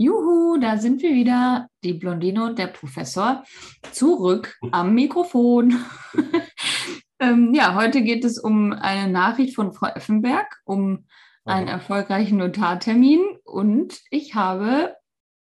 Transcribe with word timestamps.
Juhu, 0.00 0.58
da 0.60 0.76
sind 0.76 1.02
wir 1.02 1.12
wieder, 1.12 1.68
die 1.82 1.92
Blondine 1.92 2.44
und 2.44 2.56
der 2.56 2.68
Professor, 2.68 3.42
zurück 3.90 4.56
am 4.70 4.94
Mikrofon. 4.94 5.74
ähm, 7.18 7.52
ja, 7.52 7.74
heute 7.74 8.02
geht 8.02 8.24
es 8.24 8.38
um 8.38 8.72
eine 8.72 9.10
Nachricht 9.10 9.56
von 9.56 9.72
Frau 9.72 9.88
Effenberg, 9.88 10.46
um 10.64 11.06
einen 11.44 11.66
erfolgreichen 11.66 12.38
Notartermin 12.38 13.20
und 13.42 13.98
ich 14.10 14.36
habe 14.36 14.94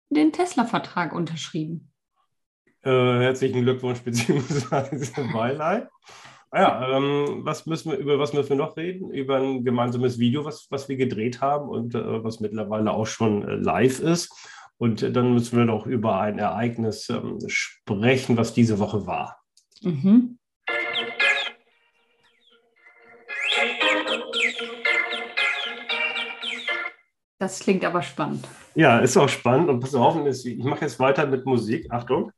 den 0.09 0.33
Tesla-Vertrag 0.33 1.13
unterschrieben. 1.13 1.91
Äh, 2.83 2.91
herzlichen 2.91 3.63
Glückwunsch 3.63 4.03
bzw. 4.03 5.23
Beileid. 5.33 5.89
Ah 6.55 6.61
ja, 6.61 6.97
ähm, 6.97 7.41
was 7.45 7.67
müssen 7.67 7.91
wir, 7.91 7.99
über 7.99 8.21
was 8.21 8.33
müssen 8.33 8.51
wir 8.51 8.57
noch 8.57 8.77
reden? 8.77 9.11
Über 9.11 9.39
ein 9.39 9.65
gemeinsames 9.65 10.21
Video, 10.21 10.45
was, 10.45 10.69
was 10.71 10.89
wir 10.89 10.95
gedreht 10.95 11.41
haben 11.41 11.69
und 11.69 11.97
äh, 11.97 12.23
was 12.23 12.39
mittlerweile 12.39 12.93
auch 12.93 13.07
schon 13.07 13.43
äh, 13.43 13.57
live 13.57 13.99
ist. 13.99 14.33
Und 14.77 15.03
äh, 15.03 15.11
dann 15.11 15.35
müssen 15.35 15.59
wir 15.59 15.65
noch 15.65 15.85
über 15.85 16.21
ein 16.21 16.39
Ereignis 16.39 17.09
ähm, 17.11 17.41
sprechen, 17.49 18.37
was 18.37 18.55
diese 18.55 18.79
Woche 18.79 19.05
war. 19.05 19.41
Mhm. 19.83 20.39
Das 27.41 27.59
klingt 27.59 27.85
aber 27.85 28.03
spannend. 28.03 28.47
Ja, 28.77 29.01
ist 29.01 29.17
auch 29.17 29.29
spannend. 29.29 29.71
Und 29.71 29.81
pass 29.81 29.97
auf, 29.97 30.15
ich 30.25 30.63
mache 30.63 30.83
jetzt 30.83 31.01
weiter 31.01 31.27
mit 31.27 31.47
Musik. 31.47 31.91
Achtung. 31.91 32.31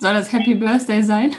Soll 0.00 0.14
das 0.14 0.32
Happy 0.32 0.54
Birthday 0.54 1.02
sein? 1.02 1.36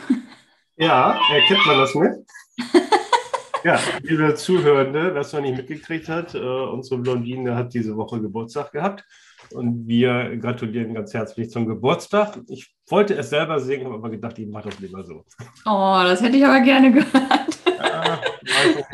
Ja, 0.77 1.19
erkennt 1.33 1.65
man 1.65 1.79
das 1.79 1.95
mit? 1.95 2.11
ja, 3.63 3.79
liebe 4.03 4.35
Zuhörende, 4.35 5.15
wer 5.15 5.21
es 5.21 5.33
noch 5.33 5.41
nicht 5.41 5.57
mitgekriegt 5.57 6.07
hat, 6.07 6.35
äh, 6.35 6.39
unsere 6.39 7.01
Blondine 7.01 7.55
hat 7.55 7.73
diese 7.73 7.97
Woche 7.97 8.21
Geburtstag 8.21 8.71
gehabt 8.71 9.03
und 9.51 9.87
wir 9.87 10.37
gratulieren 10.37 10.93
ganz 10.93 11.11
herzlich 11.11 11.49
zum 11.49 11.65
Geburtstag. 11.65 12.39
Ich 12.49 12.71
wollte 12.87 13.15
es 13.15 13.31
selber 13.31 13.59
singen, 13.59 13.85
habe 13.85 13.95
aber 13.95 14.11
gedacht, 14.11 14.37
ich 14.37 14.47
mache 14.47 14.69
das 14.69 14.79
lieber 14.79 15.03
so. 15.03 15.25
Oh, 15.65 16.01
das 16.03 16.21
hätte 16.21 16.37
ich 16.37 16.45
aber 16.45 16.59
gerne 16.59 16.91
gehört. 16.91 17.59
ja, 17.65 18.19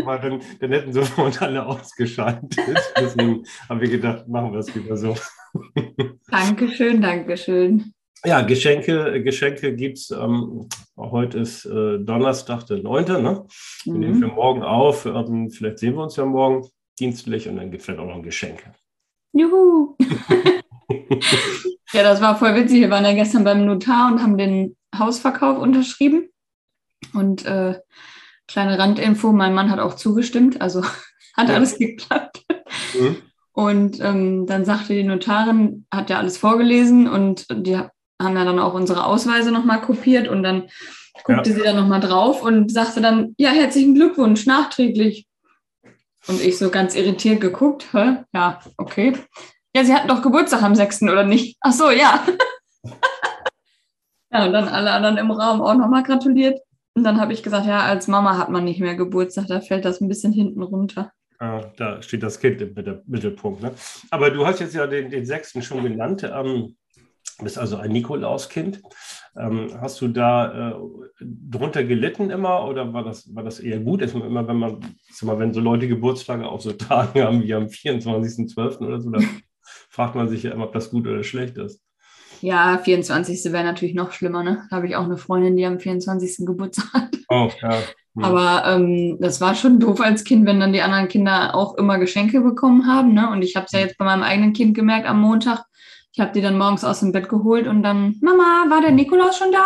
mal, 0.06 0.20
dann, 0.22 0.42
dann 0.62 0.72
hätten 0.72 0.94
sofort 0.94 1.42
alle 1.42 1.66
ausgeschaltet. 1.66 2.58
Deswegen 2.98 3.44
haben 3.68 3.82
wir 3.82 3.90
gedacht, 3.90 4.30
machen 4.30 4.54
wir 4.54 4.60
es 4.60 4.74
lieber 4.74 4.96
so. 4.96 5.14
Dankeschön, 6.32 7.02
Dankeschön. 7.02 7.94
Ja, 8.28 8.42
Geschenke, 8.42 9.24
Geschenke 9.24 9.74
gibt 9.74 10.00
es. 10.00 10.12
Ähm, 10.12 10.68
heute 10.98 11.38
ist 11.38 11.64
äh, 11.64 11.98
Donnerstag, 11.98 12.66
der 12.66 12.80
9. 12.80 13.06
Ne? 13.06 13.46
Wir 13.86 13.94
mhm. 13.94 14.00
nehmen 14.02 14.20
wir 14.20 14.28
morgen 14.28 14.64
auf. 14.64 15.06
Ähm, 15.06 15.50
vielleicht 15.50 15.80
sehen 15.80 15.96
wir 15.96 16.04
uns 16.04 16.18
ja 16.18 16.26
morgen 16.26 16.68
dienstlich 17.00 17.48
und 17.48 17.56
dann 17.56 17.72
gibt 17.72 17.80
es 17.80 17.86
vielleicht 17.86 18.02
auch 18.02 18.14
noch 18.14 18.22
Geschenke. 18.22 18.74
Juhu! 19.32 19.96
ja, 21.94 22.04
das 22.04 22.20
war 22.20 22.38
voll 22.38 22.54
witzig. 22.56 22.82
Wir 22.82 22.90
waren 22.90 23.06
ja 23.06 23.14
gestern 23.14 23.46
beim 23.46 23.66
Notar 23.66 24.12
und 24.12 24.22
haben 24.22 24.38
den 24.38 24.76
Hausverkauf 24.94 25.58
unterschrieben. 25.58 26.28
Und 27.14 27.46
äh, 27.46 27.80
kleine 28.46 28.78
Randinfo: 28.78 29.32
mein 29.32 29.54
Mann 29.54 29.72
hat 29.72 29.80
auch 29.80 29.94
zugestimmt, 29.94 30.60
also 30.60 30.84
hat 31.38 31.48
ja. 31.48 31.56
alles 31.56 31.78
geklappt. 31.78 32.44
Mhm. 32.94 33.16
Und 33.54 34.02
ähm, 34.02 34.46
dann 34.48 34.66
sagte 34.66 34.94
die 34.96 35.04
Notarin, 35.04 35.86
hat 35.90 36.10
ja 36.10 36.18
alles 36.18 36.38
vorgelesen 36.38 37.08
und 37.08 37.48
die 37.66 37.80
haben 38.22 38.36
ja 38.36 38.46
dann 38.46 38.60
auch 38.60 38.74
unsere 38.74 39.06
Ausweise 39.06 39.52
nochmal 39.52 39.82
kopiert 39.82 40.28
und 40.28 40.44
dann 40.44 40.70
guckte 41.24 41.50
ja. 41.50 41.56
sie 41.56 41.64
dann 41.64 41.76
nochmal 41.76 42.00
drauf 42.00 42.42
und 42.42 42.72
sagte 42.72 43.02
dann, 43.02 43.36
ja, 43.38 43.50
herzlichen 43.52 43.96
Glückwunsch, 43.96 44.46
nachträglich. 44.46 45.28
Und 46.28 46.42
ich 46.42 46.58
so 46.58 46.70
ganz 46.70 46.96
irritiert 46.96 47.40
geguckt, 47.42 47.88
Hä? 47.94 48.24
ja, 48.34 48.60
okay. 48.78 49.14
Ja, 49.76 49.86
sie 49.86 49.94
hatten 49.94 50.08
doch 50.08 50.22
Geburtstag 50.22 50.62
am 50.64 50.76
6. 50.76 51.04
oder 51.04 51.24
nicht? 51.24 51.58
Ach 51.62 51.72
so, 51.72 51.90
ja. 51.90 52.26
ja, 54.32 54.46
und 54.46 54.54
dann 54.54 54.68
alle 54.68 54.92
anderen 54.92 55.18
im 55.18 55.32
Raum 55.32 55.62
auch 55.62 55.76
nochmal 55.76 56.04
gratuliert. 56.04 56.60
Und 56.96 57.04
dann 57.04 57.22
habe 57.22 57.32
ich 57.32 57.44
gesagt, 57.44 57.68
ja, 57.68 57.82
als 57.82 58.08
Mama 58.08 58.38
hat 58.38 58.50
man 58.50 58.64
nicht 58.64 58.80
mehr 58.80 58.96
Geburtstag, 58.96 59.46
da 59.48 59.62
fällt 59.62 59.86
das 59.86 60.02
ein 60.02 60.08
bisschen 60.08 60.34
hinten 60.34 60.64
runter. 60.64 61.12
Ah, 61.40 61.62
da 61.78 62.02
steht 62.02 62.24
das 62.24 62.40
Kind 62.40 62.60
im 62.62 62.74
Mittelpunkt. 63.06 63.62
Ne? 63.62 63.72
Aber 64.10 64.32
du 64.32 64.48
hast 64.48 64.60
jetzt 64.60 64.74
ja 64.74 64.88
den, 64.88 65.12
den 65.12 65.26
6. 65.26 65.64
schon 65.64 65.84
genannt. 65.84 66.24
Ähm, 66.24 66.76
bist 67.44 67.58
also 67.58 67.78
ein 67.78 67.92
Nikolauskind. 67.92 68.82
Ähm, 69.38 69.70
hast 69.80 70.02
du 70.02 70.08
da 70.08 70.72
äh, 70.72 70.76
drunter 71.20 71.84
gelitten 71.84 72.32
immer 72.32 72.68
oder 72.68 72.94
war 72.94 73.04
das, 73.04 73.34
war 73.36 73.44
das 73.44 73.60
eher 73.60 73.80
gut? 73.80 74.02
Ist 74.02 74.16
immer, 74.16 74.48
wenn 74.48 74.58
man, 74.58 74.80
mal, 75.22 75.40
wenn 75.40 75.54
so 75.54 75.60
Leute 75.60 75.88
Geburtstage 75.88 76.48
auf 76.48 76.62
so 76.62 76.72
Tagen 76.74 77.22
haben 77.22 77.44
wie 77.44 77.54
am 77.54 77.66
24.12. 77.66 78.80
oder 78.80 79.00
so, 79.00 79.12
dann 79.12 79.28
fragt 79.90 80.16
man 80.16 80.28
sich 80.28 80.44
ja 80.44 80.52
immer, 80.52 80.66
ob 80.66 80.74
das 80.74 80.90
gut 80.90 81.08
oder 81.08 81.24
schlecht 81.24 81.58
ist. 81.58 81.82
Ja, 82.42 82.78
24. 82.78 83.52
wäre 83.52 83.64
natürlich 83.64 83.96
noch 83.96 84.12
schlimmer, 84.12 84.44
ne? 84.44 84.68
Da 84.70 84.78
habe 84.78 84.88
ich 84.88 84.96
auch 84.96 85.06
eine 85.06 85.18
Freundin, 85.18 85.58
die 85.58 85.66
am 85.66 85.80
24. 85.80 86.46
Geburtstag 86.46 86.94
hat. 86.94 87.18
Oh, 87.30 87.50
ja. 87.62 87.80
Hm. 88.16 88.24
Aber 88.24 88.64
ähm, 88.68 89.18
das 89.20 89.42
war 89.42 89.56
schon 89.56 89.80
doof 89.80 90.02
als 90.02 90.24
Kind, 90.24 90.46
wenn 90.46 90.60
dann 90.60 90.74
die 90.74 90.82
anderen 90.82 91.08
Kinder 91.08 91.56
auch 91.56 91.76
immer 91.76 92.00
Geschenke 92.00 92.42
bekommen 92.42 92.88
haben. 92.88 93.14
Ne? 93.14 93.30
Und 93.30 93.44
ich 93.44 93.56
habe 93.56 93.66
es 93.66 93.72
ja 93.72 93.80
jetzt 93.80 93.98
bei 93.98 94.06
meinem 94.06 94.24
eigenen 94.24 94.54
Kind 94.54 94.76
gemerkt 94.76 95.08
am 95.08 95.22
Montag, 95.22 95.64
ich 96.18 96.22
habe 96.22 96.34
die 96.34 96.42
dann 96.42 96.58
morgens 96.58 96.84
aus 96.84 97.02
dem 97.02 97.12
Bett 97.12 97.30
geholt 97.30 97.68
und 97.68 97.84
dann, 97.84 98.16
Mama, 98.22 98.66
war 98.70 98.82
der 98.82 98.90
Nikolaus 98.90 99.38
schon 99.38 99.52
da? 99.52 99.66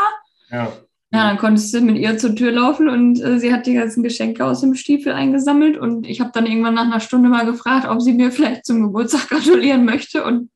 Ja. 0.49 0.73
Ja, 1.13 1.29
dann 1.29 1.37
konntest 1.37 1.73
du 1.73 1.79
mit 1.79 1.97
ihr 1.97 2.17
zur 2.17 2.35
Tür 2.35 2.51
laufen 2.51 2.89
und 2.89 3.21
äh, 3.21 3.39
sie 3.39 3.53
hat 3.53 3.67
die 3.67 3.73
ganzen 3.73 4.03
Geschenke 4.03 4.43
aus 4.43 4.59
dem 4.59 4.75
Stiefel 4.75 5.13
eingesammelt 5.13 5.77
und 5.77 6.05
ich 6.05 6.19
habe 6.19 6.31
dann 6.33 6.45
irgendwann 6.45 6.73
nach 6.73 6.83
einer 6.83 6.99
Stunde 6.99 7.29
mal 7.29 7.45
gefragt, 7.45 7.87
ob 7.87 8.01
sie 8.01 8.11
mir 8.11 8.33
vielleicht 8.33 8.65
zum 8.65 8.81
Geburtstag 8.81 9.27
gratulieren 9.29 9.85
möchte 9.85 10.25
und 10.25 10.49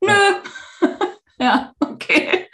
nö. 0.00 0.88
ja, 1.38 1.72
okay. 1.80 2.46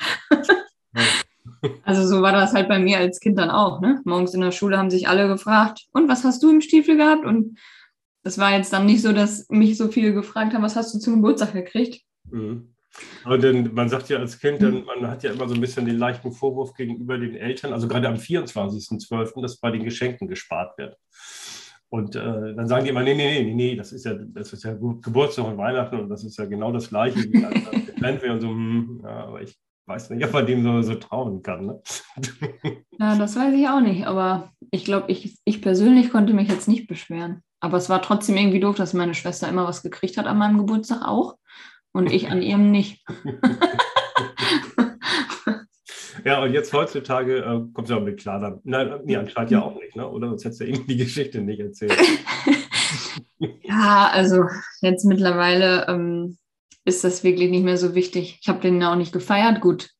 also 1.84 2.04
so 2.04 2.20
war 2.20 2.32
das 2.32 2.52
halt 2.52 2.68
bei 2.68 2.80
mir 2.80 2.98
als 2.98 3.20
Kind 3.20 3.38
dann 3.38 3.50
auch. 3.50 3.80
Ne? 3.80 4.00
Morgens 4.04 4.34
in 4.34 4.40
der 4.40 4.50
Schule 4.50 4.76
haben 4.76 4.90
sich 4.90 5.06
alle 5.06 5.28
gefragt, 5.28 5.84
und 5.92 6.08
was 6.08 6.24
hast 6.24 6.42
du 6.42 6.50
im 6.50 6.60
Stiefel 6.60 6.96
gehabt? 6.96 7.24
Und 7.24 7.60
das 8.24 8.38
war 8.38 8.50
jetzt 8.50 8.72
dann 8.72 8.86
nicht 8.86 9.02
so, 9.02 9.12
dass 9.12 9.48
mich 9.50 9.76
so 9.76 9.86
viele 9.86 10.12
gefragt 10.12 10.52
haben, 10.52 10.64
was 10.64 10.74
hast 10.74 10.92
du 10.92 10.98
zum 10.98 11.14
Geburtstag 11.14 11.52
gekriegt? 11.52 12.02
Mhm. 12.28 12.71
Aber 13.24 13.38
denn, 13.38 13.72
man 13.72 13.88
sagt 13.88 14.08
ja 14.08 14.18
als 14.18 14.38
Kind, 14.38 14.62
dann, 14.62 14.84
man 14.84 15.10
hat 15.10 15.22
ja 15.22 15.32
immer 15.32 15.48
so 15.48 15.54
ein 15.54 15.60
bisschen 15.60 15.86
den 15.86 15.98
leichten 15.98 16.32
Vorwurf 16.32 16.74
gegenüber 16.74 17.18
den 17.18 17.34
Eltern, 17.34 17.72
also 17.72 17.88
gerade 17.88 18.08
am 18.08 18.16
24.12., 18.16 19.40
dass 19.40 19.58
bei 19.58 19.70
den 19.70 19.84
Geschenken 19.84 20.28
gespart 20.28 20.76
wird. 20.78 20.96
Und 21.88 22.16
äh, 22.16 22.54
dann 22.54 22.68
sagen 22.68 22.84
die 22.84 22.90
immer, 22.90 23.02
nee, 23.02 23.14
nee, 23.14 23.42
nee, 23.42 23.54
nee, 23.54 23.76
das 23.76 23.92
ist 23.92 24.06
ja, 24.06 24.14
das 24.14 24.52
ist 24.52 24.64
ja 24.64 24.72
Geburtstag 24.72 25.46
und 25.46 25.58
Weihnachten 25.58 26.00
und 26.00 26.08
das 26.08 26.24
ist 26.24 26.38
ja 26.38 26.46
genau 26.46 26.72
das 26.72 26.88
Gleiche, 26.88 27.18
wie 27.30 27.44
als 27.44 27.86
getrennt 27.86 28.22
wäre 28.22 28.32
und 28.32 28.40
so, 28.40 28.48
hm, 28.48 29.00
ja, 29.04 29.26
aber 29.26 29.42
ich 29.42 29.58
weiß 29.86 30.10
nicht, 30.10 30.24
ob 30.24 30.32
man 30.32 30.46
dem 30.46 30.62
so, 30.62 30.80
so 30.82 30.94
trauen 30.94 31.42
kann. 31.42 31.66
Ne? 31.66 31.82
Ja, 32.98 33.16
das 33.16 33.34
weiß 33.34 33.52
ich 33.54 33.68
auch 33.68 33.80
nicht, 33.80 34.06
aber 34.06 34.52
ich 34.70 34.84
glaube, 34.84 35.10
ich, 35.10 35.36
ich 35.44 35.60
persönlich 35.60 36.10
konnte 36.10 36.34
mich 36.34 36.48
jetzt 36.48 36.68
nicht 36.68 36.86
beschweren. 36.86 37.42
Aber 37.58 37.76
es 37.76 37.88
war 37.88 38.00
trotzdem 38.00 38.36
irgendwie 38.36 38.60
doof, 38.60 38.76
dass 38.76 38.94
meine 38.94 39.14
Schwester 39.14 39.48
immer 39.48 39.66
was 39.66 39.82
gekriegt 39.82 40.16
hat 40.18 40.26
an 40.26 40.38
meinem 40.38 40.58
Geburtstag 40.58 41.02
auch 41.02 41.36
und 41.92 42.10
ich 42.10 42.30
an 42.30 42.42
ihrem 42.42 42.70
nicht. 42.70 43.04
ja, 46.24 46.42
und 46.42 46.52
jetzt 46.52 46.72
heutzutage 46.72 47.38
äh, 47.38 47.60
kommt 47.72 47.84
es 47.84 47.90
ja 47.90 47.96
auch 47.96 48.02
mit 48.02 48.20
klar. 48.20 48.40
Dann, 48.40 48.60
nein, 48.64 49.00
nee, 49.04 49.16
anscheinend 49.16 49.50
ja 49.50 49.62
auch 49.62 49.74
nicht, 49.74 49.96
ne? 49.96 50.08
oder? 50.08 50.28
Sonst 50.28 50.44
hättest 50.44 50.60
du 50.60 50.66
eben 50.66 50.86
die 50.86 50.96
Geschichte 50.96 51.40
nicht 51.40 51.60
erzählt. 51.60 51.96
ja, 53.62 54.08
also 54.12 54.44
jetzt 54.80 55.04
mittlerweile 55.04 55.86
ähm, 55.88 56.38
ist 56.84 57.04
das 57.04 57.24
wirklich 57.24 57.50
nicht 57.50 57.64
mehr 57.64 57.76
so 57.76 57.94
wichtig. 57.94 58.38
Ich 58.40 58.48
habe 58.48 58.60
den 58.60 58.82
auch 58.82 58.96
nicht 58.96 59.12
gefeiert, 59.12 59.60
gut. 59.60 59.90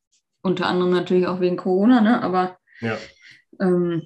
Unter 0.45 0.67
anderem 0.67 0.91
natürlich 0.91 1.29
auch 1.29 1.41
wegen 1.41 1.57
Corona, 1.57 2.01
ne? 2.01 2.21
aber 2.21 2.57
ja. 2.81 2.99
ähm, 3.61 4.03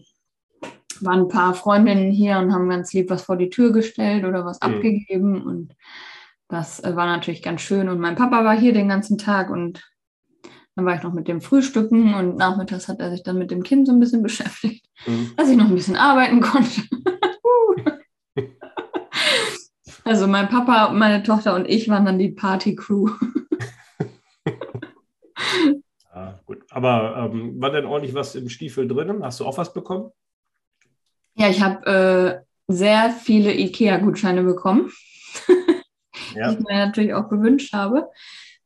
waren 1.00 1.20
ein 1.20 1.28
paar 1.28 1.54
Freundinnen 1.54 2.10
hier 2.10 2.38
und 2.38 2.52
haben 2.52 2.68
ganz 2.68 2.92
lieb 2.92 3.08
was 3.08 3.22
vor 3.22 3.36
die 3.36 3.48
Tür 3.48 3.72
gestellt 3.72 4.24
oder 4.24 4.44
was 4.44 4.60
mhm. 4.60 4.74
abgegeben 4.74 5.42
und 5.42 5.74
das 6.48 6.80
äh, 6.80 6.94
war 6.94 7.06
natürlich 7.06 7.42
ganz 7.42 7.60
schön. 7.60 7.88
Und 7.88 7.98
mein 7.98 8.16
Papa 8.16 8.44
war 8.44 8.56
hier 8.56 8.72
den 8.72 8.88
ganzen 8.88 9.18
Tag 9.18 9.50
und 9.50 9.82
dann 10.74 10.84
war 10.84 10.94
ich 10.94 11.02
noch 11.02 11.12
mit 11.12 11.26
dem 11.26 11.40
Frühstücken 11.40 12.14
und 12.14 12.36
nachmittags 12.36 12.86
hat 12.88 13.00
er 13.00 13.10
sich 13.10 13.22
dann 13.22 13.38
mit 13.38 13.50
dem 13.50 13.62
Kind 13.62 13.86
so 13.86 13.92
ein 13.92 14.00
bisschen 14.00 14.22
beschäftigt, 14.24 14.86
mhm. 15.06 15.32
dass 15.36 15.48
ich 15.48 15.56
noch 15.56 15.68
ein 15.68 15.74
bisschen 15.74 15.96
arbeiten 15.96 16.40
konnte. 16.40 16.82
also 20.04 20.26
mein 20.26 20.48
Papa, 20.48 20.90
meine 20.92 21.22
Tochter 21.22 21.54
und 21.54 21.66
ich 21.66 21.88
waren 21.88 22.04
dann 22.04 22.18
die 22.18 22.30
Party-Crew. 22.30 23.10
ah, 26.12 26.34
gut. 26.44 26.62
Aber 26.70 27.30
ähm, 27.32 27.60
war 27.60 27.70
denn 27.70 27.86
ordentlich 27.86 28.14
was 28.14 28.34
im 28.34 28.50
Stiefel 28.50 28.86
drin? 28.86 29.24
Hast 29.24 29.40
du 29.40 29.46
auch 29.46 29.56
was 29.58 29.72
bekommen? 29.72 30.10
Ja, 31.34 31.48
ich 31.48 31.62
habe 31.62 31.86
äh, 31.86 32.72
sehr 32.72 33.10
viele 33.10 33.54
IKEA-Gutscheine 33.54 34.42
bekommen 34.42 34.90
ja. 36.36 36.52
ich 36.52 36.58
mir 36.60 36.86
natürlich 36.86 37.14
auch 37.14 37.28
gewünscht 37.28 37.72
habe, 37.72 38.08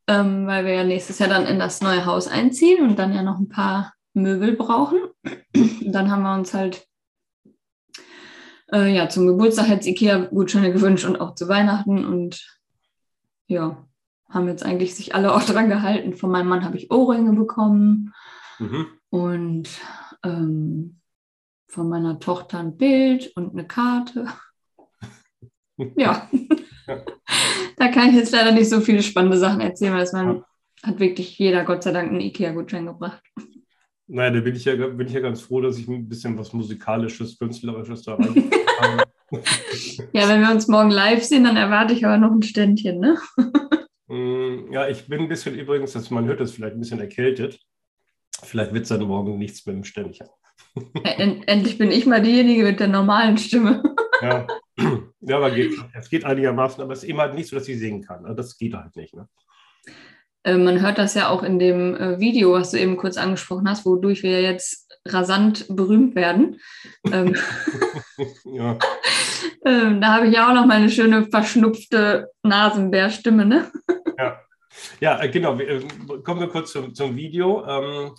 ähm, 0.06 0.46
weil 0.46 0.64
wir 0.64 0.74
ja 0.74 0.84
nächstes 0.84 1.18
Jahr 1.18 1.28
dann 1.28 1.46
in 1.46 1.58
das 1.58 1.80
neue 1.80 2.04
Haus 2.06 2.28
einziehen 2.28 2.82
und 2.82 2.98
dann 2.98 3.14
ja 3.14 3.22
noch 3.22 3.38
ein 3.38 3.48
paar 3.48 3.94
Möbel 4.14 4.54
brauchen. 4.54 4.98
Dann 5.84 6.10
haben 6.10 6.22
wir 6.22 6.34
uns 6.34 6.54
halt 6.54 6.86
äh, 8.72 8.94
ja, 8.94 9.08
zum 9.08 9.26
Geburtstag 9.26 9.68
jetzt 9.68 9.86
Ikea-Gutscheine 9.86 10.72
gewünscht 10.72 11.04
und 11.04 11.20
auch 11.20 11.34
zu 11.34 11.48
Weihnachten 11.48 12.04
und 12.04 12.60
ja, 13.46 13.84
haben 14.28 14.48
jetzt 14.48 14.64
eigentlich 14.64 14.94
sich 14.94 15.14
alle 15.14 15.34
auch 15.34 15.42
dran 15.46 15.68
gehalten. 15.68 16.16
Von 16.16 16.30
meinem 16.30 16.48
Mann 16.48 16.64
habe 16.64 16.76
ich 16.76 16.90
Ohrringe 16.90 17.32
bekommen 17.32 18.14
mhm. 18.58 18.86
und 19.10 19.68
ähm, 20.24 21.00
von 21.68 21.88
meiner 21.88 22.18
Tochter 22.18 22.58
ein 22.58 22.76
Bild 22.76 23.32
und 23.36 23.52
eine 23.52 23.66
Karte. 23.66 24.26
ja. 25.96 26.28
Da 27.76 27.88
kann 27.88 28.10
ich 28.10 28.16
jetzt 28.16 28.32
leider 28.32 28.52
nicht 28.52 28.68
so 28.68 28.80
viele 28.80 29.02
spannende 29.02 29.38
Sachen 29.38 29.60
erzählen, 29.60 29.94
weil 29.94 30.02
es 30.02 30.12
man 30.12 30.44
hat 30.82 30.98
wirklich 30.98 31.38
jeder 31.38 31.64
Gott 31.64 31.82
sei 31.82 31.92
Dank 31.92 32.10
einen 32.10 32.20
Ikea-Gutschein 32.20 32.86
gebracht. 32.86 33.22
Naja, 34.06 34.30
da 34.30 34.40
bin 34.40 34.56
ich, 34.56 34.64
ja, 34.64 34.74
bin 34.74 35.06
ich 35.06 35.12
ja 35.12 35.20
ganz 35.20 35.40
froh, 35.40 35.60
dass 35.60 35.78
ich 35.78 35.86
ein 35.86 36.08
bisschen 36.08 36.36
was 36.36 36.52
Musikalisches, 36.52 37.38
Künstlerisches 37.38 38.02
da 38.02 38.12
habe. 38.12 38.34
ja, 40.12 40.28
wenn 40.28 40.40
wir 40.40 40.50
uns 40.50 40.66
morgen 40.66 40.90
live 40.90 41.22
sehen, 41.22 41.44
dann 41.44 41.56
erwarte 41.56 41.94
ich 41.94 42.04
aber 42.04 42.18
noch 42.18 42.32
ein 42.32 42.42
Ständchen, 42.42 42.98
ne? 42.98 43.18
Mm, 44.08 44.72
ja, 44.72 44.88
ich 44.88 45.06
bin 45.06 45.20
ein 45.20 45.28
bisschen 45.28 45.54
übrigens, 45.54 45.92
dass 45.92 46.10
man 46.10 46.24
hört 46.24 46.40
das 46.40 46.50
vielleicht 46.50 46.74
ein 46.74 46.80
bisschen 46.80 46.98
erkältet. 46.98 47.60
Vielleicht 48.42 48.72
wird 48.72 48.82
es 48.82 48.88
dann 48.88 49.02
morgen 49.04 49.38
nichts 49.38 49.64
mit 49.66 49.76
dem 49.76 49.84
Ständchen. 49.84 50.26
Endlich 51.04 51.78
bin 51.78 51.92
ich 51.92 52.06
mal 52.06 52.20
diejenige 52.20 52.64
mit 52.64 52.80
der 52.80 52.88
normalen 52.88 53.38
Stimme. 53.38 53.82
ja. 54.22 54.46
ja, 55.20 55.36
aber 55.36 55.50
geht, 55.50 55.72
es 55.92 56.08
geht 56.08 56.24
einigermaßen, 56.24 56.82
aber 56.82 56.92
es 56.92 57.02
ist 57.02 57.08
eben 57.08 57.20
halt 57.20 57.34
nicht 57.34 57.48
so, 57.48 57.56
dass 57.56 57.68
ich 57.68 57.78
singen 57.78 58.02
kann. 58.02 58.24
Also 58.24 58.36
das 58.36 58.56
geht 58.56 58.74
halt 58.74 58.96
nicht. 58.96 59.14
Ne? 59.14 59.28
Äh, 60.44 60.56
man 60.56 60.80
hört 60.80 60.98
das 60.98 61.14
ja 61.14 61.28
auch 61.28 61.42
in 61.42 61.58
dem 61.58 61.94
äh, 61.96 62.18
Video, 62.18 62.52
was 62.52 62.70
du 62.70 62.78
eben 62.78 62.96
kurz 62.96 63.16
angesprochen 63.16 63.68
hast, 63.68 63.84
wodurch 63.84 64.22
wir 64.22 64.40
jetzt 64.40 64.88
rasant 65.06 65.66
berühmt 65.68 66.14
werden. 66.14 66.60
Ähm, 67.12 67.36
ja. 68.44 68.78
ähm, 69.64 70.00
da 70.00 70.14
habe 70.14 70.28
ich 70.28 70.34
ja 70.34 70.48
auch 70.48 70.54
noch 70.54 70.66
mal 70.66 70.76
eine 70.76 70.90
schöne 70.90 71.26
verschnupfte 71.26 72.30
Nasenbärstimme, 72.42 73.44
ne? 73.44 73.70
ja. 74.18 74.40
ja, 75.00 75.22
äh, 75.22 75.28
genau. 75.28 75.58
kommen 76.22 76.40
wir 76.40 76.48
kurz 76.48 76.72
zum, 76.72 76.94
zum 76.94 77.16
Video. 77.16 77.64
Ähm, 77.66 78.14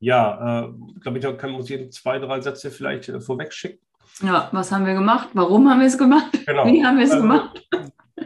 ja, 0.00 0.64
äh, 0.64 0.72
glaube 1.00 1.18
ich, 1.18 1.38
kann, 1.38 1.52
muss 1.52 1.70
ich 1.70 1.92
zwei, 1.92 2.18
drei 2.18 2.40
Sätze 2.40 2.70
vielleicht 2.70 3.08
äh, 3.08 3.20
vorweg 3.20 3.52
schicken. 3.52 3.84
Ja, 4.22 4.48
was 4.52 4.70
haben 4.72 4.86
wir 4.86 4.94
gemacht? 4.94 5.30
Warum 5.34 5.68
haben 5.68 5.80
wir 5.80 5.86
es 5.86 5.98
gemacht? 5.98 6.30
Genau. 6.46 6.66
Wie 6.66 6.84
haben 6.84 6.98
wir 6.98 7.04
es 7.04 7.10
also, 7.10 7.22
gemacht? 7.22 7.68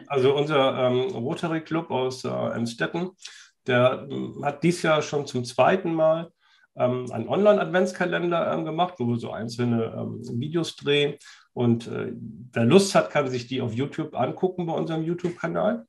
Also 0.07 0.35
unser 0.37 0.91
ähm, 0.91 1.11
Rotary 1.17 1.63
Club 1.63 1.91
aus 1.91 2.25
äh, 2.25 2.29
Emstetten, 2.29 3.11
der 3.67 4.07
äh, 4.11 4.45
hat 4.45 4.63
dieses 4.63 4.83
Jahr 4.83 5.03
schon 5.03 5.27
zum 5.27 5.45
zweiten 5.45 5.95
Mal 5.95 6.31
ähm, 6.77 7.11
einen 7.11 7.29
Online-Adventskalender 7.29 8.53
ähm, 8.53 8.65
gemacht, 8.65 8.95
wo 8.99 9.07
wir 9.07 9.17
so 9.19 9.33
einzelne 9.33 9.95
ähm, 9.97 10.41
Videos 10.41 10.77
drehen. 10.77 11.15
Und 11.53 11.89
äh, 11.89 12.13
wer 12.53 12.65
Lust 12.65 12.95
hat, 12.95 13.11
kann 13.11 13.29
sich 13.29 13.47
die 13.47 13.61
auf 13.61 13.73
YouTube 13.75 14.15
angucken 14.15 14.67
bei 14.67 14.73
unserem 14.73 15.03
YouTube-Kanal. 15.03 15.87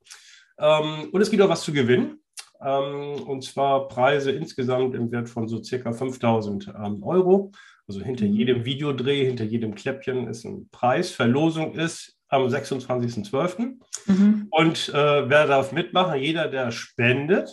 Ähm, 0.57 1.09
und 1.11 1.21
es 1.21 1.29
gibt 1.29 1.41
auch 1.41 1.49
was 1.49 1.63
zu 1.63 1.71
gewinnen. 1.73 2.19
Ähm, 2.61 3.21
und 3.27 3.43
zwar 3.43 3.87
Preise 3.87 4.31
insgesamt 4.31 4.95
im 4.95 5.11
Wert 5.11 5.29
von 5.29 5.47
so 5.47 5.63
circa 5.63 5.93
5000 5.93 6.73
Euro. 7.01 7.51
Also 7.89 8.01
hinter 8.01 8.27
jedem 8.27 8.65
Videodreh, 8.65 9.25
hinter 9.25 9.45
jedem 9.45 9.73
Kläppchen 9.73 10.27
ist 10.27 10.45
ein 10.45 10.69
Preis. 10.69 11.09
Verlosung 11.09 11.73
ist 11.73 12.19
am 12.27 12.43
26.12. 12.43 13.79
Mhm. 14.05 14.47
Und 14.51 14.89
äh, 14.89 15.27
wer 15.27 15.47
darf 15.47 15.71
mitmachen? 15.71 16.19
Jeder, 16.21 16.49
der 16.49 16.71
spendet. 16.71 17.49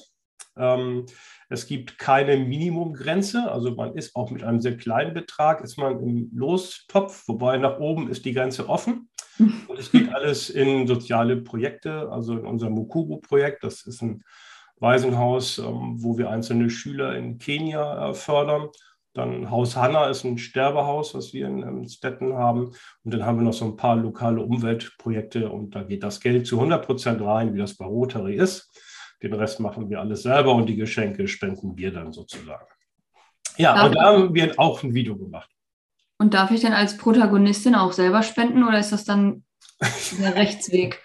Ähm, 0.59 1.07
es 1.49 1.67
gibt 1.67 1.97
keine 1.99 2.37
Minimumgrenze, 2.37 3.51
also 3.51 3.75
man 3.75 3.95
ist 3.95 4.15
auch 4.15 4.31
mit 4.31 4.45
einem 4.45 4.61
sehr 4.61 4.77
kleinen 4.77 5.15
Betrag, 5.15 5.63
ist 5.63 5.79
man 5.79 6.01
im 6.01 6.31
Lostopf, 6.35 7.27
wobei 7.29 7.57
nach 7.57 7.79
oben 7.79 8.11
ist 8.11 8.27
die 8.27 8.35
Grenze 8.35 8.69
offen. 8.69 9.09
Und 9.39 9.79
es 9.79 9.91
geht 9.91 10.13
alles 10.15 10.51
in 10.51 10.87
soziale 10.87 11.39
Projekte, 11.39 12.11
also 12.11 12.35
in 12.35 12.45
unserem 12.45 12.75
Mukuru-Projekt, 12.75 13.65
das 13.65 13.87
ist 13.87 14.03
ein 14.03 14.23
Waisenhaus, 14.81 15.57
ähm, 15.57 15.95
wo 15.97 16.19
wir 16.19 16.29
einzelne 16.29 16.69
Schüler 16.69 17.17
in 17.17 17.39
Kenia 17.39 18.11
äh, 18.11 18.15
fördern. 18.15 18.69
Dann 19.17 19.51
Haus 19.51 19.77
Hanna 19.77 20.09
ist 20.09 20.25
ein 20.25 20.37
Sterbehaus, 20.37 21.15
was 21.15 21.33
wir 21.33 21.47
in, 21.47 21.63
in 21.63 21.89
Stetten 21.89 22.35
haben. 22.35 22.73
Und 23.05 23.15
dann 23.15 23.25
haben 23.25 23.39
wir 23.39 23.45
noch 23.45 23.55
so 23.55 23.65
ein 23.65 23.77
paar 23.77 23.97
lokale 23.97 24.43
Umweltprojekte 24.43 25.51
und 25.51 25.75
da 25.75 25.83
geht 25.83 26.03
das 26.03 26.21
Geld 26.21 26.47
zu 26.47 26.57
100 26.57 26.85
Prozent 26.85 27.23
rein, 27.23 27.55
wie 27.55 27.59
das 27.59 27.77
bei 27.77 27.87
Rotary 27.87 28.37
ist. 28.37 28.71
Den 29.23 29.33
Rest 29.33 29.61
machen 29.61 29.89
wir 29.89 30.01
alles 30.01 30.23
selber 30.23 30.55
und 30.55 30.67
die 30.67 30.77
Geschenke 30.77 31.27
spenden 31.29 31.79
wir 31.79 31.93
dann 31.93 32.13
sozusagen. 32.13 32.67
Ja, 33.57 33.75
darf 33.75 33.87
und 33.87 33.97
da 33.97 34.03
haben 34.03 34.35
wir 34.35 34.53
auch 34.59 34.83
ein 34.83 34.93
Video 34.93 35.17
gemacht. 35.17 35.51
Und 36.19 36.35
darf 36.35 36.51
ich 36.51 36.61
denn 36.61 36.73
als 36.73 36.97
Protagonistin 36.99 37.75
auch 37.75 37.93
selber 37.93 38.23
spenden 38.23 38.65
oder 38.65 38.79
ist 38.79 38.93
das 38.93 39.05
dann 39.05 39.45
der 40.21 40.35
Rechtsweg? 40.35 41.03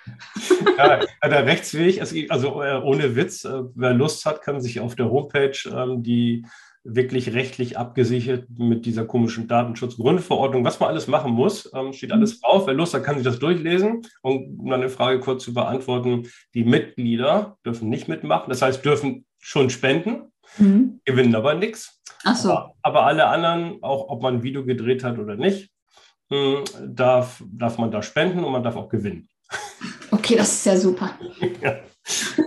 ja, 0.78 1.00
der 1.24 1.46
Rechtsweg, 1.46 2.02
also 2.30 2.62
äh, 2.62 2.82
ohne 2.82 3.16
Witz, 3.16 3.46
äh, 3.46 3.64
wer 3.76 3.94
Lust 3.94 4.26
hat, 4.26 4.42
kann 4.42 4.62
sich 4.62 4.80
auf 4.80 4.96
der 4.96 5.10
Homepage 5.10 5.58
ähm, 5.74 6.04
die 6.04 6.46
wirklich 6.84 7.34
rechtlich 7.34 7.78
abgesichert 7.78 8.46
mit 8.58 8.86
dieser 8.86 9.06
komischen 9.06 9.48
Datenschutzgrundverordnung. 9.48 10.66
Was 10.66 10.80
man 10.80 10.90
alles 10.90 11.08
machen 11.08 11.32
muss, 11.32 11.72
ähm, 11.76 11.94
steht 11.94 12.12
alles 12.12 12.36
mhm. 12.36 12.42
drauf. 12.42 12.68
Wer 12.68 12.74
Lust 12.74 12.94
hat, 12.94 13.04
kann 13.04 13.16
sich 13.16 13.24
das 13.24 13.40
durchlesen. 13.40 14.02
Und 14.22 14.60
um 14.60 14.72
eine 14.72 14.90
Frage 14.90 15.20
kurz 15.20 15.44
zu 15.44 15.54
beantworten, 15.54 16.28
die 16.54 16.64
Mitglieder 16.64 17.58
dürfen 17.66 17.90
nicht 17.90 18.08
mitmachen, 18.08 18.50
das 18.50 18.62
heißt, 18.62 18.84
dürfen 18.84 19.26
schon 19.40 19.70
spenden, 19.70 20.32
mhm. 20.58 21.02
gewinnen 21.06 21.36
aber 21.36 21.54
nichts. 21.54 22.02
Ach 22.24 22.36
so. 22.36 22.52
Aber, 22.52 22.76
aber, 22.82 23.06
alle 23.06 23.28
anderen, 23.28 23.82
auch 23.82 24.10
ob 24.10 24.22
man 24.22 24.36
ein 24.36 24.44
Video 24.44 24.66
gedreht 24.66 25.04
hat 25.04 25.18
oder 25.18 25.36
nicht, 25.36 25.72
hm, 26.32 26.64
darf, 26.88 27.44
darf 27.52 27.78
man 27.78 27.92
da 27.92 28.02
spenden 28.02 28.44
und 28.44 28.52
man 28.52 28.64
darf 28.64 28.76
auch 28.76 28.90
gewinnen. 28.90 29.28
Okay, 30.12 30.36
das 30.36 30.52
ist 30.52 30.66
ja 30.66 30.78
super. 30.78 31.12
ja. 31.62 31.80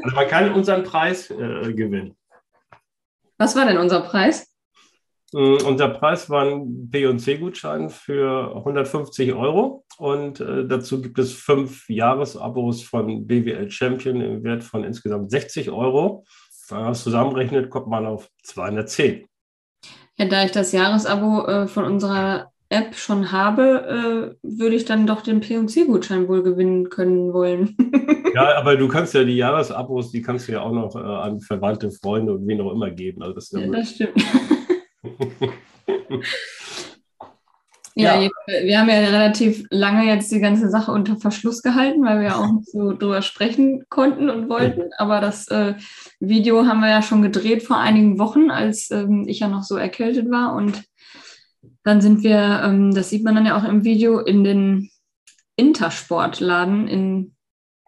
Also 0.02 0.16
man 0.16 0.28
kann 0.28 0.52
unseren 0.52 0.84
Preis 0.84 1.30
äh, 1.30 1.72
gewinnen. 1.72 2.16
Was 3.44 3.54
war 3.56 3.66
denn 3.66 3.76
unser 3.76 4.00
Preis? 4.00 4.50
Uh, 5.34 5.58
unser 5.66 5.90
Preis 5.90 6.30
war 6.30 6.46
ein 6.46 6.88
B- 6.88 7.04
und 7.04 7.18
C-Gutschein 7.18 7.90
für 7.90 8.56
150 8.56 9.34
Euro 9.34 9.84
und 9.98 10.40
äh, 10.40 10.66
dazu 10.66 11.02
gibt 11.02 11.18
es 11.18 11.34
fünf 11.34 11.86
Jahresabos 11.90 12.82
von 12.82 13.26
BWL 13.26 13.70
Champion 13.70 14.22
im 14.22 14.44
Wert 14.44 14.64
von 14.64 14.82
insgesamt 14.82 15.30
60 15.30 15.70
Euro. 15.70 16.24
Wenn 16.70 16.78
man 16.78 16.88
das 16.88 17.02
zusammenrechnet, 17.02 17.68
kommt 17.68 17.88
man 17.88 18.06
auf 18.06 18.30
210. 18.44 19.26
Ja, 20.16 20.24
da 20.24 20.42
ich 20.46 20.52
das 20.52 20.72
Jahresabo 20.72 21.44
äh, 21.46 21.68
von 21.68 21.84
unserer 21.84 22.50
App 22.68 22.94
schon 22.96 23.30
habe, 23.30 24.36
äh, 24.42 24.46
würde 24.58 24.76
ich 24.76 24.84
dann 24.84 25.06
doch 25.06 25.20
den 25.22 25.40
P&C-Gutschein 25.40 26.28
wohl 26.28 26.42
gewinnen 26.42 26.88
können 26.88 27.32
wollen. 27.32 27.76
ja, 28.34 28.56
aber 28.56 28.76
du 28.76 28.88
kannst 28.88 29.14
ja 29.14 29.24
die 29.24 29.36
Jahresabos, 29.36 30.10
die 30.10 30.22
kannst 30.22 30.48
du 30.48 30.52
ja 30.52 30.62
auch 30.62 30.72
noch 30.72 30.96
äh, 30.96 30.98
an 30.98 31.40
Verwandte, 31.40 31.90
Freunde 31.90 32.32
und 32.34 32.46
wen 32.46 32.60
auch 32.60 32.72
immer 32.72 32.90
geben. 32.90 33.22
Also 33.22 33.34
das, 33.34 33.50
ja 33.52 33.60
ja, 33.60 33.66
das 33.70 33.90
stimmt. 33.90 34.14
ja, 37.94 38.20
ja, 38.20 38.28
wir 38.46 38.80
haben 38.80 38.88
ja 38.88 38.94
relativ 38.94 39.64
lange 39.70 40.06
jetzt 40.06 40.32
die 40.32 40.40
ganze 40.40 40.68
Sache 40.70 40.90
unter 40.90 41.16
Verschluss 41.16 41.62
gehalten, 41.62 42.04
weil 42.04 42.20
wir 42.20 42.28
ja 42.28 42.36
auch 42.36 42.50
nicht 42.50 42.70
so 42.70 42.92
drüber 42.92 43.22
sprechen 43.22 43.84
konnten 43.88 44.30
und 44.30 44.48
wollten. 44.48 44.90
Aber 44.96 45.20
das 45.20 45.48
äh, 45.48 45.74
Video 46.18 46.66
haben 46.66 46.80
wir 46.80 46.90
ja 46.90 47.02
schon 47.02 47.22
gedreht 47.22 47.62
vor 47.62 47.76
einigen 47.76 48.18
Wochen, 48.18 48.50
als 48.50 48.90
ähm, 48.90 49.26
ich 49.28 49.40
ja 49.40 49.48
noch 49.48 49.62
so 49.62 49.76
erkältet 49.76 50.30
war 50.30 50.54
und 50.54 50.82
dann 51.84 52.00
sind 52.00 52.22
wir, 52.22 52.62
ähm, 52.64 52.94
das 52.94 53.10
sieht 53.10 53.24
man 53.24 53.34
dann 53.34 53.46
ja 53.46 53.56
auch 53.56 53.64
im 53.64 53.84
Video, 53.84 54.18
in 54.18 54.42
den 54.42 54.90
Intersportladen 55.56 56.88
in 56.88 57.36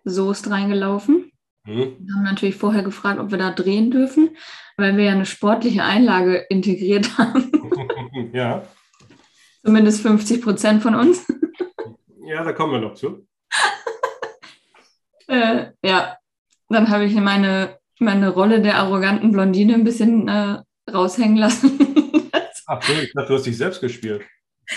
Soest 0.05 0.51
reingelaufen. 0.51 1.33
Mhm. 1.65 1.97
Wir 1.99 2.15
haben 2.15 2.25
natürlich 2.25 2.57
vorher 2.57 2.83
gefragt, 2.83 3.19
ob 3.19 3.31
wir 3.31 3.39
da 3.39 3.51
drehen 3.51 3.91
dürfen, 3.91 4.37
weil 4.77 4.97
wir 4.97 5.05
ja 5.05 5.13
eine 5.13 5.27
sportliche 5.27 5.83
Einlage 5.83 6.47
integriert 6.49 7.19
haben. 7.19 7.51
ja. 8.33 8.63
Zumindest 9.65 10.03
50 10.03 10.43
Prozent 10.43 10.83
von 10.83 10.95
uns. 10.95 11.27
ja, 12.25 12.45
da 12.45 12.53
kommen 12.53 12.73
wir 12.73 12.81
noch 12.81 12.95
zu. 12.95 13.27
äh, 15.27 15.67
ja, 15.83 16.17
dann 16.69 16.89
habe 16.89 17.05
ich 17.05 17.15
meine, 17.15 17.79
meine 17.99 18.29
Rolle 18.29 18.61
der 18.61 18.77
arroganten 18.77 19.33
Blondine 19.33 19.75
ein 19.75 19.85
bisschen 19.85 20.29
äh, 20.29 20.63
raushängen 20.93 21.37
lassen. 21.37 21.79
Ach 22.67 22.83
so, 22.83 22.93
ich 22.95 23.13
dachte, 23.13 23.29
du 23.29 23.35
hast 23.35 23.47
dich 23.47 23.57
selbst 23.57 23.81
gespielt. 23.81 24.23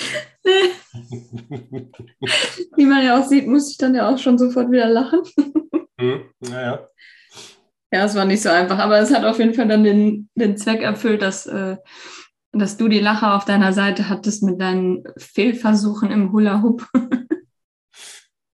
Wie 2.76 2.86
man 2.86 3.04
ja 3.04 3.20
auch 3.20 3.26
sieht, 3.26 3.48
muss 3.48 3.72
ich 3.72 3.78
dann 3.78 3.96
ja 3.96 4.08
auch 4.10 4.18
schon 4.18 4.38
sofort 4.38 4.72
wieder 4.72 4.88
lachen. 4.88 5.22
Hm, 6.00 6.30
naja. 6.40 6.88
Ja, 7.92 8.06
es 8.06 8.16
war 8.16 8.26
nicht 8.26 8.44
so 8.44 8.50
einfach, 8.50 8.78
aber 8.78 9.00
es 9.00 9.14
hat 9.14 9.26
auf 9.26 9.40
jeden 9.40 9.56
Fall 9.56 9.68
dann 9.68 9.84
den, 9.84 10.30
den 10.36 10.56
Zweck 10.58 10.82
erfüllt, 10.82 11.24
dass, 11.24 11.48
äh, 11.48 11.78
dass 12.52 12.78
du 12.78 12.88
die 12.88 13.00
Lacher 13.00 13.36
auf 13.36 13.46
deiner 13.46 13.74
Seite 13.74 14.08
hattest 14.10 14.44
mit 14.44 14.62
deinen 14.62 15.04
Fehlversuchen 15.18 16.12
im 16.12 16.32
Hula 16.32 16.62
Hoop. 16.62 16.88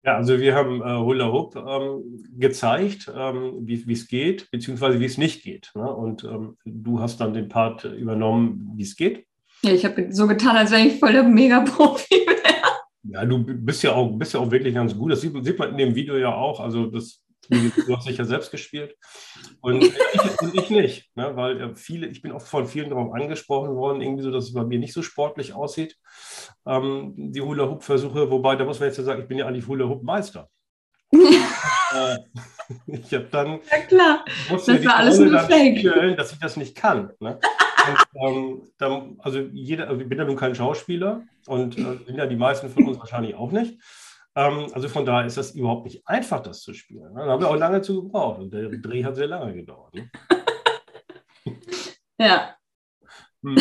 Ja, 0.04 0.16
also 0.16 0.38
wir 0.38 0.54
haben 0.54 0.82
äh, 0.82 0.98
Hula 0.98 1.32
Hoop 1.32 1.56
ähm, 1.56 2.22
gezeigt, 2.36 3.10
ähm, 3.16 3.54
wie 3.62 3.90
es 3.90 4.06
geht, 4.06 4.50
beziehungsweise 4.50 5.00
wie 5.00 5.06
es 5.06 5.16
nicht 5.16 5.42
geht. 5.42 5.70
Ne? 5.74 5.90
Und 5.90 6.24
ähm, 6.24 6.58
du 6.66 7.00
hast 7.00 7.20
dann 7.20 7.32
den 7.32 7.48
Part 7.48 7.84
übernommen, 7.84 8.72
wie 8.76 8.82
es 8.82 8.96
geht. 8.96 9.24
Ja, 9.62 9.72
ich 9.72 9.86
habe 9.86 10.12
so 10.12 10.26
getan, 10.26 10.56
als 10.56 10.72
wäre 10.72 10.82
ich 10.82 10.98
voll 10.98 11.12
der 11.12 11.22
Mega-Profi 11.22 12.26
wäre. 12.26 12.34
Ja, 13.04 13.24
du 13.24 13.44
bist 13.44 13.82
ja 13.82 13.94
auch, 13.94 14.10
bist 14.10 14.34
ja 14.34 14.40
auch 14.40 14.50
wirklich 14.50 14.74
ganz 14.74 14.94
gut. 14.94 15.12
Das 15.12 15.22
sieht, 15.22 15.32
sieht 15.42 15.58
man 15.58 15.70
in 15.70 15.78
dem 15.78 15.94
Video 15.94 16.18
ja 16.18 16.34
auch. 16.34 16.60
Also 16.60 16.86
das, 16.86 17.23
du 17.48 17.96
hast 17.96 18.08
dich 18.08 18.18
ja 18.18 18.24
selbst 18.24 18.50
gespielt. 18.50 18.96
Und 19.60 19.82
ich, 19.82 20.42
und 20.42 20.54
ich 20.54 20.70
nicht, 20.70 21.10
ne? 21.16 21.36
weil 21.36 21.60
äh, 21.60 21.74
viele, 21.74 22.06
ich 22.06 22.22
bin 22.22 22.32
auch 22.32 22.42
von 22.42 22.66
vielen 22.66 22.90
darauf 22.90 23.12
angesprochen 23.12 23.74
worden, 23.74 24.00
irgendwie 24.00 24.22
so, 24.22 24.30
dass 24.30 24.44
es 24.44 24.54
bei 24.54 24.64
mir 24.64 24.78
nicht 24.78 24.92
so 24.92 25.02
sportlich 25.02 25.52
aussieht, 25.52 25.96
ähm, 26.66 27.14
die 27.16 27.40
Hula-Hoop-Versuche. 27.40 28.30
Wobei, 28.30 28.56
da 28.56 28.64
muss 28.64 28.80
man 28.80 28.88
jetzt 28.88 28.98
ja 28.98 29.04
sagen, 29.04 29.22
ich 29.22 29.28
bin 29.28 29.38
ja 29.38 29.46
eigentlich 29.46 29.66
Hula-Hoop-Meister. 29.66 30.48
äh, 31.12 32.18
ich 32.86 33.12
habe 33.14 33.28
dann. 33.30 33.60
Ja, 33.70 33.78
klar. 33.86 34.24
Das 34.50 34.68
war 34.68 34.96
alles 34.96 35.18
nur 35.18 35.38
Fake. 35.40 35.78
Spielen, 35.78 36.16
dass 36.16 36.32
ich 36.32 36.38
das 36.38 36.56
nicht 36.56 36.74
kann. 36.74 37.10
Ne? 37.20 37.38
Und, 37.86 38.36
ähm, 38.36 38.62
dann, 38.78 39.16
also, 39.18 39.40
jeder, 39.52 39.88
also 39.88 40.00
ich 40.00 40.08
bin 40.08 40.18
ja 40.18 40.24
nun 40.24 40.36
kein 40.36 40.54
Schauspieler 40.54 41.22
und 41.46 41.78
äh, 41.78 41.98
sind 42.06 42.16
ja 42.16 42.26
die 42.26 42.36
meisten 42.36 42.68
von 42.70 42.86
uns 42.88 42.98
wahrscheinlich 42.98 43.34
auch 43.34 43.50
nicht. 43.50 43.78
Ähm, 44.36 44.66
also 44.72 44.88
von 44.88 45.04
daher 45.04 45.26
ist 45.26 45.36
das 45.36 45.52
überhaupt 45.52 45.84
nicht 45.84 46.06
einfach, 46.06 46.40
das 46.40 46.62
zu 46.62 46.74
spielen. 46.74 47.12
Ne? 47.12 47.24
Da 47.24 47.32
haben 47.32 47.40
wir 47.40 47.50
auch 47.50 47.56
lange 47.56 47.82
zu 47.82 48.02
gebraucht 48.02 48.40
und 48.40 48.52
der 48.52 48.68
Dreh 48.68 49.04
hat 49.04 49.14
sehr 49.14 49.28
lange 49.28 49.54
gedauert. 49.54 49.94
Ne? 49.94 50.10
ja. 52.18 52.56
Hm. 53.42 53.56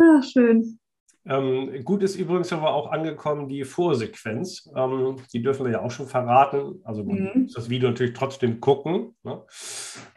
Ach, 0.00 0.24
schön. 0.24 0.80
Ähm, 1.26 1.84
gut 1.84 2.02
ist 2.02 2.16
übrigens 2.16 2.52
aber 2.52 2.72
auch 2.72 2.90
angekommen 2.90 3.46
die 3.48 3.64
Vorsequenz. 3.64 4.70
Ähm, 4.74 5.16
die 5.32 5.42
dürfen 5.42 5.66
wir 5.66 5.72
ja 5.72 5.80
auch 5.82 5.90
schon 5.90 6.06
verraten. 6.06 6.80
Also 6.84 7.04
man 7.04 7.16
mhm. 7.16 7.42
muss 7.42 7.52
das 7.52 7.68
Video 7.68 7.90
natürlich 7.90 8.14
trotzdem 8.14 8.60
gucken. 8.60 9.14
Ne? 9.22 9.42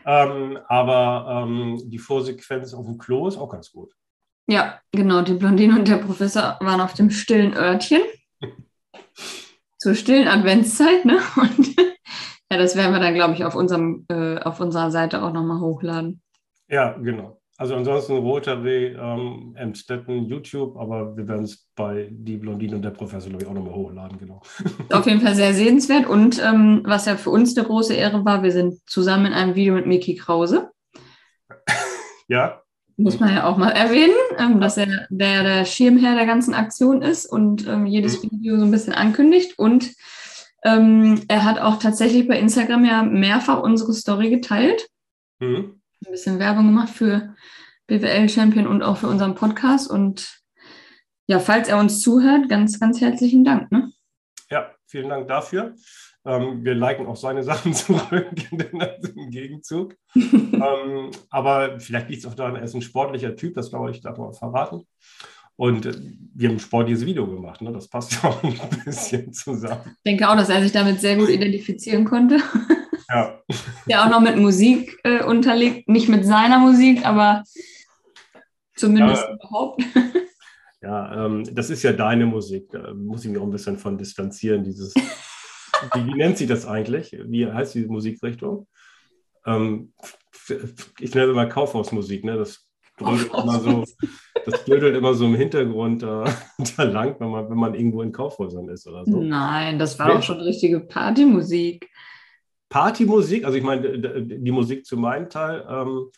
Ähm, 0.05 0.59
aber 0.67 1.43
ähm, 1.45 1.81
die 1.85 1.99
Vorsequenz 1.99 2.73
auf 2.73 2.85
dem 2.85 2.97
Klo 2.97 3.27
ist 3.27 3.37
auch 3.37 3.49
ganz 3.49 3.71
gut. 3.71 3.93
Ja, 4.47 4.79
genau. 4.91 5.21
Die 5.21 5.33
Blondine 5.33 5.77
und 5.77 5.87
der 5.87 5.97
Professor 5.97 6.57
waren 6.61 6.81
auf 6.81 6.93
dem 6.93 7.09
stillen 7.09 7.53
Örtchen. 7.53 8.01
Zur 9.83 9.95
stillen 9.95 10.29
Adventszeit, 10.29 11.03
ne? 11.03 11.19
Und 11.35 11.75
ja, 11.75 12.57
das 12.57 12.77
werden 12.77 12.93
wir 12.93 13.01
dann, 13.01 13.15
glaube 13.15 13.33
ich, 13.33 13.43
auf, 13.43 13.53
unserem, 13.53 14.05
äh, 14.07 14.39
auf 14.39 14.61
unserer 14.61 14.91
Seite 14.91 15.21
auch 15.21 15.33
nochmal 15.33 15.59
hochladen. 15.59 16.21
Ja, 16.69 16.93
genau. 16.93 17.41
Also 17.57 17.75
ansonsten 17.75 18.15
Rotary, 18.19 18.95
ähm, 18.97 19.53
Emstetten, 19.57 20.23
YouTube, 20.23 20.77
aber 20.77 21.17
wir 21.17 21.27
werden 21.27 21.43
es 21.43 21.67
bei 21.75 22.07
Die 22.09 22.37
Blondine 22.37 22.77
und 22.77 22.81
der 22.81 22.91
Professor, 22.91 23.27
glaube 23.29 23.43
ich, 23.43 23.49
auch 23.49 23.53
nochmal 23.53 23.75
hochladen, 23.75 24.17
genau. 24.17 24.41
Auf 24.93 25.05
jeden 25.05 25.19
Fall 25.19 25.35
sehr 25.35 25.53
sehenswert. 25.53 26.07
Und 26.07 26.41
ähm, 26.41 26.83
was 26.85 27.05
ja 27.05 27.17
für 27.17 27.31
uns 27.31 27.57
eine 27.57 27.67
große 27.67 27.93
Ehre 27.93 28.23
war, 28.23 28.41
wir 28.41 28.53
sind 28.53 28.79
zusammen 28.89 29.25
in 29.25 29.33
einem 29.33 29.55
Video 29.55 29.73
mit 29.73 29.85
Miki 29.85 30.15
Krause. 30.15 30.71
Ja. 32.29 32.62
Muss 32.95 33.19
man 33.19 33.33
ja 33.33 33.45
auch 33.45 33.57
mal 33.57 33.71
erwähnen, 33.71 34.13
ähm, 34.37 34.61
dass 34.61 34.77
er 34.77 35.07
der, 35.09 35.43
der 35.43 35.65
Schirmherr 35.65 36.15
der 36.15 36.25
ganzen 36.25 36.53
Aktion 36.53 37.01
ist 37.01 37.25
und 37.25 37.67
ähm, 37.67 37.85
jedes 37.85 38.21
mhm. 38.21 38.31
Video 38.31 38.57
so 38.57 38.65
ein 38.65 38.71
bisschen 38.71 38.93
ankündigt. 38.93 39.57
Und 39.57 39.91
ähm, 40.63 41.23
er 41.27 41.43
hat 41.43 41.59
auch 41.59 41.79
tatsächlich 41.79 42.27
bei 42.27 42.39
Instagram 42.39 42.85
ja 42.85 43.03
mehrfach 43.03 43.61
unsere 43.61 43.93
Story 43.93 44.29
geteilt. 44.29 44.87
Mhm 45.39 45.81
ein 46.05 46.11
bisschen 46.11 46.39
Werbung 46.39 46.67
gemacht 46.67 46.89
für 46.89 47.35
BWL 47.87 48.29
Champion 48.29 48.67
und 48.67 48.83
auch 48.83 48.97
für 48.97 49.07
unseren 49.07 49.35
Podcast. 49.35 49.89
Und 49.89 50.41
ja, 51.27 51.39
falls 51.39 51.67
er 51.67 51.77
uns 51.77 52.01
zuhört, 52.01 52.49
ganz, 52.49 52.79
ganz 52.79 53.01
herzlichen 53.01 53.43
Dank. 53.43 53.71
Ne? 53.71 53.91
Ja, 54.49 54.73
vielen 54.85 55.09
Dank 55.09 55.27
dafür. 55.27 55.75
Ähm, 56.25 56.63
wir 56.63 56.73
liken 56.73 57.05
auch 57.05 57.15
seine 57.15 57.43
Sachen 57.43 57.73
zurück 57.73 58.27
im 58.51 59.29
Gegenzug. 59.29 59.95
ähm, 60.15 61.11
aber 61.29 61.79
vielleicht 61.79 62.09
liegt 62.09 62.23
es 62.23 62.29
auch 62.29 62.35
daran, 62.35 62.55
er 62.55 62.63
ist 62.63 62.75
ein 62.75 62.81
sportlicher 62.81 63.35
Typ, 63.35 63.55
das 63.55 63.69
glaube 63.69 63.91
ich, 63.91 64.01
darf 64.01 64.17
man 64.17 64.33
verraten. 64.33 64.87
Und 65.55 65.85
äh, 65.85 65.93
wir 66.33 66.49
haben 66.49 66.55
ein 66.55 66.59
sportliches 66.59 67.05
Video 67.05 67.27
gemacht, 67.27 67.61
ne? 67.61 67.71
das 67.71 67.87
passt 67.87 68.13
ja 68.23 68.29
auch 68.29 68.43
ein 68.43 68.55
bisschen 68.85 69.33
zusammen. 69.33 69.81
Ich 69.85 70.03
denke 70.11 70.27
auch, 70.27 70.35
dass 70.35 70.49
er 70.49 70.61
sich 70.61 70.71
damit 70.71 71.01
sehr 71.01 71.17
gut 71.17 71.29
identifizieren 71.29 72.05
konnte. 72.05 72.39
Ja. 73.09 73.39
Der 73.87 74.03
auch 74.03 74.09
noch 74.09 74.21
mit 74.21 74.37
Musik 74.37 74.99
äh, 75.03 75.23
unterlegt, 75.23 75.89
nicht 75.89 76.09
mit 76.09 76.25
seiner 76.25 76.57
Musik, 76.57 77.05
aber 77.05 77.43
zumindest 78.75 79.23
ja, 79.23 79.33
überhaupt. 79.35 79.83
Ja, 80.81 81.25
ähm, 81.25 81.43
das 81.53 81.69
ist 81.69 81.83
ja 81.83 81.93
deine 81.93 82.25
Musik. 82.25 82.69
Da 82.71 82.93
muss 82.93 83.23
ich 83.23 83.31
mich 83.31 83.39
auch 83.39 83.45
ein 83.45 83.51
bisschen 83.51 83.77
von 83.77 83.97
distanzieren. 83.97 84.63
Dieses, 84.63 84.93
wie, 85.93 86.07
wie, 86.07 86.13
nennt 86.13 86.37
sie 86.37 86.47
das 86.47 86.65
eigentlich? 86.65 87.17
Wie 87.25 87.47
heißt 87.47 87.75
diese 87.75 87.87
Musikrichtung? 87.87 88.67
Ähm, 89.45 89.93
ich 90.99 91.13
nenne 91.13 91.27
es 91.27 91.31
immer 91.31 91.45
Kaufhausmusik, 91.45 92.23
ne? 92.23 92.37
Das 92.37 92.67
drödelt 92.97 93.33
immer 93.33 93.59
so, 93.59 93.83
das 94.45 94.65
drödelt 94.65 94.95
immer 94.95 95.13
so 95.13 95.25
im 95.25 95.35
Hintergrund 95.35 96.03
da, 96.03 96.25
da 96.77 96.83
lang, 96.83 97.15
wenn 97.19 97.29
man, 97.29 97.49
wenn 97.49 97.57
man 97.57 97.75
irgendwo 97.75 98.01
in 98.01 98.11
Kaufhäusern 98.11 98.69
ist 98.69 98.87
oder 98.87 99.05
so. 99.05 99.21
Nein, 99.21 99.79
das 99.79 99.97
war 99.99 100.07
nee? 100.07 100.13
auch 100.13 100.23
schon 100.23 100.39
richtige 100.39 100.79
Partymusik. 100.79 101.89
Partymusik, 102.69 103.45
also 103.45 103.57
ich 103.57 103.63
meine, 103.63 103.99
die 104.21 104.51
Musik 104.51 104.85
zu 104.85 104.97
meinem 104.97 105.29
Teil 105.29 105.65
ähm, 105.69 106.09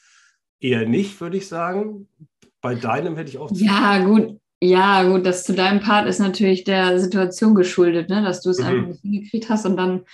eher 0.59 0.87
nicht, 0.87 1.19
würde 1.19 1.37
ich 1.37 1.47
sagen. 1.47 2.07
Bei 2.61 2.75
deinem 2.75 3.15
hätte 3.15 3.29
ich 3.29 3.37
auch. 3.37 3.51
Ja, 3.51 4.03
gut. 4.03 4.39
Ja, 4.61 5.03
gut, 5.03 5.25
das 5.25 5.43
zu 5.43 5.53
deinem 5.53 5.79
Part 5.79 6.07
ist 6.07 6.19
natürlich 6.19 6.63
der 6.63 6.99
Situation 6.99 7.55
geschuldet, 7.55 8.09
ne? 8.09 8.23
dass 8.23 8.41
du 8.41 8.49
es 8.49 8.59
mhm. 8.59 8.65
einfach 8.65 8.87
nicht 8.87 9.01
hingekriegt 9.01 9.49
hast 9.49 9.65
und 9.65 9.77
dann 9.77 10.05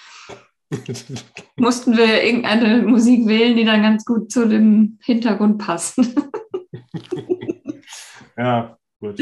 mussten 1.57 1.97
wir 1.97 2.23
irgendeine 2.23 2.81
Musik 2.83 3.27
wählen, 3.27 3.55
die 3.55 3.65
dann 3.65 3.83
ganz 3.83 4.05
gut 4.05 4.31
zu 4.31 4.47
dem 4.47 4.97
Hintergrund 5.03 5.57
passt. 5.59 5.99
ja, 8.37 8.77
gut. 8.99 9.21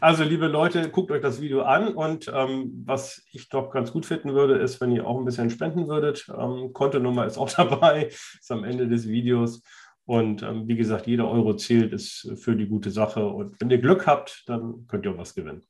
Also, 0.00 0.24
liebe 0.24 0.46
Leute, 0.46 0.90
guckt 0.90 1.10
euch 1.10 1.22
das 1.22 1.40
Video 1.40 1.62
an 1.62 1.94
und 1.94 2.30
ähm, 2.32 2.82
was 2.84 3.24
ich 3.32 3.48
doch 3.48 3.70
ganz 3.70 3.92
gut 3.92 4.04
finden 4.04 4.34
würde, 4.34 4.56
ist, 4.56 4.80
wenn 4.80 4.92
ihr 4.92 5.06
auch 5.06 5.18
ein 5.18 5.24
bisschen 5.24 5.48
spenden 5.50 5.88
würdet. 5.88 6.26
Ähm, 6.28 6.72
Kontonummer 6.72 7.26
ist 7.26 7.38
auch 7.38 7.50
dabei, 7.56 8.08
ist 8.08 8.52
am 8.52 8.64
Ende 8.64 8.88
des 8.88 9.08
Videos. 9.08 9.62
Und 10.06 10.42
ähm, 10.42 10.68
wie 10.68 10.76
gesagt, 10.76 11.08
jeder 11.08 11.28
Euro 11.28 11.56
zählt, 11.56 11.92
ist 11.92 12.32
für 12.36 12.54
die 12.54 12.68
gute 12.68 12.90
Sache. 12.90 13.26
Und 13.26 13.60
wenn 13.60 13.70
ihr 13.70 13.78
Glück 13.78 14.06
habt, 14.06 14.44
dann 14.46 14.86
könnt 14.86 15.04
ihr 15.04 15.12
auch 15.12 15.18
was 15.18 15.34
gewinnen. 15.34 15.64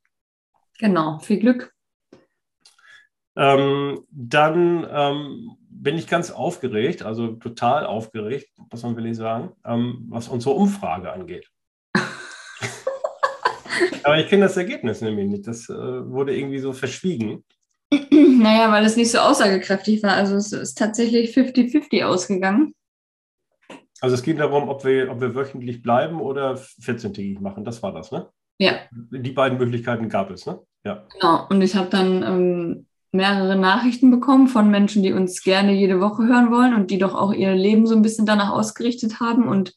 Genau, 0.78 1.18
viel 1.18 1.40
Glück. 1.40 1.72
Ähm, 3.34 4.04
dann 4.10 4.86
ähm, 4.90 5.56
bin 5.68 5.96
ich 5.96 6.06
ganz 6.06 6.30
aufgeregt, 6.30 7.02
also 7.02 7.32
total 7.32 7.84
aufgeregt, 7.84 8.48
was 8.70 8.82
man 8.82 8.96
will 8.96 9.06
ich 9.06 9.16
sagen, 9.16 9.52
ähm, 9.64 10.06
was 10.08 10.28
unsere 10.28 10.54
Umfrage 10.54 11.12
angeht. 11.12 11.48
Aber 14.02 14.18
ich 14.18 14.28
kenne 14.28 14.44
das 14.44 14.56
Ergebnis 14.56 15.00
nämlich 15.00 15.28
nicht. 15.28 15.46
Das 15.46 15.68
äh, 15.68 15.74
wurde 15.74 16.36
irgendwie 16.36 16.58
so 16.58 16.72
verschwiegen. 16.72 17.44
Naja, 18.10 18.72
weil 18.72 18.84
es 18.84 18.96
nicht 18.96 19.10
so 19.10 19.18
aussagekräftig 19.18 20.02
war. 20.02 20.14
Also 20.14 20.36
es 20.36 20.52
ist 20.52 20.76
tatsächlich 20.76 21.36
50-50 21.36 22.04
ausgegangen. 22.04 22.74
Also 24.00 24.14
es 24.14 24.22
geht 24.22 24.38
darum, 24.38 24.68
ob 24.68 24.84
wir, 24.84 25.10
ob 25.10 25.20
wir 25.20 25.34
wöchentlich 25.34 25.82
bleiben 25.82 26.20
oder 26.20 26.54
14-tägig 26.54 27.40
machen. 27.40 27.64
Das 27.64 27.82
war 27.82 27.92
das, 27.92 28.12
ne? 28.12 28.28
Ja. 28.58 28.72
Die 28.90 29.32
beiden 29.32 29.58
Möglichkeiten 29.58 30.08
gab 30.08 30.30
es, 30.30 30.46
ne? 30.46 30.60
Ja. 30.84 31.06
Genau. 31.12 31.46
Und 31.48 31.62
ich 31.62 31.74
habe 31.74 31.88
dann 31.90 32.22
ähm, 32.22 32.86
mehrere 33.12 33.56
Nachrichten 33.56 34.10
bekommen 34.10 34.48
von 34.48 34.70
Menschen, 34.70 35.02
die 35.02 35.12
uns 35.12 35.42
gerne 35.42 35.72
jede 35.72 36.00
Woche 36.00 36.26
hören 36.26 36.50
wollen 36.50 36.74
und 36.74 36.90
die 36.90 36.98
doch 36.98 37.14
auch 37.14 37.32
ihr 37.32 37.54
Leben 37.54 37.86
so 37.86 37.94
ein 37.94 38.02
bisschen 38.02 38.26
danach 38.26 38.50
ausgerichtet 38.50 39.20
haben 39.20 39.48
und 39.48 39.74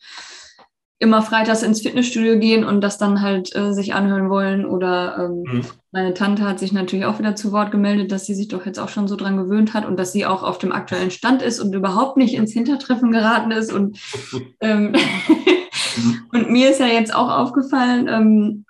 immer 1.00 1.22
freitags 1.22 1.64
ins 1.64 1.82
Fitnessstudio 1.82 2.38
gehen 2.40 2.66
und 2.66 2.82
das 2.82 2.98
dann 2.98 3.22
halt 3.22 3.56
äh, 3.56 3.74
sich 3.74 3.94
anhören 3.94 4.30
wollen. 4.30 4.66
Oder 4.66 5.18
ähm, 5.18 5.44
mhm. 5.46 5.62
meine 5.92 6.14
Tante 6.14 6.44
hat 6.44 6.60
sich 6.60 6.74
natürlich 6.74 7.06
auch 7.06 7.20
wieder 7.20 7.38
zu 7.38 7.54
Wort 7.54 7.72
gemeldet, 7.72 8.12
dass 8.12 8.26
sie 8.26 8.36
sich 8.36 8.50
doch 8.50 8.66
jetzt 8.66 8.80
auch 8.80 8.90
schon 8.90 9.08
so 9.08 9.16
dran 9.16 9.38
gewöhnt 9.38 9.74
hat 9.74 9.86
und 9.86 9.98
dass 9.98 10.12
sie 10.12 10.26
auch 10.26 10.44
auf 10.44 10.58
dem 10.58 10.74
aktuellen 10.74 11.10
Stand 11.10 11.42
ist 11.42 11.62
und 11.62 11.74
überhaupt 11.74 12.18
nicht 12.18 12.34
ins 12.34 12.52
Hintertreffen 12.52 13.12
geraten 13.12 13.52
ist. 13.52 13.72
Und, 13.72 13.98
ähm, 14.60 14.92
mhm. 14.92 16.20
und 16.34 16.52
mir 16.52 16.70
ist 16.70 16.82
ja 16.82 16.88
jetzt 16.88 17.16
auch 17.16 17.30
aufgefallen, 17.30 18.10
ähm, 18.10 18.66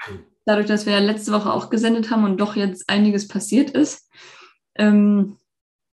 dadurch, 0.46 0.68
dass 0.68 0.86
wir 0.86 0.94
ja 0.94 1.00
letzte 1.00 1.32
Woche 1.32 1.52
auch 1.52 1.72
gesendet 1.72 2.12
haben 2.12 2.26
und 2.26 2.40
doch 2.40 2.56
jetzt 2.56 2.90
einiges 2.90 3.28
passiert 3.28 3.72
ist, 3.72 4.08
ähm, 4.76 5.38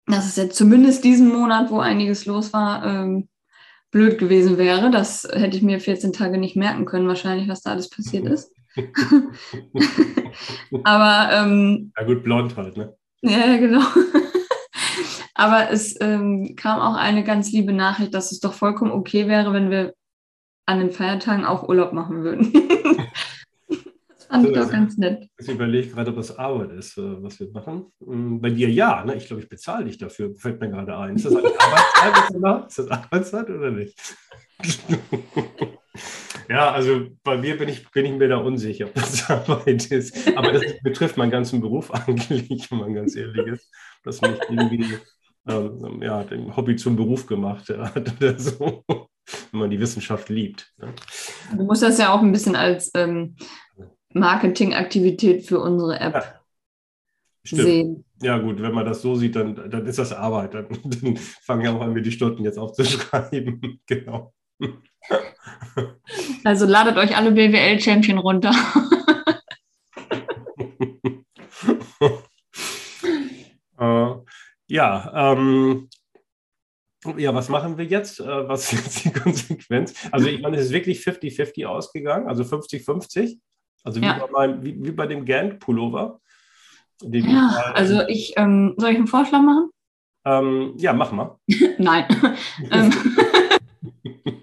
dass 0.05 0.27
es 0.27 0.35
jetzt 0.35 0.55
zumindest 0.55 1.03
diesen 1.03 1.29
Monat, 1.29 1.71
wo 1.71 1.79
einiges 1.79 2.27
los 2.27 2.53
war, 2.53 2.85
ähm, 2.85 3.27
blöd 3.97 4.19
gewesen 4.19 4.59
wäre. 4.59 4.91
Das 4.91 5.27
hätte 5.31 5.57
ich 5.57 5.63
mir 5.63 5.79
14 5.79 6.13
Tage 6.13 6.37
nicht 6.37 6.55
merken 6.55 6.85
können, 6.85 7.07
wahrscheinlich, 7.07 7.49
was 7.49 7.63
da 7.63 7.71
alles 7.71 7.89
passiert 7.89 8.27
ist. 8.27 8.53
Aber. 10.83 11.33
Ähm, 11.33 11.91
ja, 11.97 12.05
gut, 12.05 12.23
blond 12.23 12.55
halt, 12.55 12.77
ne? 12.77 12.95
Ja, 13.21 13.57
genau. 13.57 13.81
Aber 15.33 15.71
es 15.71 15.99
ähm, 15.99 16.55
kam 16.55 16.79
auch 16.79 16.95
eine 16.95 17.23
ganz 17.23 17.51
liebe 17.51 17.73
Nachricht, 17.73 18.13
dass 18.13 18.31
es 18.31 18.39
doch 18.39 18.53
vollkommen 18.53 18.91
okay 18.91 19.27
wäre, 19.27 19.51
wenn 19.51 19.71
wir 19.71 19.95
an 20.67 20.79
den 20.79 20.91
Feiertagen 20.91 21.45
auch 21.45 21.67
Urlaub 21.67 21.91
machen 21.93 22.23
würden. 22.23 22.53
Fand 24.29 24.43
so, 24.43 24.49
ich 24.49 24.57
doch 24.57 24.71
ganz 24.71 24.97
nett. 24.97 25.29
Ich 25.37 25.47
überlege 25.47 25.89
gerade, 25.89 26.11
ob 26.11 26.17
das 26.17 26.37
Arbeit 26.37 26.71
ist, 26.71 26.97
äh, 26.97 27.23
was 27.23 27.39
wir 27.39 27.49
machen. 27.51 27.85
Mm, 27.99 28.39
bei 28.39 28.49
dir 28.49 28.69
ja, 28.69 29.03
ne? 29.05 29.15
ich 29.15 29.27
glaube, 29.27 29.41
ich 29.41 29.49
bezahle 29.49 29.85
dich 29.85 29.97
dafür, 29.97 30.35
fällt 30.35 30.59
mir 30.59 30.69
gerade 30.69 30.97
ein. 30.97 31.15
Ist 31.15 31.25
das 31.25 31.35
Arbeitszeit? 31.35 32.67
ist 32.67 32.79
das 32.79 32.91
Arbeitszeit 32.91 33.49
oder 33.49 33.71
nicht? 33.71 33.97
Ja, 36.49 36.71
also 36.71 37.07
bei 37.23 37.37
mir 37.37 37.57
bin 37.57 37.67
ich, 37.67 37.89
bin 37.91 38.05
ich 38.05 38.13
mir 38.13 38.29
da 38.29 38.37
unsicher, 38.37 38.85
ob 38.85 38.93
das 38.93 39.29
Arbeit 39.29 39.87
ist. 39.87 40.15
Aber 40.37 40.53
das 40.53 40.63
betrifft 40.81 41.17
meinen 41.17 41.31
ganzen 41.31 41.61
Beruf 41.61 41.91
eigentlich, 41.93 42.71
wenn 42.71 42.77
man 42.77 42.93
ganz 42.93 43.15
ehrlich 43.15 43.47
ist. 43.47 43.69
Dass 44.03 44.21
mich 44.21 44.39
irgendwie 44.49 44.97
ähm, 45.47 46.01
ja, 46.01 46.23
den 46.23 46.55
Hobby 46.55 46.75
zum 46.75 46.95
Beruf 46.95 47.25
gemacht 47.25 47.69
hat 47.69 48.13
oder 48.17 48.39
so, 48.39 48.83
wenn 48.87 49.59
man 49.59 49.69
die 49.69 49.79
Wissenschaft 49.79 50.29
liebt. 50.29 50.71
Ne? 50.77 50.93
Du 51.55 51.63
musst 51.63 51.83
das 51.83 51.97
ja 51.97 52.13
auch 52.13 52.21
ein 52.21 52.31
bisschen 52.31 52.55
als 52.55 52.91
ähm, 52.95 53.35
Marketingaktivität 54.19 55.45
für 55.45 55.59
unsere 55.59 55.99
App 55.99 56.41
ja. 57.45 57.63
sehen. 57.63 58.05
Ja, 58.21 58.37
gut, 58.39 58.61
wenn 58.61 58.73
man 58.73 58.85
das 58.85 59.01
so 59.01 59.15
sieht, 59.15 59.35
dann, 59.35 59.69
dann 59.69 59.85
ist 59.85 59.99
das 59.99 60.13
Arbeit. 60.13 60.53
Dann, 60.53 60.67
dann 60.83 61.17
fangen 61.17 61.63
ja 61.63 61.73
auch 61.75 61.81
an, 61.81 61.93
mir 61.93 62.01
die 62.01 62.11
Stunden 62.11 62.43
jetzt 62.43 62.57
aufzuschreiben. 62.57 63.79
genau. 63.87 64.33
Also 66.43 66.65
ladet 66.65 66.97
euch 66.97 67.15
alle 67.15 67.31
BWL-Champion 67.31 68.17
runter. 68.17 68.51
äh, 73.79 74.15
ja, 74.67 75.33
ähm, 75.33 75.87
ja, 77.17 77.33
was 77.33 77.49
machen 77.49 77.77
wir 77.77 77.85
jetzt? 77.85 78.19
Äh, 78.19 78.47
was 78.47 78.73
ist 78.73 78.83
jetzt 78.83 79.05
die 79.05 79.11
Konsequenz? 79.19 79.93
Also, 80.11 80.27
ich 80.27 80.41
meine, 80.41 80.57
es 80.57 80.65
ist 80.65 80.73
wirklich 80.73 80.99
50-50 80.99 81.65
ausgegangen, 81.65 82.27
also 82.27 82.43
50-50. 82.43 83.39
Also, 83.87 84.01
wie, 84.01 84.05
ja. 84.05 84.19
bei 84.19 84.29
meinem, 84.29 84.65
wie, 84.65 84.83
wie, 84.83 84.91
bei 84.91 85.07
dem 85.07 85.23
Gang-Pullover. 85.23 86.19
Ja, 87.03 87.71
also, 87.73 88.01
ich, 88.09 88.33
ähm, 88.35 88.73
soll 88.75 88.89
ich 88.89 88.97
einen 88.97 89.07
Vorschlag 89.07 89.41
machen? 89.41 89.69
Ähm, 90.25 90.73
ja, 90.75 90.91
mach 90.91 91.13
mal. 91.13 91.39
Nein. 91.77 92.05
Ähm, 92.69 92.91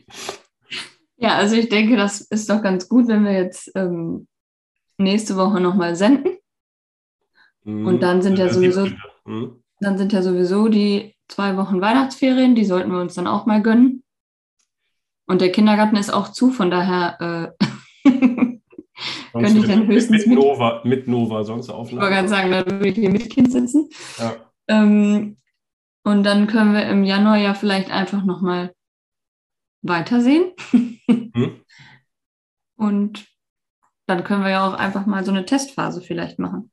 ja, 1.19 1.37
also, 1.37 1.57
ich 1.57 1.69
denke, 1.69 1.97
das 1.97 2.23
ist 2.23 2.49
doch 2.49 2.63
ganz 2.63 2.89
gut, 2.89 3.07
wenn 3.07 3.27
wir 3.27 3.33
jetzt 3.33 3.71
ähm, 3.75 4.27
nächste 4.97 5.37
Woche 5.37 5.61
nochmal 5.61 5.95
senden. 5.95 6.39
Mhm. 7.65 7.87
Und 7.87 8.03
dann 8.03 8.23
sind 8.23 8.39
ja 8.39 8.49
sowieso. 8.49 8.89
Mhm. 9.27 9.63
Dann 9.81 9.99
sind 9.99 10.15
ja 10.15 10.23
sowieso 10.23 10.69
die 10.69 11.15
zwei 11.29 11.59
Wochen 11.59 11.83
Weihnachtsferien, 11.83 12.55
die 12.55 12.65
sollten 12.65 12.93
wir 12.93 13.01
uns 13.03 13.13
dann 13.13 13.27
auch 13.27 13.45
mal 13.45 13.61
gönnen. 13.61 14.05
Und 15.27 15.43
der 15.43 15.53
Kindergarten 15.53 15.97
ist 15.97 16.15
auch 16.15 16.33
zu, 16.33 16.51
von 16.51 16.71
daher 16.71 17.55
äh, 17.55 18.54
könnte 19.43 19.59
ich 19.59 19.67
dann 19.67 19.87
höchstens 19.87 20.27
mit, 20.27 20.37
Nova, 20.37 20.83
mit 20.85 21.09
Nova 21.09 21.45
sonst 21.45 21.69
aufnehmen. 21.71 21.99
Ich 21.99 22.03
wollte 22.03 22.15
gerade 22.15 22.29
sagen, 22.29 22.51
da 22.51 22.67
würde 22.67 22.89
ich 22.89 22.95
hier 22.95 23.11
mit 23.11 23.31
Kind 23.31 23.53
sitzen. 23.53 23.89
Ja. 24.19 24.37
Ähm, 24.69 25.37
und 26.05 26.23
dann 26.25 26.47
können 26.47 26.75
wir 26.75 26.87
im 26.87 27.05
Januar 27.05 27.39
ja 27.39 27.55
vielleicht 27.55 27.91
einfach 27.91 28.25
nochmal 28.25 28.73
weitersehen. 29.83 30.53
Hm? 30.71 31.61
Und 32.77 33.27
dann 34.07 34.25
können 34.25 34.43
wir 34.43 34.51
ja 34.51 34.69
auch 34.69 34.75
einfach 34.75 35.07
mal 35.07 35.25
so 35.25 35.31
eine 35.31 35.47
Testphase 35.47 36.03
vielleicht 36.03 36.39
machen. 36.39 36.71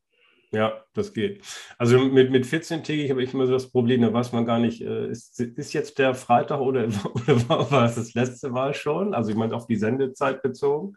Ja, 0.54 0.84
das 0.94 1.14
geht. 1.14 1.42
Also 1.78 1.98
mit, 1.98 2.30
mit 2.30 2.46
14-tägig 2.46 3.10
habe 3.10 3.24
ich 3.24 3.34
immer 3.34 3.46
so 3.46 3.54
das 3.54 3.72
Problem, 3.72 4.02
da 4.02 4.12
weiß 4.12 4.34
man 4.34 4.46
gar 4.46 4.60
nicht, 4.60 4.82
äh, 4.82 5.08
ist, 5.08 5.40
ist 5.40 5.72
jetzt 5.72 5.98
der 5.98 6.14
Freitag 6.14 6.60
oder, 6.60 6.84
oder 7.14 7.72
war 7.72 7.86
es 7.86 7.96
das 7.96 8.14
letzte 8.14 8.50
Mal 8.50 8.74
schon? 8.74 9.14
Also 9.14 9.32
ich 9.32 9.38
meine 9.38 9.56
auf 9.56 9.68
die 9.68 9.78
Sendezeit 9.78 10.42
bezogen. 10.42 10.96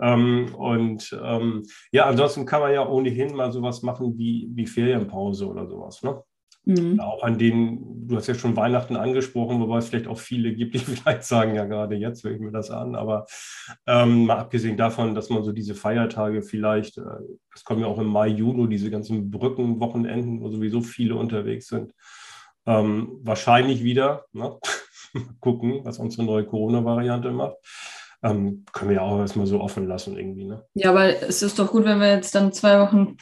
Ähm, 0.00 0.54
und 0.54 1.16
ähm, 1.22 1.64
ja, 1.92 2.06
ansonsten 2.06 2.46
kann 2.46 2.60
man 2.60 2.72
ja 2.72 2.86
ohnehin 2.86 3.34
mal 3.34 3.52
sowas 3.52 3.82
machen 3.82 4.16
wie, 4.16 4.48
wie 4.54 4.66
Ferienpause 4.66 5.46
oder 5.46 5.66
sowas. 5.66 6.02
Ne? 6.02 6.22
Mhm. 6.64 7.00
Auch 7.00 7.22
an 7.24 7.38
denen, 7.38 8.06
du 8.06 8.16
hast 8.16 8.28
ja 8.28 8.34
schon 8.34 8.56
Weihnachten 8.56 8.96
angesprochen, 8.96 9.60
wobei 9.60 9.78
es 9.78 9.88
vielleicht 9.88 10.06
auch 10.06 10.18
viele 10.18 10.54
gibt, 10.54 10.74
die 10.74 10.78
vielleicht 10.78 11.24
sagen, 11.24 11.54
ja, 11.54 11.64
gerade 11.64 11.96
jetzt 11.96 12.24
höre 12.24 12.32
ich 12.32 12.40
mir 12.40 12.52
das 12.52 12.70
an. 12.70 12.94
Aber 12.94 13.26
ähm, 13.86 14.26
mal 14.26 14.38
abgesehen 14.38 14.76
davon, 14.76 15.14
dass 15.14 15.30
man 15.30 15.42
so 15.44 15.52
diese 15.52 15.74
Feiertage 15.74 16.42
vielleicht, 16.42 16.98
äh, 16.98 17.02
es 17.54 17.64
kommen 17.64 17.80
ja 17.80 17.86
auch 17.86 17.98
im 17.98 18.06
Mai, 18.06 18.28
Juni, 18.28 18.68
diese 18.68 18.90
ganzen 18.90 19.30
Brückenwochenenden, 19.30 20.40
wo 20.40 20.48
sowieso 20.50 20.80
viele 20.80 21.16
unterwegs 21.16 21.66
sind, 21.66 21.92
ähm, 22.66 23.18
wahrscheinlich 23.22 23.82
wieder. 23.82 24.24
Ne? 24.32 24.56
gucken, 25.40 25.84
was 25.84 25.98
unsere 25.98 26.24
neue 26.24 26.44
Corona-Variante 26.44 27.30
macht. 27.30 27.56
Ähm, 28.22 28.64
können 28.72 28.90
wir 28.90 28.96
ja 28.96 29.02
auch 29.02 29.18
erstmal 29.18 29.46
so 29.46 29.60
offen 29.60 29.86
lassen 29.86 30.16
irgendwie. 30.16 30.44
Ne? 30.44 30.64
Ja, 30.74 30.90
aber 30.90 31.22
es 31.22 31.42
ist 31.42 31.58
doch 31.58 31.70
gut, 31.70 31.84
wenn 31.84 31.98
wir 31.98 32.10
jetzt 32.10 32.34
dann 32.34 32.52
zwei 32.52 32.78
Wochen 32.80 33.16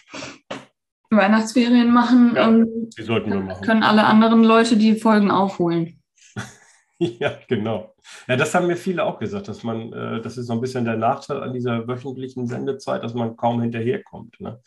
Weihnachtsferien 1.11 1.93
machen. 1.93 2.33
Ja, 2.37 2.49
ähm, 2.49 2.91
die 2.97 3.03
sollten 3.03 3.31
wir 3.31 3.41
machen. 3.41 3.65
Können 3.65 3.83
alle 3.83 4.05
anderen 4.05 4.45
Leute 4.45 4.77
die 4.77 4.95
Folgen 4.95 5.31
aufholen. 5.31 6.01
ja, 6.99 7.33
genau. 7.49 7.95
Ja, 8.29 8.37
das 8.37 8.55
haben 8.55 8.67
mir 8.67 8.77
viele 8.77 9.05
auch 9.05 9.19
gesagt, 9.19 9.49
dass 9.49 9.65
man, 9.65 9.93
äh, 9.93 10.21
das 10.21 10.37
ist 10.37 10.47
so 10.47 10.53
ein 10.53 10.61
bisschen 10.61 10.85
der 10.85 10.97
Nachteil 10.97 11.43
an 11.43 11.53
dieser 11.53 11.87
wöchentlichen 11.89 12.47
Sendezeit, 12.47 13.03
dass 13.03 13.15
man 13.15 13.37
kaum 13.37 13.61
hinterherkommt. 13.61 14.41
Ne? 14.41 14.61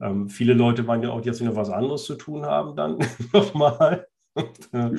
Ähm, 0.00 0.28
viele 0.28 0.54
Leute 0.54 0.86
waren 0.86 1.02
ja 1.02 1.10
auch 1.10 1.24
jetzt 1.24 1.40
wieder 1.40 1.56
was 1.56 1.70
anderes 1.70 2.04
zu 2.04 2.14
tun 2.14 2.46
haben, 2.46 2.76
dann 2.76 2.98
nochmal. 3.32 4.06
Äh, 4.36 4.90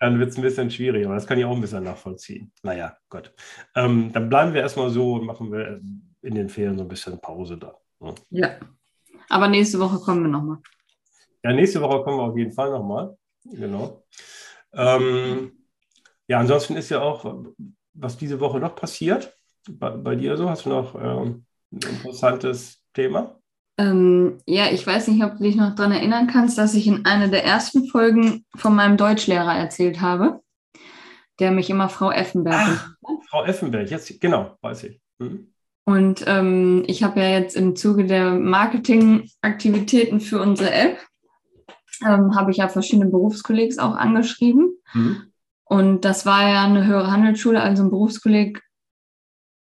dann 0.00 0.18
wird 0.18 0.30
es 0.30 0.36
ein 0.36 0.42
bisschen 0.42 0.70
schwieriger, 0.70 1.06
aber 1.06 1.14
das 1.14 1.26
kann 1.26 1.38
ich 1.38 1.44
auch 1.44 1.54
ein 1.54 1.60
bisschen 1.60 1.84
nachvollziehen. 1.84 2.52
Naja, 2.62 2.96
Gott. 3.08 3.32
Ähm, 3.76 4.10
dann 4.12 4.28
bleiben 4.28 4.52
wir 4.52 4.62
erstmal 4.62 4.90
so 4.90 5.14
und 5.14 5.26
machen 5.26 5.52
wir 5.52 5.80
in 6.22 6.34
den 6.34 6.48
Ferien 6.48 6.76
so 6.76 6.82
ein 6.82 6.88
bisschen 6.88 7.20
Pause 7.20 7.56
da. 7.56 7.74
Ne? 8.00 8.14
Ja. 8.30 8.58
Aber 9.28 9.46
nächste 9.46 9.78
Woche 9.78 10.00
kommen 10.00 10.22
wir 10.22 10.28
nochmal. 10.28 10.58
Ja, 11.44 11.52
nächste 11.52 11.80
Woche 11.80 12.02
kommen 12.02 12.18
wir 12.18 12.24
auf 12.24 12.36
jeden 12.36 12.52
Fall 12.52 12.70
nochmal. 12.70 13.16
Genau. 13.44 14.04
Ähm, 14.72 15.52
ja, 16.26 16.38
ansonsten 16.38 16.76
ist 16.76 16.90
ja 16.90 17.00
auch, 17.00 17.44
was 17.94 18.16
diese 18.16 18.40
Woche 18.40 18.58
noch 18.58 18.74
passiert, 18.74 19.34
bei, 19.68 19.90
bei 19.90 20.16
dir 20.16 20.36
so, 20.36 20.48
hast 20.48 20.66
du 20.66 20.70
noch 20.70 20.94
ähm, 20.94 21.44
ein 21.72 21.80
interessantes 21.80 22.82
Thema? 22.92 23.39
Ähm, 23.80 24.38
ja, 24.46 24.66
ich 24.70 24.86
weiß 24.86 25.08
nicht, 25.08 25.24
ob 25.24 25.38
du 25.38 25.44
dich 25.44 25.56
noch 25.56 25.74
daran 25.74 25.92
erinnern 25.92 26.26
kannst, 26.26 26.58
dass 26.58 26.74
ich 26.74 26.86
in 26.86 27.06
einer 27.06 27.28
der 27.28 27.44
ersten 27.46 27.86
Folgen 27.86 28.44
von 28.56 28.74
meinem 28.74 28.98
Deutschlehrer 28.98 29.56
erzählt 29.56 30.02
habe, 30.02 30.40
der 31.38 31.50
mich 31.50 31.70
immer 31.70 31.88
Frau 31.88 32.10
Effenberg 32.10 32.60
Ach, 32.60 32.94
Frau 33.30 33.44
Effenberg, 33.44 33.90
jetzt 33.90 34.20
genau, 34.20 34.56
weiß 34.60 34.84
ich. 34.84 35.00
Mhm. 35.18 35.52
Und 35.86 36.24
ähm, 36.26 36.84
ich 36.88 37.02
habe 37.02 37.20
ja 37.20 37.30
jetzt 37.30 37.56
im 37.56 37.74
Zuge 37.74 38.04
der 38.04 38.32
Marketingaktivitäten 38.32 40.20
für 40.20 40.42
unsere 40.42 40.72
App, 40.72 40.98
ähm, 42.06 42.36
habe 42.36 42.50
ich 42.50 42.58
ja 42.58 42.68
verschiedene 42.68 43.10
Berufskollegs 43.10 43.78
auch 43.78 43.96
angeschrieben. 43.96 44.76
Mhm. 44.92 45.32
Und 45.64 46.04
das 46.04 46.26
war 46.26 46.46
ja 46.48 46.64
eine 46.64 46.84
höhere 46.86 47.10
Handelsschule, 47.10 47.62
also 47.62 47.84
ein 47.84 47.90
Berufskolleg, 47.90 48.62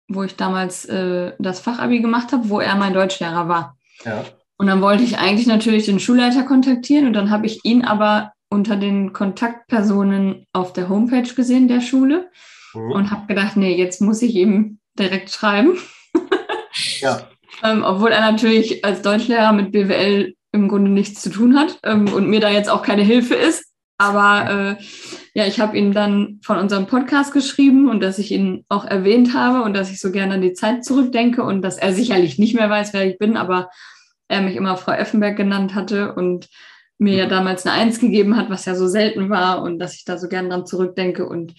wo 0.08 0.24
ich 0.24 0.36
damals 0.36 0.86
äh, 0.86 1.34
das 1.38 1.60
Fachabi 1.60 2.00
gemacht 2.00 2.32
habe, 2.32 2.50
wo 2.50 2.60
er 2.60 2.76
mein 2.76 2.94
Deutschlehrer 2.94 3.48
war. 3.48 3.77
Ja. 4.08 4.26
Und 4.58 4.68
dann 4.68 4.82
wollte 4.82 5.04
ich 5.04 5.20
eigentlich 5.20 5.48
natürlich 5.48 5.86
den 5.86 6.00
Schulleiter 6.00 6.44
kontaktieren 6.44 7.06
und 7.06 7.14
dann 7.14 7.30
habe 7.30 7.46
ich 7.46 7.64
ihn 7.64 7.86
aber 7.86 8.32
unter 8.50 8.76
den 8.76 9.14
Kontaktpersonen 9.14 10.46
auf 10.54 10.74
der 10.74 10.90
Homepage 10.90 11.34
gesehen 11.34 11.68
der 11.68 11.82
Schule 11.82 12.30
mhm. 12.74 12.92
und 12.92 13.12
habe 13.12 13.28
gedacht, 13.28 13.58
nee, 13.58 13.76
jetzt 13.76 14.02
muss 14.02 14.22
ich 14.22 14.36
ihm 14.36 14.80
direkt 14.98 15.30
schreiben. 15.32 15.78
Ja. 17.00 17.28
ähm, 17.64 17.84
obwohl 17.84 18.12
er 18.12 18.22
natürlich 18.22 18.86
als 18.86 19.02
Deutschlehrer 19.02 19.52
mit 19.52 19.72
BWL 19.72 20.36
im 20.52 20.68
Grunde 20.68 20.92
nichts 20.92 21.22
zu 21.22 21.32
tun 21.32 21.58
hat 21.58 21.80
ähm, 21.84 22.08
und 22.14 22.30
mir 22.30 22.40
da 22.40 22.52
jetzt 22.52 22.70
auch 22.70 22.84
keine 22.84 23.02
Hilfe 23.02 23.34
ist. 23.34 23.74
Aber 23.98 24.78
äh, 24.80 24.84
ja, 25.34 25.48
ich 25.48 25.60
habe 25.60 25.76
ihn 25.76 25.92
dann 25.92 26.40
von 26.44 26.58
unserem 26.58 26.86
Podcast 26.86 27.34
geschrieben 27.34 27.90
und 27.90 28.02
dass 28.02 28.20
ich 28.20 28.32
ihn 28.32 28.64
auch 28.70 28.86
erwähnt 28.86 29.34
habe 29.34 29.64
und 29.64 29.74
dass 29.74 29.92
ich 29.92 30.00
so 30.00 30.12
gerne 30.12 30.36
an 30.36 30.42
die 30.42 30.54
Zeit 30.54 30.86
zurückdenke 30.86 31.42
und 31.42 31.64
dass 31.64 31.80
er 31.80 31.94
sicherlich 31.94 32.38
nicht 32.38 32.54
mehr 32.54 32.70
weiß, 32.70 32.94
wer 32.94 33.08
ich 33.08 33.18
bin, 33.18 33.38
aber 33.38 33.70
er 34.28 34.42
mich 34.42 34.56
immer 34.56 34.78
Frau 34.78 34.92
Effenberg 34.92 35.38
genannt 35.38 35.76
hatte 35.76 36.14
und 36.14 36.50
mir 37.00 37.16
ja 37.16 37.26
damals 37.28 37.66
eine 37.66 37.76
Eins 37.76 38.00
gegeben 38.00 38.36
hat, 38.38 38.50
was 38.50 38.66
ja 38.66 38.76
so 38.76 38.88
selten 38.88 39.30
war 39.30 39.62
und 39.62 39.80
dass 39.80 39.96
ich 39.96 40.06
da 40.06 40.18
so 40.18 40.28
gern 40.28 40.50
dran 40.50 40.66
zurückdenke. 40.66 41.28
Und 41.28 41.54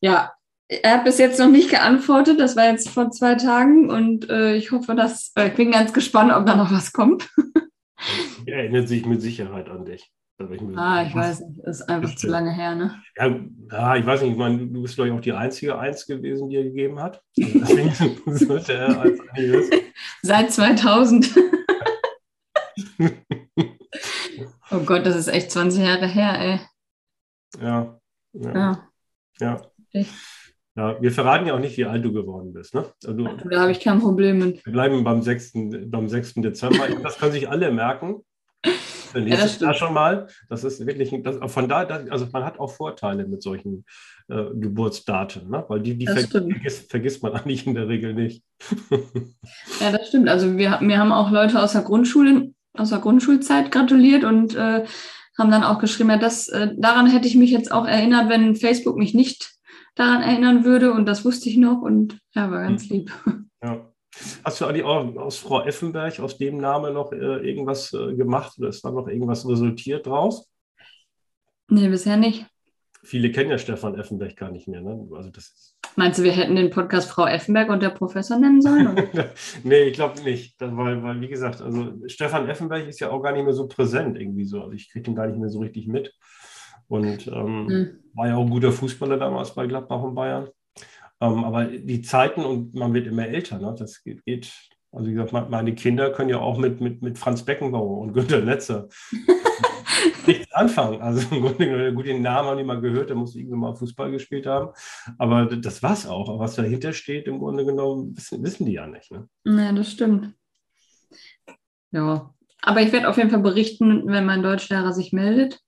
ja, 0.00 0.32
er 0.68 0.98
hat 0.98 1.04
bis 1.04 1.18
jetzt 1.18 1.38
noch 1.38 1.48
nicht 1.48 1.70
geantwortet. 1.70 2.38
Das 2.38 2.56
war 2.56 2.66
jetzt 2.66 2.90
vor 2.90 3.10
zwei 3.10 3.34
Tagen 3.34 3.90
und 3.90 4.28
äh, 4.28 4.54
ich 4.54 4.70
hoffe, 4.70 4.94
dass 4.94 5.32
äh, 5.36 5.48
ich 5.48 5.54
bin 5.54 5.72
ganz 5.72 5.92
gespannt, 5.92 6.32
ob 6.32 6.46
da 6.46 6.56
noch 6.56 6.70
was 6.70 6.92
kommt. 6.92 7.28
er 8.46 8.58
erinnert 8.58 8.88
sich 8.88 9.06
mit 9.06 9.22
Sicherheit 9.22 9.68
an 9.68 9.84
dich. 9.84 10.12
Ich 10.52 10.62
ah, 10.74 11.04
ich 11.06 11.14
weiß 11.14 11.40
nicht, 11.40 11.58
ist 11.66 11.82
einfach 11.82 12.14
zu 12.16 12.26
lange 12.26 12.50
her, 12.50 12.74
ne? 12.74 13.02
Ja, 13.18 13.38
ja, 13.70 13.96
ich 13.96 14.06
weiß 14.06 14.22
nicht, 14.22 14.32
ich 14.32 14.38
meine, 14.38 14.56
du 14.56 14.80
bist, 14.80 14.94
glaube 14.94 15.08
ich, 15.10 15.14
auch 15.14 15.20
die 15.20 15.34
einzige 15.34 15.78
Eins 15.78 16.06
gewesen, 16.06 16.48
die 16.48 16.56
er 16.56 16.64
gegeben 16.64 16.98
hat. 16.98 17.20
Deswegen 17.36 17.92
sollte 18.26 18.72
er 18.72 19.00
als 19.00 19.20
Seit 20.22 20.50
2000. 20.50 21.34
oh 24.70 24.80
Gott, 24.84 25.06
das 25.06 25.16
ist 25.16 25.28
echt 25.28 25.50
20 25.50 25.82
Jahre 25.82 26.06
her, 26.06 26.38
ey. 26.38 26.60
Ja. 27.62 28.00
Ja. 28.32 28.88
ja. 29.40 29.62
ja. 29.92 30.04
Ja, 30.76 31.02
wir 31.02 31.10
verraten 31.10 31.46
ja 31.46 31.54
auch 31.54 31.58
nicht, 31.58 31.76
wie 31.76 31.84
alt 31.84 32.04
du 32.04 32.12
geworden 32.12 32.52
bist. 32.52 32.74
Ne? 32.74 32.84
Also, 33.04 33.24
da 33.50 33.60
habe 33.60 33.72
ich 33.72 33.80
kein 33.80 34.00
Problem 34.00 34.38
mit. 34.38 34.64
Wir 34.64 34.72
bleiben 34.72 35.02
beim 35.02 35.20
6. 35.20 35.52
Beim 35.86 36.08
6. 36.08 36.34
Dezember. 36.34 36.86
das 37.02 37.18
können 37.18 37.32
sich 37.32 37.48
alle 37.50 37.72
merken. 37.72 38.22
Dann 39.12 39.26
ja, 39.26 39.36
das 39.36 39.58
da 39.58 39.74
schon 39.74 39.92
mal. 39.92 40.28
Das 40.48 40.62
ist 40.62 40.86
wirklich, 40.86 41.12
das, 41.24 41.38
von 41.52 41.68
da, 41.68 41.78
also 41.80 42.28
man 42.32 42.44
hat 42.44 42.60
auch 42.60 42.70
Vorteile 42.70 43.26
mit 43.26 43.42
solchen 43.42 43.84
äh, 44.28 44.44
Geburtsdaten, 44.54 45.50
ne? 45.50 45.64
weil 45.66 45.80
die, 45.80 45.96
die 45.96 46.06
ver 46.06 46.20
vergisst, 46.20 46.88
vergisst, 46.88 47.22
man 47.22 47.32
eigentlich 47.34 47.66
in 47.66 47.74
der 47.74 47.88
Regel 47.88 48.14
nicht. 48.14 48.44
ja, 49.80 49.90
das 49.90 50.08
stimmt. 50.08 50.28
Also 50.28 50.56
wir, 50.56 50.78
wir 50.80 50.98
haben 50.98 51.10
auch 51.10 51.32
Leute 51.32 51.60
aus 51.60 51.72
der 51.72 51.82
Grundschule, 51.82 52.52
aus 52.74 52.90
der 52.90 52.98
Grundschulzeit 52.98 53.70
gratuliert 53.70 54.24
und 54.24 54.54
äh, 54.54 54.84
haben 55.38 55.50
dann 55.50 55.64
auch 55.64 55.78
geschrieben, 55.78 56.10
ja, 56.10 56.18
das, 56.18 56.48
äh, 56.48 56.70
daran 56.76 57.06
hätte 57.06 57.26
ich 57.26 57.36
mich 57.36 57.50
jetzt 57.50 57.72
auch 57.72 57.86
erinnert, 57.86 58.28
wenn 58.28 58.56
Facebook 58.56 58.96
mich 58.96 59.14
nicht 59.14 59.52
daran 59.94 60.22
erinnern 60.22 60.64
würde 60.64 60.92
und 60.92 61.06
das 61.06 61.24
wusste 61.24 61.48
ich 61.48 61.56
noch 61.56 61.82
und 61.82 62.18
ja, 62.34 62.50
war 62.50 62.62
ganz 62.62 62.88
hm. 62.88 62.96
lieb. 62.96 63.12
Ja. 63.62 63.92
Hast 64.42 64.58
du 64.60 64.64
eigentlich 64.64 64.84
auch 64.84 65.16
aus 65.16 65.36
Frau 65.36 65.62
Effenberg, 65.62 66.18
aus 66.18 66.38
dem 66.38 66.56
Namen 66.56 66.94
noch 66.94 67.12
äh, 67.12 67.16
irgendwas 67.16 67.92
äh, 67.92 68.14
gemacht 68.14 68.58
oder 68.58 68.70
ist 68.70 68.82
da 68.82 68.90
noch 68.90 69.06
irgendwas 69.06 69.46
resultiert 69.46 70.06
draus? 70.06 70.50
Nee, 71.68 71.88
bisher 71.88 72.16
nicht. 72.16 72.46
Viele 73.02 73.30
kennen 73.30 73.50
ja 73.50 73.58
Stefan 73.58 73.98
Effenberg 73.98 74.34
gar 74.36 74.50
nicht 74.50 74.66
mehr. 74.66 74.80
Ne? 74.80 75.08
Also 75.14 75.28
das 75.28 75.69
Meinst 75.96 76.18
du, 76.18 76.22
wir 76.22 76.32
hätten 76.32 76.56
den 76.56 76.70
Podcast 76.70 77.10
Frau 77.10 77.26
Effenberg 77.26 77.68
und 77.68 77.82
der 77.82 77.90
Professor 77.90 78.38
nennen 78.38 78.62
sollen? 78.62 78.96
nee, 79.64 79.82
ich 79.82 79.94
glaube 79.94 80.22
nicht. 80.22 80.54
Weil, 80.60 81.02
weil, 81.02 81.20
wie 81.20 81.28
gesagt, 81.28 81.60
also 81.60 81.92
Stefan 82.06 82.48
Effenberg 82.48 82.88
ist 82.88 83.00
ja 83.00 83.10
auch 83.10 83.20
gar 83.20 83.32
nicht 83.32 83.44
mehr 83.44 83.52
so 83.52 83.66
präsent 83.66 84.18
irgendwie 84.18 84.44
so. 84.44 84.62
Also 84.62 84.72
ich 84.72 84.90
kriege 84.90 85.10
ihn 85.10 85.16
gar 85.16 85.26
nicht 85.26 85.38
mehr 85.38 85.48
so 85.48 85.60
richtig 85.60 85.88
mit. 85.88 86.14
Und 86.88 87.26
ähm, 87.28 87.68
hm. 87.68 87.98
war 88.14 88.28
ja 88.28 88.36
auch 88.36 88.44
ein 88.44 88.50
guter 88.50 88.72
Fußballer 88.72 89.16
damals 89.16 89.54
bei 89.54 89.66
Gladbach 89.66 90.02
und 90.02 90.14
Bayern. 90.14 90.48
Ähm, 91.20 91.44
aber 91.44 91.64
die 91.66 92.02
Zeiten 92.02 92.44
und 92.44 92.74
man 92.74 92.94
wird 92.94 93.06
immer 93.06 93.26
älter. 93.26 93.58
Ne? 93.58 93.74
Das 93.78 94.02
geht, 94.02 94.24
geht, 94.24 94.52
also 94.92 95.06
wie 95.06 95.12
gesagt, 95.12 95.50
meine 95.50 95.74
Kinder 95.74 96.10
können 96.10 96.30
ja 96.30 96.38
auch 96.38 96.58
mit, 96.58 96.80
mit, 96.80 97.02
mit 97.02 97.18
Franz 97.18 97.44
Beckenbauer 97.44 97.98
und 97.98 98.12
Günter 98.12 98.40
Netzer 98.40 98.88
nichts 100.26 100.52
anfangen. 100.52 101.00
Also 101.00 101.26
im 101.34 101.42
Grunde 101.42 101.94
gut, 101.94 102.06
den 102.06 102.22
Namen 102.22 102.48
haben 102.48 102.58
die 102.58 102.64
mal 102.64 102.80
gehört, 102.80 103.10
der 103.10 103.16
muss 103.16 103.34
irgendwann 103.34 103.60
mal 103.60 103.74
Fußball 103.74 104.10
gespielt 104.10 104.46
haben. 104.46 104.70
Aber 105.18 105.46
das 105.46 105.82
war's 105.82 106.06
auch. 106.06 106.28
Aber 106.28 106.38
was 106.38 106.56
dahinter 106.56 106.92
steht, 106.92 107.26
im 107.26 107.38
Grunde 107.38 107.64
genommen, 107.64 108.16
wissen, 108.16 108.42
wissen 108.42 108.66
die 108.66 108.72
ja 108.72 108.86
nicht. 108.86 109.10
Ne? 109.10 109.28
Ja, 109.44 109.72
das 109.72 109.90
stimmt. 109.90 110.34
Ja. 111.92 112.34
Aber 112.62 112.82
ich 112.82 112.92
werde 112.92 113.08
auf 113.08 113.16
jeden 113.16 113.30
Fall 113.30 113.40
berichten, 113.40 114.06
wenn 114.06 114.26
mein 114.26 114.42
Deutschlehrer 114.42 114.92
sich 114.92 115.12
meldet. 115.12 115.60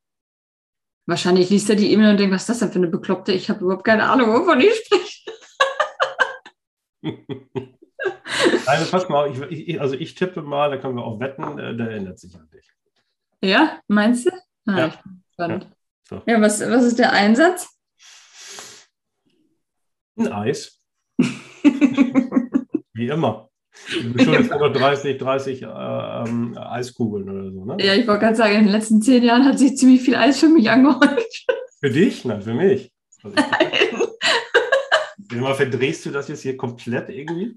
Wahrscheinlich 1.07 1.51
liest 1.51 1.68
er 1.68 1.77
die 1.77 1.92
E-Mail 1.92 2.12
und 2.12 2.21
denkt, 2.21 2.35
was 2.35 2.42
ist 2.42 2.51
das 2.51 2.59
denn 2.61 2.71
für 2.71 2.79
eine 2.79 2.88
Bekloppte? 2.88 3.33
Ich 3.33 3.51
habe 3.51 3.64
überhaupt 3.64 3.85
keine 3.85 4.05
Ahnung, 4.05 4.29
wovon 4.29 4.61
ich 4.61 4.75
spreche. 4.75 5.23
also 8.66 8.90
pass 8.90 9.09
mal, 9.09 9.31
ich, 9.31 9.68
ich, 9.68 9.81
also 9.81 9.95
ich 9.97 10.14
tippe 10.14 10.42
mal, 10.42 10.71
da 10.71 10.77
können 10.77 10.97
wir 10.97 11.05
auch 11.05 11.18
wetten, 11.18 11.59
äh, 11.59 11.77
der 11.77 11.90
erinnert 11.90 12.21
sich 12.21 12.35
an 12.37 12.49
dich. 12.51 12.72
Ja, 13.44 13.81
meinst 13.88 14.26
du? 14.26 14.31
Ah, 14.66 14.78
ja. 14.78 14.92
Ja, 15.38 15.61
so. 16.09 16.22
ja 16.26 16.40
was, 16.40 16.61
was 16.61 16.85
ist 16.85 16.98
der 16.98 17.12
Einsatz? 17.12 17.68
Ein 20.16 20.33
Eis. 20.33 20.81
Wie 22.94 23.09
immer. 23.09 23.48
Schon 23.87 24.35
jetzt 24.35 24.50
nur 24.50 24.70
30, 24.70 25.18
30 25.18 25.62
äh, 25.62 25.66
ähm, 25.66 26.57
Eiskugeln 26.59 27.28
oder 27.28 27.50
so, 27.50 27.64
ne? 27.64 27.76
Ja, 27.81 27.94
ich 27.94 28.07
wollte 28.07 28.20
gerade 28.20 28.37
sagen, 28.37 28.55
in 28.55 28.64
den 28.64 28.72
letzten 28.72 29.02
zehn 29.02 29.24
Jahren 29.24 29.44
hat 29.44 29.59
sich 29.59 29.76
ziemlich 29.76 30.02
viel 30.02 30.14
Eis 30.14 30.38
für 30.38 30.48
mich 30.48 30.70
angehäuft. 30.70 31.46
Für 31.81 31.90
dich? 31.90 32.24
Nein, 32.24 32.42
für 32.42 32.55
mich. 32.55 32.92
Also 33.22 33.37
Nein. 33.37 35.40
Mal 35.40 35.55
verdrehst 35.55 36.05
du 36.05 36.11
das 36.11 36.28
jetzt 36.28 36.42
hier 36.42 36.57
komplett 36.57 37.09
irgendwie? 37.09 37.57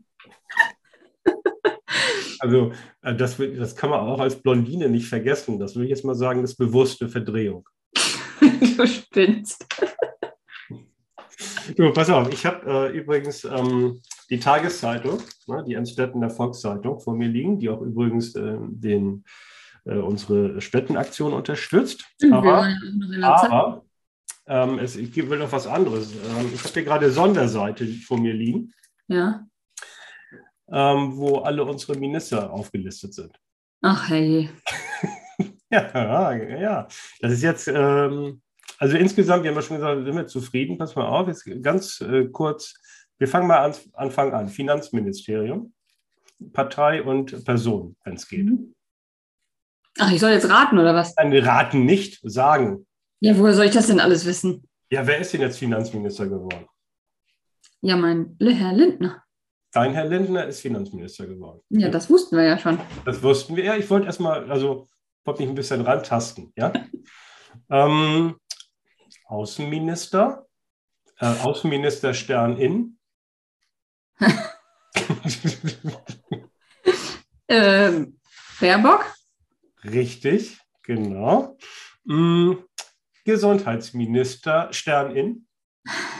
Also 2.39 2.71
äh, 3.01 3.15
das, 3.15 3.37
das 3.37 3.75
kann 3.75 3.89
man 3.89 3.99
auch 3.99 4.19
als 4.19 4.41
Blondine 4.41 4.89
nicht 4.89 5.07
vergessen. 5.07 5.59
Das 5.59 5.75
würde 5.75 5.85
ich 5.85 5.91
jetzt 5.91 6.05
mal 6.05 6.15
sagen, 6.15 6.41
das 6.41 6.51
ist 6.51 6.57
bewusste 6.57 7.09
Verdrehung. 7.09 7.67
du 8.77 8.87
spinnst. 8.87 9.65
Du, 11.75 11.91
pass 11.91 12.09
auf, 12.09 12.31
ich 12.31 12.45
habe 12.45 12.91
äh, 12.91 12.97
übrigens 12.97 13.43
ähm, 13.43 14.01
die 14.29 14.39
Tageszeitung, 14.39 15.19
ne, 15.47 15.63
die 15.67 15.73
Enstedtener 15.73 16.29
Volkszeitung 16.29 16.99
vor 16.99 17.15
mir 17.15 17.27
liegen, 17.27 17.59
die 17.59 17.69
auch 17.69 17.81
übrigens 17.81 18.35
äh, 18.35 18.57
den, 18.59 19.23
äh, 19.85 19.95
unsere 19.95 20.61
Spendenaktion 20.61 21.33
unterstützt. 21.33 22.05
Mhm, 22.21 22.33
aber, 22.33 22.69
aber 23.23 23.85
ähm, 24.45 24.79
es, 24.79 24.95
ich 24.95 25.15
will 25.15 25.39
noch 25.39 25.51
was 25.51 25.65
anderes. 25.65 26.11
Ähm, 26.11 26.51
ich 26.53 26.63
habe 26.63 26.73
hier 26.73 26.83
gerade 26.83 27.09
Sonderseite 27.09 27.85
vor 27.87 28.19
mir 28.19 28.33
liegen. 28.33 28.71
Ja 29.07 29.45
ähm, 30.71 31.17
wo 31.17 31.39
alle 31.39 31.63
unsere 31.63 31.97
Minister 31.97 32.51
aufgelistet 32.51 33.13
sind. 33.13 33.39
Ach 33.82 34.10
hey. 34.10 34.49
ja, 35.71 36.34
ja. 36.34 36.88
Das 37.19 37.32
ist 37.32 37.43
jetzt, 37.43 37.67
ähm, 37.67 38.41
also 38.78 38.97
insgesamt, 38.97 39.43
wir 39.43 39.51
haben 39.51 39.58
ja 39.58 39.62
schon 39.62 39.78
gesagt, 39.78 40.06
sind 40.06 40.15
wir 40.15 40.28
zufrieden. 40.28 40.78
Pass 40.78 40.95
mal 40.95 41.06
auf, 41.06 41.28
jetzt 41.28 41.47
ganz 41.62 42.01
äh, 42.01 42.25
kurz. 42.25 42.73
Wir 43.17 43.28
fangen 43.28 43.47
mal 43.47 43.60
an, 43.60 43.75
Anfang 43.93 44.34
an. 44.34 44.49
Finanzministerium, 44.49 45.73
Partei 46.54 47.04
und 47.04 47.45
Person, 47.45 47.95
wenn 48.04 48.15
es 48.15 48.28
geht. 48.28 48.45
Mhm. 48.45 48.73
Ach, 49.97 50.12
ich 50.12 50.19
soll 50.19 50.32
jetzt 50.32 50.49
raten, 50.49 50.78
oder 50.78 50.93
was? 50.93 51.15
Nein, 51.15 51.34
raten 51.38 51.86
nicht, 51.86 52.19
sagen. 52.23 52.86
Ja, 53.21 53.38
woher 53.38 53.54
soll 53.54 53.65
ich 53.65 53.71
das 53.71 53.88
denn 53.88 54.01
alles 54.01 54.25
wissen? 54.25 54.67
Ja, 54.91 55.08
wer 55.08 55.19
ist 55.19 55.34
denn 55.34 55.41
jetzt 55.41 55.58
Finanzminister 55.58 56.28
geworden? 56.28 56.67
Ja, 57.82 57.95
mein 57.95 58.36
Herr 58.41 58.73
Lindner. 58.73 59.23
Dein 59.75 59.93
Herr 59.93 60.05
Lindner 60.05 60.45
ist 60.45 60.61
Finanzminister 60.61 61.27
geworden. 61.27 61.59
Ja, 61.67 61.89
das 61.89 62.09
wussten 62.09 62.38
wir 62.38 62.45
ja 62.45 62.57
schon. 62.57 62.79
Das 63.03 63.21
wussten 63.21 63.57
wir. 63.57 63.65
Ja, 63.65 63.75
ich 63.75 63.89
wollte 63.89 64.05
erstmal, 64.05 64.49
also 64.49 64.88
wollte 65.25 65.41
mich 65.41 65.49
ein 65.49 65.55
bisschen 65.55 65.81
rantasten. 65.81 66.53
Ja? 66.55 66.71
ähm, 67.69 68.39
Außenminister, 69.25 70.47
äh, 71.19 71.25
Außenminister 71.25 72.13
Stern 72.13 72.57
in. 72.57 72.97
ähm, 77.49 78.17
Baerbock. 78.61 79.13
Richtig, 79.83 80.57
genau. 80.83 81.57
Mhm. 82.05 82.63
Gesundheitsminister 83.25 84.71
Stern 84.71 85.13
in. 85.13 85.47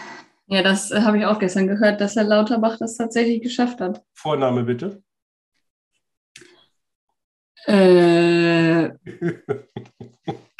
Ja, 0.48 0.62
das 0.62 0.92
äh, 0.92 1.02
habe 1.02 1.18
ich 1.18 1.26
auch 1.26 1.40
gestern 1.40 1.68
gehört, 1.68 2.02
dass 2.02 2.16
Herr 2.16 2.24
Lauterbach 2.24 2.78
das 2.78 2.98
tatsächlich 2.98 3.42
geschafft 3.42 3.82
hat. 3.82 4.04
Vorname 4.14 4.64
bitte. 4.64 5.02
Äh, 7.66 8.92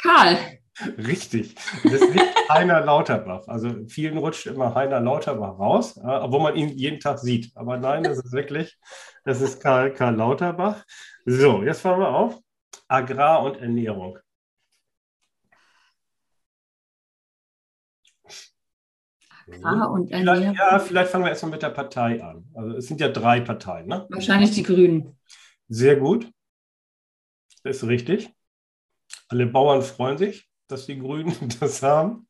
Karl. 0.02 0.38
Richtig. 0.98 1.54
Das 1.84 1.92
ist 1.92 2.14
nicht 2.14 2.50
Heiner 2.50 2.80
Lauterbach. 2.80 3.48
Also 3.48 3.86
vielen 3.88 4.18
rutscht 4.18 4.46
immer 4.46 4.74
Heiner 4.74 5.00
Lauterbach 5.00 5.58
raus, 5.58 5.98
obwohl 6.02 6.40
man 6.40 6.56
ihn 6.56 6.68
jeden 6.70 7.00
Tag 7.00 7.18
sieht. 7.18 7.50
Aber 7.54 7.78
nein, 7.78 8.02
das 8.02 8.18
ist 8.18 8.32
wirklich, 8.32 8.76
das 9.24 9.40
ist 9.40 9.62
Karl, 9.62 9.94
Karl 9.94 10.16
Lauterbach. 10.16 10.84
So, 11.24 11.62
jetzt 11.62 11.80
fahren 11.80 12.00
wir 12.00 12.08
auf. 12.08 12.38
Agrar 12.88 13.42
und 13.42 13.56
Ernährung. 13.56 14.18
Agrar 19.48 19.90
und 19.90 20.10
Ernährung. 20.10 20.54
Ja, 20.54 20.78
vielleicht 20.78 21.10
fangen 21.10 21.24
wir 21.24 21.30
erstmal 21.30 21.52
mit 21.52 21.62
der 21.62 21.70
Partei 21.70 22.22
an. 22.22 22.44
Also 22.54 22.76
es 22.76 22.86
sind 22.86 23.00
ja 23.00 23.08
drei 23.08 23.40
Parteien. 23.40 23.86
Ne? 23.86 24.06
Wahrscheinlich 24.10 24.50
die 24.50 24.62
Grünen. 24.62 25.18
Sehr 25.68 25.96
gut. 25.96 26.30
Das 27.62 27.78
ist 27.78 27.88
richtig. 27.88 28.30
Alle 29.28 29.46
Bauern 29.46 29.82
freuen 29.82 30.18
sich, 30.18 30.48
dass 30.68 30.86
die 30.86 30.98
Grünen 30.98 31.34
das 31.60 31.82
haben. 31.82 32.28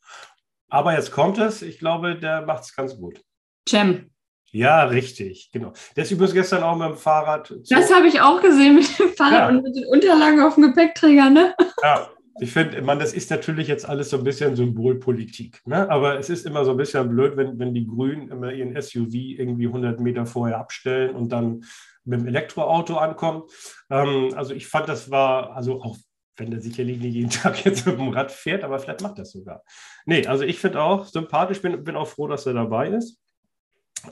Aber 0.69 0.95
jetzt 0.95 1.13
kommt 1.13 1.39
es. 1.39 1.63
Ich 1.63 1.79
glaube, 1.79 2.19
der 2.19 2.43
macht 2.43 2.65
es 2.65 2.75
ganz 2.75 2.97
gut. 2.97 3.21
Cem. 3.69 4.11
Ja, 4.51 4.85
richtig, 4.85 5.51
genau. 5.53 5.73
Der 5.97 6.05
ist 6.05 6.11
übrigens 6.13 6.33
gestern 6.33 6.63
auch 6.63 6.77
mit 6.77 6.89
dem 6.89 6.97
Fahrrad. 6.97 7.53
Das 7.69 7.93
habe 7.93 8.07
ich 8.07 8.21
auch 8.21 8.41
gesehen 8.41 8.77
mit 8.77 8.99
dem 8.99 9.11
Fahrrad 9.11 9.33
ja. 9.33 9.49
und 9.49 9.63
mit 9.63 9.77
den 9.77 9.87
Unterlagen 9.87 10.41
auf 10.41 10.55
dem 10.55 10.65
Gepäckträger, 10.65 11.29
ne? 11.29 11.55
Ja, 11.83 12.09
ich 12.41 12.53
finde, 12.53 12.83
man, 12.83 12.99
das 12.99 13.13
ist 13.13 13.31
natürlich 13.31 13.69
jetzt 13.69 13.89
alles 13.89 14.11
so 14.11 14.19
ein 14.19 14.25
bisschen 14.25 14.57
Symbolpolitik. 14.57 15.61
Ne? 15.67 15.89
Aber 15.91 16.19
es 16.19 16.29
ist 16.29 16.47
immer 16.47 16.65
so 16.65 16.73
ein 16.73 16.77
bisschen 16.77 17.09
blöd, 17.09 17.37
wenn, 17.37 17.59
wenn 17.59 17.75
die 17.75 17.87
Grünen 17.87 18.29
immer 18.29 18.53
ihren 18.53 18.81
SUV 18.81 19.15
irgendwie 19.15 19.67
100 19.67 20.01
Meter 20.01 20.27
vorher 20.27 20.59
abstellen 20.59 21.15
und 21.15 21.31
dann 21.31 21.65
mit 22.05 22.21
dem 22.21 22.27
Elektroauto 22.27 22.97
ankommen. 22.97 23.45
Ähm, 23.91 24.33
also 24.37 24.55
ich 24.55 24.67
fand, 24.67 24.89
das 24.89 25.11
war, 25.11 25.57
also 25.57 25.83
auch 25.83 25.97
wenn 26.37 26.51
der 26.51 26.61
sicherlich 26.61 26.99
nicht 26.99 27.15
jeden 27.15 27.31
Tag 27.31 27.65
jetzt 27.65 27.87
mit 27.87 27.99
dem 27.99 28.11
Rad 28.11 28.31
fährt, 28.31 28.65
aber 28.65 28.79
vielleicht 28.79 29.03
macht 29.03 29.19
das 29.19 29.33
sogar. 29.33 29.63
Nee, 30.05 30.27
also 30.27 30.45
ich 30.45 30.59
finde 30.59 30.83
auch 30.83 31.07
sympathisch, 31.07 31.63
bin, 31.63 31.83
bin 31.83 31.97
auch 31.97 32.09
froh, 32.09 32.29
dass 32.29 32.47
er 32.47 32.55
dabei 32.55 32.89
ist 32.91 33.19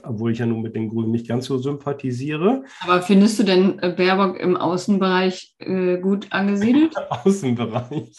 obwohl 0.03 0.31
ich 0.31 0.39
ja 0.39 0.45
nun 0.45 0.61
mit 0.61 0.75
den 0.75 0.89
Grünen 0.89 1.11
nicht 1.11 1.27
ganz 1.27 1.45
so 1.45 1.57
sympathisiere. 1.57 2.63
Aber 2.81 3.01
findest 3.01 3.39
du 3.39 3.43
denn 3.43 3.79
äh, 3.79 3.93
Baerbock 3.95 4.39
im 4.39 4.57
Außenbereich 4.57 5.55
äh, 5.59 5.97
gut 5.97 6.27
angesiedelt? 6.31 6.95
Außenbereich. 7.09 8.11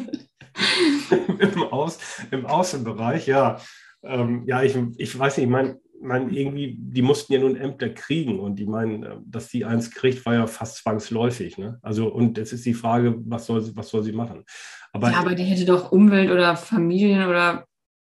Im, 1.38 1.62
Aus, 1.71 1.99
Im 2.31 2.47
Außenbereich, 2.47 3.27
ja. 3.27 3.59
Ähm, 4.03 4.45
ja, 4.47 4.62
ich, 4.62 4.77
ich 4.97 5.19
weiß 5.19 5.37
nicht, 5.37 5.45
ich 5.47 5.51
meine, 5.51 5.79
man 6.01 6.31
irgendwie, 6.31 6.77
die 6.79 7.03
mussten 7.03 7.33
ja 7.33 7.40
nun 7.40 7.57
Ämter 7.57 7.88
kriegen 7.88 8.38
und 8.38 8.61
ich 8.61 8.66
meine, 8.66 9.23
dass 9.27 9.49
die 9.49 9.64
eins 9.64 9.90
kriegt, 9.90 10.25
war 10.27 10.35
ja 10.35 10.47
fast 10.47 10.79
zwangsläufig. 10.79 11.59
Ne? 11.59 11.79
Also, 11.83 12.09
und 12.09 12.38
jetzt 12.38 12.53
ist 12.53 12.66
die 12.66 12.75
Frage, 12.75 13.16
was 13.27 13.47
soll, 13.47 13.64
was 13.75 13.88
soll 13.88 14.03
sie 14.03 14.12
machen? 14.12 14.45
Aber, 14.92 15.11
ja, 15.11 15.19
aber 15.19 15.35
die 15.35 15.45
hätte 15.45 15.64
doch 15.64 15.92
Umwelt 15.92 16.31
oder 16.31 16.57
Familien 16.57 17.29
oder 17.29 17.66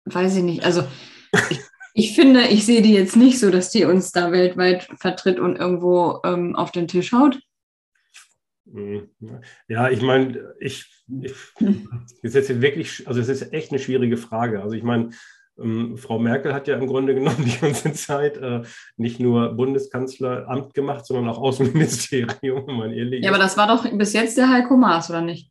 weiß 0.05 0.37
ich 0.37 0.43
nicht. 0.43 0.63
Also 0.63 0.83
ich, 1.49 1.59
ich 1.97 2.13
finde, 2.13 2.41
ich 2.47 2.63
sehe 2.63 2.83
die 2.83 2.93
jetzt 2.93 3.15
nicht 3.15 3.39
so, 3.39 3.49
dass 3.49 3.71
die 3.71 3.83
uns 3.83 4.11
da 4.11 4.31
weltweit 4.31 4.87
vertritt 4.99 5.39
und 5.39 5.55
irgendwo 5.55 6.19
ähm, 6.23 6.55
auf 6.55 6.71
den 6.71 6.87
Tisch 6.87 7.11
haut. 7.11 7.39
Hm, 8.71 9.09
ja, 9.67 9.89
ich 9.89 10.03
meine, 10.03 10.53
ich, 10.59 10.85
ich 11.21 11.33
ist 12.21 12.35
jetzt 12.35 12.61
wirklich, 12.61 13.07
also 13.07 13.19
es 13.19 13.29
ist 13.29 13.51
echt 13.51 13.71
eine 13.71 13.79
schwierige 13.79 14.15
Frage. 14.15 14.61
Also 14.61 14.75
ich 14.75 14.83
meine, 14.83 15.09
ähm, 15.59 15.97
Frau 15.97 16.19
Merkel 16.19 16.53
hat 16.53 16.67
ja 16.67 16.77
im 16.77 16.85
Grunde 16.85 17.15
genommen 17.15 17.43
die 17.43 17.57
ganze 17.59 17.91
Zeit 17.93 18.37
äh, 18.37 18.61
nicht 18.97 19.19
nur 19.19 19.53
Bundeskanzleramt 19.53 20.75
gemacht, 20.75 21.03
sondern 21.03 21.27
auch 21.29 21.39
Außenministerium, 21.39 22.77
man 22.77 22.93
ehrlich 22.93 23.23
Ja, 23.23 23.31
aber 23.31 23.39
das 23.39 23.57
war 23.57 23.65
doch 23.65 23.91
bis 23.91 24.13
jetzt 24.13 24.37
der 24.37 24.51
Heiko 24.51 24.77
Maas, 24.77 25.09
oder 25.09 25.21
nicht? 25.21 25.49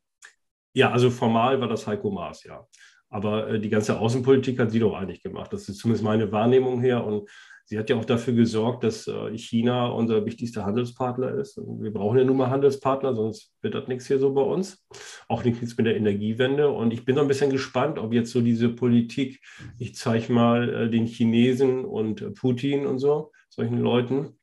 Ja, 0.74 0.92
also 0.92 1.10
formal 1.10 1.60
war 1.60 1.66
das 1.66 1.88
Heiko 1.88 2.12
Maas, 2.12 2.44
ja. 2.44 2.64
Aber 3.08 3.48
äh, 3.48 3.60
die 3.60 3.70
ganze 3.70 3.98
Außenpolitik 3.98 4.58
hat 4.58 4.70
sie 4.70 4.80
doch 4.80 4.94
eigentlich 4.94 5.22
gemacht. 5.22 5.52
Das 5.52 5.68
ist 5.68 5.78
zumindest 5.78 6.04
meine 6.04 6.32
Wahrnehmung 6.32 6.80
her. 6.80 7.04
Und 7.04 7.28
sie 7.64 7.78
hat 7.78 7.90
ja 7.90 7.96
auch 7.96 8.04
dafür 8.04 8.34
gesorgt, 8.34 8.84
dass 8.84 9.06
äh, 9.06 9.36
China 9.36 9.88
unser 9.88 10.24
wichtigster 10.24 10.64
Handelspartner 10.64 11.34
ist. 11.34 11.56
Wir 11.56 11.92
brauchen 11.92 12.18
ja 12.18 12.24
nun 12.24 12.36
mal 12.36 12.50
Handelspartner, 12.50 13.14
sonst 13.14 13.54
wird 13.60 13.74
das 13.74 13.88
nichts 13.88 14.06
hier 14.06 14.18
so 14.18 14.32
bei 14.32 14.42
uns. 14.42 14.86
Auch 15.28 15.44
nichts 15.44 15.76
mit 15.76 15.86
der 15.86 15.96
Energiewende. 15.96 16.70
Und 16.70 16.92
ich 16.92 17.04
bin 17.04 17.16
so 17.16 17.22
ein 17.22 17.28
bisschen 17.28 17.50
gespannt, 17.50 17.98
ob 17.98 18.12
jetzt 18.12 18.32
so 18.32 18.40
diese 18.40 18.68
Politik, 18.68 19.40
ich 19.78 19.94
zeige 19.94 20.32
mal 20.32 20.68
äh, 20.68 20.90
den 20.90 21.06
Chinesen 21.06 21.84
und 21.84 22.34
Putin 22.34 22.86
und 22.86 22.98
so, 22.98 23.32
solchen 23.48 23.78
Leuten, 23.78 24.38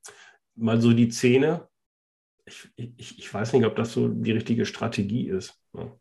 mal 0.56 0.80
so 0.80 0.94
die 0.94 1.10
Zähne. 1.10 1.68
Ich, 2.46 2.70
ich, 2.76 3.20
ich 3.20 3.34
weiß 3.34 3.54
nicht, 3.54 3.66
ob 3.66 3.76
das 3.76 3.94
so 3.94 4.10
die 4.10 4.32
richtige 4.32 4.66
Strategie 4.66 5.30
ist. 5.30 5.58
Ja. 5.74 5.92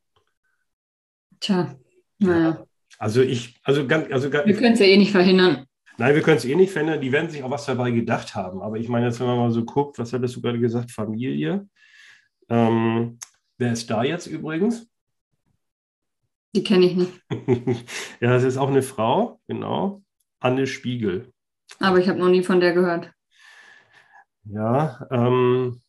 Tja, 1.39 1.77
naja. 2.23 2.65
Also 2.99 3.23
ich, 3.23 3.61
also 3.63 3.87
ganz, 3.87 4.11
also 4.13 4.33
Wir 4.33 4.55
können 4.55 4.75
es 4.75 4.81
ja 4.81 4.87
eh 4.87 4.97
nicht 4.97 5.13
verhindern. 5.13 5.67
Nein, 5.99 6.15
wir 6.15 6.23
können 6.23 6.39
es 6.39 6.45
eh 6.45 6.55
nicht 6.55 6.73
verhindern. 6.73 7.01
Die 7.01 7.13
werden 7.13 7.31
sich 7.31 7.43
auch 7.43 7.51
was 7.51 7.67
dabei 7.67 7.91
gedacht 7.91 8.35
haben. 8.35 8.63
Aber 8.63 8.77
ich 8.77 8.89
meine, 8.89 9.07
jetzt, 9.07 9.21
wenn 9.21 9.27
man 9.27 9.39
mal 9.39 9.51
so 9.51 9.65
guckt, 9.65 9.99
was 9.99 10.13
hattest 10.13 10.37
du 10.37 10.41
gerade 10.41 10.59
gesagt? 10.59 10.91
Familie. 10.91 11.69
Ähm, 12.49 13.19
wer 13.59 13.73
ist 13.73 13.91
da 13.91 14.03
jetzt 14.05 14.27
übrigens? 14.27 14.89
Die 16.55 16.63
kenne 16.63 16.87
ich 16.87 16.97
nicht. 16.97 17.13
ja, 18.21 18.31
das 18.31 18.43
ist 18.43 18.59
auch 18.59 18.69
eine 18.69 18.83
Frau, 18.83 19.41
genau. 19.47 20.03
Anne 20.41 20.67
Spiegel. 20.67 21.33
Aber 21.79 21.99
ich 21.99 22.09
habe 22.09 22.19
noch 22.19 22.29
nie 22.29 22.43
von 22.43 22.61
der 22.61 22.73
gehört. 22.73 23.11
Ja, 24.45 25.07
ähm, 25.11 25.81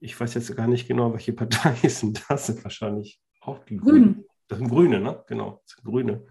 ich 0.00 0.18
weiß 0.18 0.34
jetzt 0.34 0.56
gar 0.56 0.66
nicht 0.66 0.88
genau, 0.88 1.12
welche 1.12 1.32
Partei 1.32 1.74
ist 1.82 2.02
denn 2.02 2.18
das? 2.28 2.46
Sind 2.46 2.62
wahrscheinlich 2.64 3.20
auch 3.40 3.64
die 3.64 3.76
Grünen. 3.76 4.24
Das 4.48 4.58
sind 4.58 4.68
Grüne, 4.68 5.00
ne? 5.00 5.22
Genau, 5.28 5.62
das 5.64 5.76
sind 5.76 5.84
Grüne. 5.84 6.26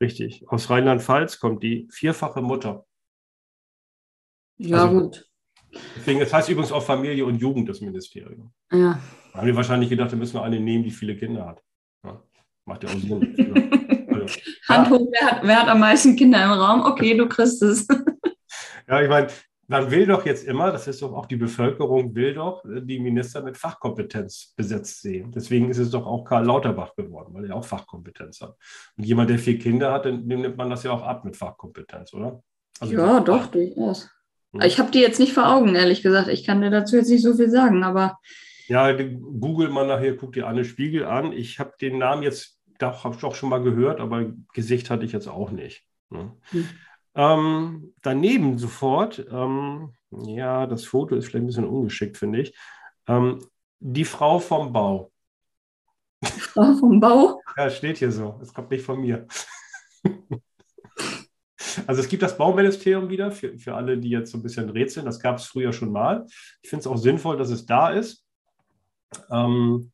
Richtig. 0.00 0.44
Aus 0.48 0.70
Rheinland-Pfalz 0.70 1.40
kommt 1.40 1.62
die 1.62 1.88
vierfache 1.90 2.40
Mutter. 2.40 2.86
Ja, 4.58 4.84
also, 4.84 5.00
gut. 5.00 5.28
Deswegen, 5.96 6.20
das 6.20 6.32
heißt 6.32 6.48
übrigens 6.48 6.72
auch 6.72 6.82
Familie 6.82 7.24
und 7.24 7.36
Jugend, 7.36 7.68
das 7.68 7.80
Ministerium. 7.80 8.52
Ja. 8.72 9.00
Da 9.32 9.38
haben 9.38 9.46
wir 9.46 9.56
wahrscheinlich 9.56 9.90
gedacht, 9.90 10.10
wir 10.10 10.18
müssen 10.18 10.38
eine 10.38 10.60
nehmen, 10.60 10.84
die 10.84 10.90
viele 10.90 11.16
Kinder 11.16 11.46
hat. 11.46 11.62
Ja, 12.04 12.22
macht 12.64 12.84
ja 12.84 12.90
auch 12.90 12.94
Sinn. 12.94 14.08
also, 14.08 14.40
Hand 14.68 14.90
hoch, 14.90 15.06
wer 15.10 15.30
hat, 15.30 15.42
wer 15.42 15.60
hat 15.62 15.68
am 15.68 15.80
meisten 15.80 16.16
Kinder 16.16 16.44
im 16.44 16.52
Raum? 16.52 16.82
Okay, 16.82 17.16
du 17.16 17.28
kriegst 17.28 17.62
es. 17.62 17.86
ja, 18.88 19.02
ich 19.02 19.08
meine, 19.08 19.28
man 19.68 19.90
will 19.90 20.06
doch 20.06 20.24
jetzt 20.24 20.46
immer, 20.46 20.72
das 20.72 20.88
ist 20.88 21.02
doch 21.02 21.12
auch 21.12 21.26
die 21.26 21.36
Bevölkerung, 21.36 22.14
will 22.14 22.34
doch 22.34 22.64
äh, 22.64 22.80
die 22.80 22.98
Minister 22.98 23.42
mit 23.42 23.56
Fachkompetenz 23.56 24.54
besetzt 24.56 25.02
sehen. 25.02 25.30
Deswegen 25.30 25.70
ist 25.70 25.78
es 25.78 25.90
doch 25.90 26.06
auch 26.06 26.24
Karl 26.24 26.46
Lauterbach 26.46 26.96
geworden, 26.96 27.34
weil 27.34 27.44
er 27.44 27.54
auch 27.54 27.64
Fachkompetenz 27.64 28.40
hat. 28.40 28.56
Und 28.96 29.04
jemand, 29.04 29.30
der 29.30 29.38
vier 29.38 29.58
Kinder 29.58 29.92
hat, 29.92 30.06
dem 30.06 30.26
nimmt 30.26 30.56
man 30.56 30.70
das 30.70 30.82
ja 30.82 30.90
auch 30.90 31.02
ab 31.02 31.24
mit 31.24 31.36
Fachkompetenz, 31.36 32.14
oder? 32.14 32.42
Also 32.80 32.94
ja, 32.94 33.20
doch, 33.20 33.46
durchaus. 33.46 34.10
Hm. 34.52 34.62
Ich 34.62 34.78
habe 34.78 34.90
die 34.90 35.00
jetzt 35.00 35.20
nicht 35.20 35.34
vor 35.34 35.48
Augen, 35.48 35.74
ehrlich 35.74 36.02
gesagt. 36.02 36.28
Ich 36.28 36.44
kann 36.44 36.62
dir 36.62 36.70
dazu 36.70 36.96
jetzt 36.96 37.10
nicht 37.10 37.22
so 37.22 37.34
viel 37.34 37.50
sagen, 37.50 37.84
aber. 37.84 38.18
Ja, 38.68 38.92
google 38.92 39.68
mal 39.68 39.86
nachher, 39.86 40.16
guck 40.16 40.32
dir 40.32 40.46
Anne 40.46 40.64
Spiegel 40.64 41.04
an. 41.04 41.32
Ich 41.32 41.58
habe 41.58 41.72
den 41.80 41.98
Namen 41.98 42.22
jetzt 42.22 42.58
doch, 42.78 43.04
hab 43.04 43.14
ich 43.14 43.20
doch 43.20 43.34
schon 43.34 43.50
mal 43.50 43.62
gehört, 43.62 44.00
aber 44.00 44.32
Gesicht 44.54 44.88
hatte 44.88 45.04
ich 45.04 45.12
jetzt 45.12 45.28
auch 45.28 45.50
nicht. 45.50 45.84
Ne? 46.10 46.32
Hm. 46.50 46.68
Ähm, 47.18 47.94
daneben 48.02 48.58
sofort, 48.58 49.26
ähm, 49.30 49.92
ja, 50.10 50.68
das 50.68 50.84
Foto 50.84 51.16
ist 51.16 51.26
vielleicht 51.26 51.42
ein 51.42 51.46
bisschen 51.46 51.66
ungeschickt, 51.66 52.16
finde 52.16 52.42
ich. 52.42 52.56
Ähm, 53.08 53.44
die 53.80 54.04
Frau 54.04 54.38
vom 54.38 54.72
Bau. 54.72 55.10
Frau 56.22 56.74
vom 56.74 57.00
Bau? 57.00 57.42
Ja, 57.56 57.70
steht 57.70 57.98
hier 57.98 58.12
so. 58.12 58.38
Es 58.40 58.54
kommt 58.54 58.70
nicht 58.70 58.84
von 58.84 59.00
mir. 59.00 59.26
Also 61.86 62.00
es 62.00 62.08
gibt 62.08 62.22
das 62.22 62.36
Bauministerium 62.36 63.08
wieder 63.08 63.30
für, 63.30 63.56
für 63.58 63.74
alle, 63.74 63.98
die 63.98 64.10
jetzt 64.10 64.30
so 64.30 64.38
ein 64.38 64.42
bisschen 64.42 64.68
rätseln. 64.70 65.06
Das 65.06 65.20
gab 65.20 65.38
es 65.38 65.46
früher 65.46 65.72
schon 65.72 65.92
mal. 65.92 66.26
Ich 66.62 66.70
finde 66.70 66.80
es 66.80 66.86
auch 66.86 66.96
sinnvoll, 66.96 67.36
dass 67.36 67.50
es 67.50 67.66
da 67.66 67.90
ist. 67.90 68.24
Ähm, 69.30 69.92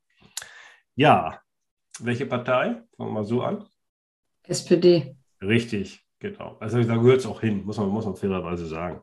ja, 0.94 1.40
welche 2.00 2.26
Partei? 2.26 2.82
Fangen 2.96 3.10
wir 3.10 3.12
mal 3.12 3.24
so 3.24 3.42
an. 3.42 3.66
SPD. 4.44 5.16
Richtig. 5.40 6.03
Genau. 6.24 6.56
Also 6.58 6.82
da 6.82 6.96
gehört 6.96 7.20
es 7.20 7.26
auch 7.26 7.42
hin, 7.42 7.66
muss 7.66 7.76
man, 7.76 7.90
muss 7.90 8.06
man 8.06 8.16
fairerweise 8.16 8.64
sagen. 8.64 9.02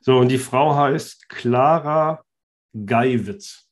So, 0.00 0.18
und 0.18 0.26
die 0.26 0.38
Frau 0.38 0.74
heißt 0.74 1.28
Clara 1.28 2.24
Geiwitz 2.84 3.68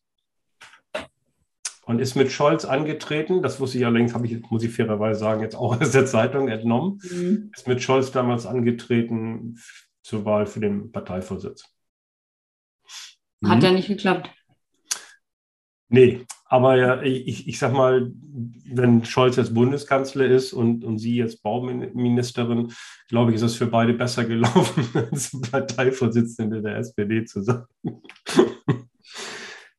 und 1.83 1.99
ist 1.99 2.15
mit 2.15 2.31
Scholz 2.31 2.65
angetreten. 2.65 3.43
Das 3.43 3.59
wusste 3.59 3.79
ich 3.79 3.87
allerdings, 3.87 4.15
habe 4.15 4.29
ich, 4.29 4.41
muss 4.51 4.63
ich 4.63 4.73
fairerweise 4.73 5.19
sagen, 5.19 5.43
jetzt 5.43 5.57
auch 5.57 5.77
aus 5.81 5.91
der 5.91 6.07
Zeitung 6.07 6.47
entnommen. 6.47 7.01
Mhm. 7.03 7.51
Ist 7.53 7.67
mit 7.67 7.83
Scholz 7.83 8.13
damals 8.13 8.47
angetreten 8.47 9.59
zur 10.05 10.25
Wahl 10.25 10.47
für 10.47 10.61
den 10.61 10.93
Parteivorsitz. 10.93 11.65
Hat 13.45 13.59
mhm. 13.59 13.65
ja 13.65 13.73
nicht 13.73 13.89
geklappt. 13.89 14.31
Nee, 15.89 16.25
aber 16.49 16.77
ja, 16.77 17.03
ich, 17.03 17.49
ich 17.49 17.59
sag 17.59 17.73
mal, 17.73 18.13
wenn 18.67 19.05
Scholz 19.05 19.37
jetzt 19.37 19.55
Bundeskanzler 19.55 20.27
ist 20.27 20.53
und, 20.53 20.85
und 20.85 20.99
sie 20.99 21.17
jetzt 21.17 21.43
Bauministerin, 21.43 22.73
glaube 23.09 23.31
ich, 23.31 23.37
ist 23.37 23.43
es 23.43 23.57
für 23.57 23.67
beide 23.67 23.95
besser 23.95 24.25
gelaufen, 24.25 24.89
als 25.11 25.39
Parteivorsitzende 25.51 26.63
der 26.63 26.77
SPD 26.77 27.25
zu 27.25 27.43
sein. 27.43 27.65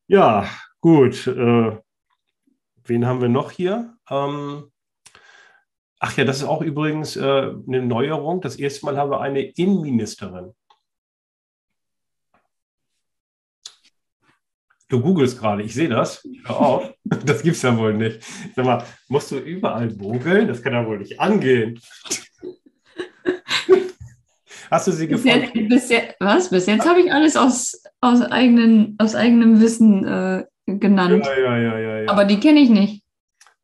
ja, 0.08 0.49
gut. 0.82 1.27
Äh, 1.27 1.77
wen 2.84 3.06
haben 3.06 3.21
wir 3.21 3.30
noch 3.30 3.51
hier? 3.51 3.95
Ähm, 4.10 4.69
ach 5.99 6.17
ja, 6.17 6.25
das 6.25 6.39
ist 6.39 6.45
auch 6.45 6.62
übrigens 6.62 7.15
äh, 7.15 7.53
eine 7.65 7.82
Neuerung. 7.82 8.41
Das 8.41 8.58
erste 8.58 8.86
Mal 8.86 8.97
haben 8.97 9.12
wir 9.12 9.21
eine 9.21 9.41
Innenministerin. 9.41 10.51
Du 14.89 15.02
googelst 15.02 15.39
gerade, 15.39 15.63
ich 15.63 15.73
sehe 15.73 15.89
das. 15.89 16.26
Hör 16.45 16.60
auf. 16.60 16.93
Das 17.26 17.41
gibt's 17.41 17.62
ja 17.62 17.78
wohl 17.78 17.93
nicht. 17.93 18.19
Sag 18.54 18.65
mal, 18.65 18.84
musst 19.08 19.32
du 19.32 19.38
überall 19.38 19.93
googeln? 19.93 20.45
Das 20.47 20.62
kann 20.62 20.73
ja 20.73 20.86
wohl 20.86 21.00
nicht 21.00 21.21
angehen. 21.21 21.80
Hast 24.69 24.88
du 24.88 24.91
sie 24.91 25.08
gefunden? 25.08 25.69
Bis 25.69 25.89
jetzt, 25.89 26.15
was? 26.19 26.50
Bis 26.50 26.65
jetzt 26.65 26.86
habe 26.86 27.00
ich 27.00 27.10
alles 27.12 27.38
aus, 27.38 27.82
aus, 28.02 28.21
eigenen, 28.21 28.95
aus 28.97 29.15
eigenem 29.15 29.62
Wissen 29.62 30.06
äh, 30.06 30.43
genannt. 30.65 31.26
Ja, 31.26 31.39
ja, 31.39 31.58
ja, 31.58 31.80
ja, 31.80 32.00
ja. 32.02 32.12
Aber 32.12 32.26
die 32.26 32.41
kenne 32.41 32.60
ich 32.60 32.69
nicht. 32.69 33.04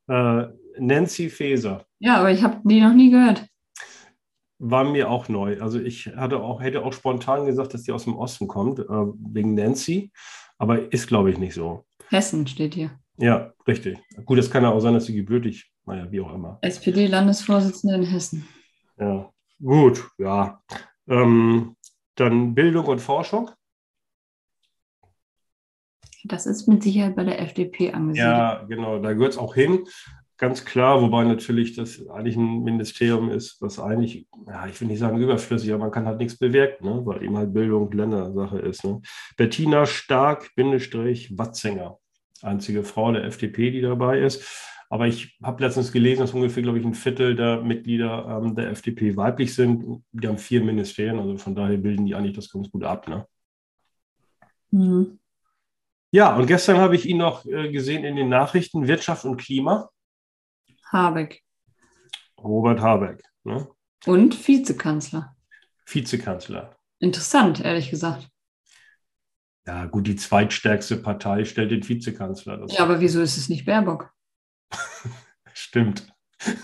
Äh, 0.08 0.46
Nancy 0.80 1.30
Faeser. 1.30 1.86
Ja, 2.00 2.16
aber 2.18 2.32
ich 2.32 2.44
habe 2.44 2.62
die 2.64 2.80
noch 2.80 2.94
nie 2.94 3.12
gehört. 3.12 3.46
War 4.60 4.86
mir 4.86 5.10
auch 5.10 5.28
neu. 5.28 5.60
Also 5.60 5.80
ich 5.80 6.08
hatte 6.16 6.40
auch, 6.40 6.62
hätte 6.62 6.86
auch 6.86 6.94
spontan 6.94 7.46
gesagt, 7.46 7.74
dass 7.74 7.84
die 7.84 7.92
aus 7.92 8.06
dem 8.06 8.16
Osten 8.16 8.48
kommt, 8.48 8.80
äh, 8.80 8.86
wegen 8.88 9.56
Nancy. 9.56 10.10
Aber 10.64 10.94
ist, 10.94 11.08
glaube 11.08 11.30
ich, 11.30 11.38
nicht 11.38 11.56
so. 11.56 11.84
Hessen 12.08 12.48
steht 12.48 12.74
hier. 12.74 12.98
Ja, 13.18 13.52
richtig. 13.68 13.98
Gut, 14.24 14.38
es 14.38 14.50
kann 14.50 14.64
ja 14.64 14.72
auch 14.72 14.80
sein, 14.80 14.94
dass 14.94 15.08
sie 15.08 15.14
gebürtig, 15.14 15.70
naja, 15.86 16.10
wie 16.10 16.22
auch 16.22 16.34
immer. 16.34 16.58
SPD-Landesvorsitzende 16.62 17.96
in 17.96 18.04
Hessen. 18.04 18.48
Ja, 18.98 19.30
gut, 19.62 20.10
ja. 20.18 20.62
Ähm, 21.06 21.76
dann 22.16 22.56
Bildung 22.56 22.86
und 22.86 23.02
Forschung. 23.02 23.52
Das 26.24 26.46
ist 26.46 26.66
mit 26.70 26.82
Sicherheit 26.82 27.18
bei 27.18 27.26
der 27.26 27.42
FDP 27.42 27.92
angesiedelt. 27.92 28.32
Ja, 28.32 28.64
genau, 28.64 29.00
da 29.00 29.12
gehört 29.12 29.34
es 29.34 29.38
auch 29.38 29.56
hin. 29.56 29.86
Ganz 30.38 30.66
klar, 30.66 31.02
wobei 31.02 31.24
natürlich 31.24 31.76
das 31.76 32.08
eigentlich 32.10 32.36
ein 32.36 32.64
Ministerium 32.64 33.30
ist, 33.30 33.62
was 33.62 33.80
eigentlich, 33.80 34.28
ja, 34.48 34.66
ich 34.66 34.80
will 34.82 34.88
nicht 34.88 35.00
sagen 35.00 35.20
überflüssig, 35.20 35.72
aber 35.72 35.84
man 35.84 35.92
kann 35.92 36.08
halt 36.08 36.18
nichts 36.18 36.38
bewirken, 36.38 36.86
ne? 36.86 37.06
weil 37.06 37.24
eben 37.24 37.38
halt 37.38 37.54
Bildung 37.54 37.92
Ländersache 37.92 38.58
ist. 38.60 38.84
Ne? 38.84 39.02
Bettina 39.38 39.86
Stark, 39.86 40.50
Bindestrich, 40.56 41.38
Watzinger, 41.38 42.00
einzige 42.42 42.84
Frau 42.84 43.12
der 43.12 43.26
FDP, 43.26 43.70
die 43.70 43.82
dabei 43.82 44.22
ist. 44.22 44.44
Aber 44.90 45.08
ich 45.08 45.38
habe 45.42 45.64
letztens 45.64 45.92
gelesen, 45.92 46.22
dass 46.22 46.34
ungefähr, 46.34 46.62
glaube 46.62 46.80
ich, 46.80 46.86
ein 46.86 46.94
Viertel 46.94 47.36
der 47.36 47.62
Mitglieder 47.62 48.42
ähm, 48.44 48.56
der 48.56 48.70
FDP 48.70 49.16
weiblich 49.16 49.54
sind. 49.54 50.04
Die 50.12 50.28
haben 50.28 50.38
vier 50.38 50.64
Ministerien, 50.64 51.20
also 51.20 51.38
von 51.38 51.56
daher 51.56 51.78
bilden 51.78 52.06
die 52.06 52.16
eigentlich 52.16 52.36
das 52.36 52.50
ganz 52.50 52.70
gut 52.70 52.84
ab. 52.84 53.08
Ne? 53.08 53.26
Mhm. 54.72 55.20
Ja, 56.12 56.36
und 56.36 56.46
gestern 56.46 56.78
habe 56.78 56.96
ich 56.96 57.08
ihn 57.08 57.18
noch 57.18 57.44
äh, 57.46 57.72
gesehen 57.72 58.04
in 58.04 58.16
den 58.16 58.30
Nachrichten 58.30 58.88
Wirtschaft 58.88 59.26
und 59.26 59.38
Klima. 59.38 59.90
Habeck. 60.94 61.42
Robert 62.38 62.80
Habeck. 62.80 63.24
Ne? 63.44 63.68
Und 64.06 64.48
Vizekanzler. 64.48 65.36
Vizekanzler. 65.86 66.76
Interessant, 67.00 67.60
ehrlich 67.64 67.90
gesagt. 67.90 68.30
Ja, 69.66 69.86
gut, 69.86 70.08
die 70.08 70.16
zweitstärkste 70.16 70.98
Partei 70.98 71.46
stellt 71.46 71.72
den 71.72 71.88
Vizekanzler. 71.88 72.58
Das 72.58 72.74
ja, 72.74 72.84
aber 72.84 73.00
wieso 73.00 73.22
ist 73.22 73.38
es 73.38 73.50
nicht 73.50 73.66
Baerbock? 73.66 74.12
Stimmt. 75.54 76.14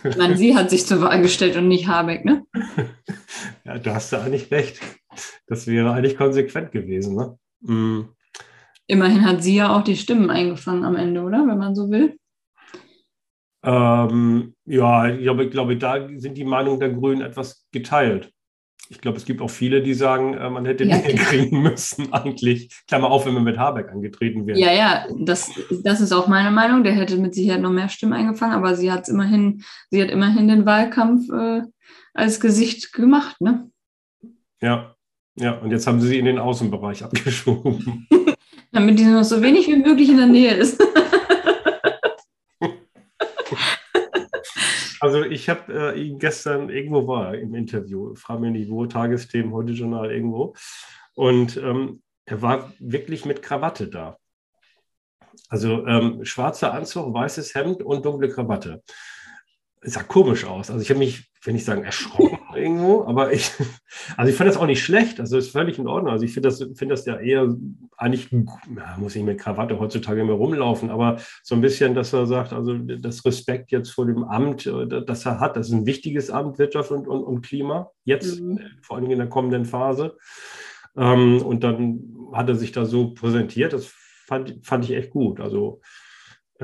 Ich 0.03 0.17
meine, 0.17 0.35
sie 0.35 0.55
hat 0.55 0.69
sich 0.69 0.85
zur 0.85 1.01
Wahl 1.01 1.21
gestellt 1.21 1.55
und 1.55 1.69
nicht 1.69 1.87
Habeck, 1.87 2.25
ne? 2.25 2.45
ja, 3.65 3.77
du 3.79 3.93
hast 3.93 4.11
da 4.11 4.21
eigentlich 4.21 4.51
recht. 4.51 4.81
Das 5.47 5.67
wäre 5.67 5.93
eigentlich 5.93 6.17
konsequent 6.17 6.71
gewesen, 6.71 7.15
ne? 7.15 7.39
Mm. 7.61 8.09
Immerhin 8.87 9.25
hat 9.25 9.43
sie 9.43 9.55
ja 9.55 9.75
auch 9.75 9.83
die 9.83 9.95
Stimmen 9.95 10.29
eingefangen 10.29 10.83
am 10.83 10.95
Ende, 10.95 11.21
oder? 11.21 11.47
Wenn 11.47 11.57
man 11.57 11.75
so 11.75 11.89
will. 11.89 12.17
Ähm, 13.63 14.55
ja, 14.65 15.09
ich 15.09 15.21
glaube, 15.21 15.45
ich 15.45 15.51
glaube, 15.51 15.77
da 15.77 16.07
sind 16.15 16.37
die 16.37 16.45
Meinungen 16.45 16.79
der 16.79 16.89
Grünen 16.89 17.21
etwas 17.21 17.65
geteilt. 17.71 18.31
Ich 18.91 19.01
glaube, 19.01 19.17
es 19.17 19.25
gibt 19.25 19.41
auch 19.41 19.49
viele, 19.51 19.83
die 19.83 19.93
sagen, 19.93 20.33
äh, 20.33 20.49
man 20.49 20.65
hätte 20.65 20.83
ja, 20.83 20.97
den 20.97 21.15
genau. 21.15 21.29
kriegen 21.29 21.61
müssen, 21.61 22.11
eigentlich. 22.11 22.69
Klammer 22.87 23.11
auf, 23.11 23.25
wenn 23.25 23.33
man 23.33 23.43
mit 23.43 23.57
Habeck 23.57 23.89
angetreten 23.89 24.47
wäre. 24.47 24.57
Ja, 24.57 24.71
ja, 24.71 25.05
das, 25.19 25.51
das 25.83 26.01
ist 26.01 26.11
auch 26.11 26.27
meine 26.27 26.51
Meinung. 26.51 26.83
Der 26.83 26.93
hätte 26.93 27.17
mit 27.17 27.35
Sicherheit 27.35 27.61
noch 27.61 27.71
mehr 27.71 27.89
Stimmen 27.89 28.13
eingefangen, 28.13 28.55
aber 28.55 28.75
sie 28.75 28.91
hat 28.91 29.07
immerhin, 29.07 29.63
sie 29.91 30.01
hat 30.01 30.09
immerhin 30.09 30.47
den 30.47 30.65
Wahlkampf 30.65 31.29
äh, 31.29 31.61
als 32.13 32.39
Gesicht 32.39 32.93
gemacht, 32.93 33.39
ne? 33.41 33.69
Ja, 34.61 34.95
ja, 35.39 35.53
und 35.59 35.71
jetzt 35.71 35.87
haben 35.87 36.01
sie 36.01 36.07
sie 36.07 36.19
in 36.19 36.25
den 36.25 36.39
Außenbereich 36.39 37.03
abgeschoben. 37.03 38.07
Damit 38.71 38.99
die 38.99 39.05
noch 39.05 39.23
so 39.23 39.41
wenig 39.41 39.67
wie 39.67 39.77
möglich 39.77 40.09
in 40.09 40.17
der 40.17 40.27
Nähe 40.27 40.53
ist. 40.53 40.79
Also 44.99 45.23
ich 45.23 45.49
habe 45.49 45.93
äh, 45.95 45.99
ihn 46.01 46.19
gestern 46.19 46.69
irgendwo 46.69 47.07
war 47.07 47.35
im 47.35 47.55
Interview, 47.55 48.15
frage 48.15 48.41
mir 48.41 48.51
nicht 48.51 48.69
wo, 48.69 48.85
Tagesthemen, 48.85 49.53
heute 49.53 49.71
Journal 49.73 50.11
irgendwo. 50.11 50.55
Und 51.13 51.57
ähm, 51.57 52.01
er 52.25 52.41
war 52.41 52.73
wirklich 52.79 53.25
mit 53.25 53.41
Krawatte 53.41 53.87
da. 53.87 54.17
Also 55.47 55.85
ähm, 55.87 56.25
schwarzer 56.25 56.73
Anzug, 56.73 57.13
weißes 57.13 57.55
Hemd 57.55 57.81
und 57.81 58.05
dunkle 58.05 58.29
Krawatte. 58.29 58.83
Sah 59.81 60.03
komisch 60.03 60.45
aus. 60.45 60.69
Also 60.69 60.81
ich 60.81 60.89
habe 60.89 60.99
mich 60.99 61.29
will 61.43 61.53
nicht 61.53 61.65
sagen 61.65 61.83
erschrocken 61.83 62.39
irgendwo, 62.55 63.05
aber 63.05 63.31
ich, 63.31 63.51
also 64.17 64.29
ich 64.29 64.37
fand 64.37 64.49
das 64.49 64.57
auch 64.57 64.65
nicht 64.65 64.83
schlecht, 64.83 65.19
also 65.19 65.37
ist 65.37 65.51
völlig 65.51 65.79
in 65.79 65.87
Ordnung. 65.87 66.11
Also 66.11 66.25
ich 66.25 66.33
finde 66.33 66.49
das, 66.49 66.57
find 66.75 66.91
das 66.91 67.05
ja 67.05 67.17
eher 67.17 67.55
eigentlich, 67.97 68.29
ja, 68.31 68.97
muss 68.97 69.15
ich 69.15 69.23
mit 69.23 69.39
Krawatte 69.39 69.79
heutzutage 69.79 70.21
immer 70.21 70.33
rumlaufen, 70.33 70.89
aber 70.89 71.17
so 71.43 71.55
ein 71.55 71.61
bisschen, 71.61 71.95
dass 71.95 72.13
er 72.13 72.25
sagt, 72.25 72.51
also 72.51 72.77
das 72.77 73.23
Respekt 73.25 73.71
jetzt 73.71 73.91
vor 73.91 74.05
dem 74.05 74.23
Amt, 74.23 74.65
äh, 74.65 75.03
das 75.05 75.25
er 75.25 75.39
hat, 75.39 75.55
das 75.55 75.67
ist 75.67 75.73
ein 75.73 75.85
wichtiges 75.85 76.29
Amt, 76.29 76.59
Wirtschaft 76.59 76.91
und, 76.91 77.07
und, 77.07 77.23
und 77.23 77.41
Klima, 77.41 77.91
jetzt 78.03 78.41
mhm. 78.41 78.59
vor 78.81 78.97
allem 78.97 79.09
in 79.09 79.19
der 79.19 79.29
kommenden 79.29 79.65
Phase. 79.65 80.17
Ähm, 80.97 81.41
und 81.41 81.63
dann 81.63 82.01
hat 82.33 82.49
er 82.49 82.55
sich 82.55 82.73
da 82.73 82.85
so 82.85 83.13
präsentiert, 83.13 83.71
das 83.71 83.93
fand, 84.27 84.59
fand 84.63 84.83
ich 84.83 84.91
echt 84.91 85.11
gut. 85.11 85.39
Also 85.39 85.79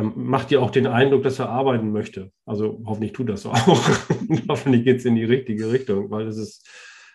macht 0.04 0.52
ja 0.52 0.60
auch 0.60 0.72
den 0.72 0.88
Eindruck, 0.88 1.24
dass 1.24 1.40
er 1.40 1.50
arbeiten 1.50 1.92
möchte. 1.92 2.32
Also 2.46 2.82
hoffentlich 2.86 3.14
tut 3.14 3.30
das 3.30 3.46
auch. 3.46 3.56
hoffentlich 4.50 4.84
geht 4.84 4.98
es 4.98 5.06
in 5.06 5.16
die 5.16 5.24
richtige 5.24 5.72
Richtung, 5.72 6.12
weil 6.12 6.28
es 6.28 6.38
ist 6.38 6.68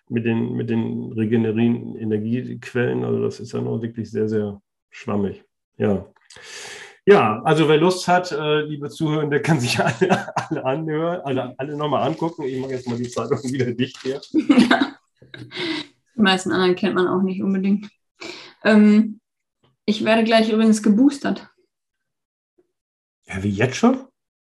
mit 0.08 0.24
den, 0.24 0.54
mit 0.54 0.70
den 0.70 1.12
regenerierenden 1.12 1.96
Energiequellen, 1.96 3.04
also 3.04 3.22
das 3.22 3.38
ist 3.38 3.52
ja 3.52 3.60
noch 3.60 3.80
wirklich 3.80 4.10
sehr, 4.10 4.28
sehr 4.28 4.60
schwammig. 4.90 5.44
Ja. 5.76 6.06
Ja, 7.06 7.42
also 7.42 7.68
wer 7.68 7.78
Lust 7.78 8.06
hat, 8.08 8.30
äh, 8.32 8.62
liebe 8.62 8.88
Zuhörende, 8.88 9.40
kann 9.40 9.60
sich 9.60 9.78
alle, 9.84 10.36
alle 10.36 10.64
anhören, 10.64 11.20
alle, 11.22 11.54
alle 11.58 11.76
nochmal 11.76 12.06
angucken. 12.06 12.44
Ich 12.44 12.60
mache 12.60 12.72
jetzt 12.72 12.88
mal 12.88 12.98
die 12.98 13.08
Zeitung 13.08 13.42
wieder 13.44 13.72
dicht 13.72 13.98
hier. 14.02 14.20
Die 16.16 16.22
meisten 16.22 16.52
anderen 16.52 16.76
kennt 16.76 16.94
man 16.94 17.08
auch 17.08 17.22
nicht 17.22 17.42
unbedingt. 17.42 17.88
Ähm, 18.62 19.20
ich 19.86 20.04
werde 20.04 20.22
gleich 20.22 20.52
übrigens 20.52 20.82
geboostert. 20.82 21.49
Ja, 23.30 23.42
wie 23.42 23.50
jetzt 23.50 23.76
schon? 23.76 24.06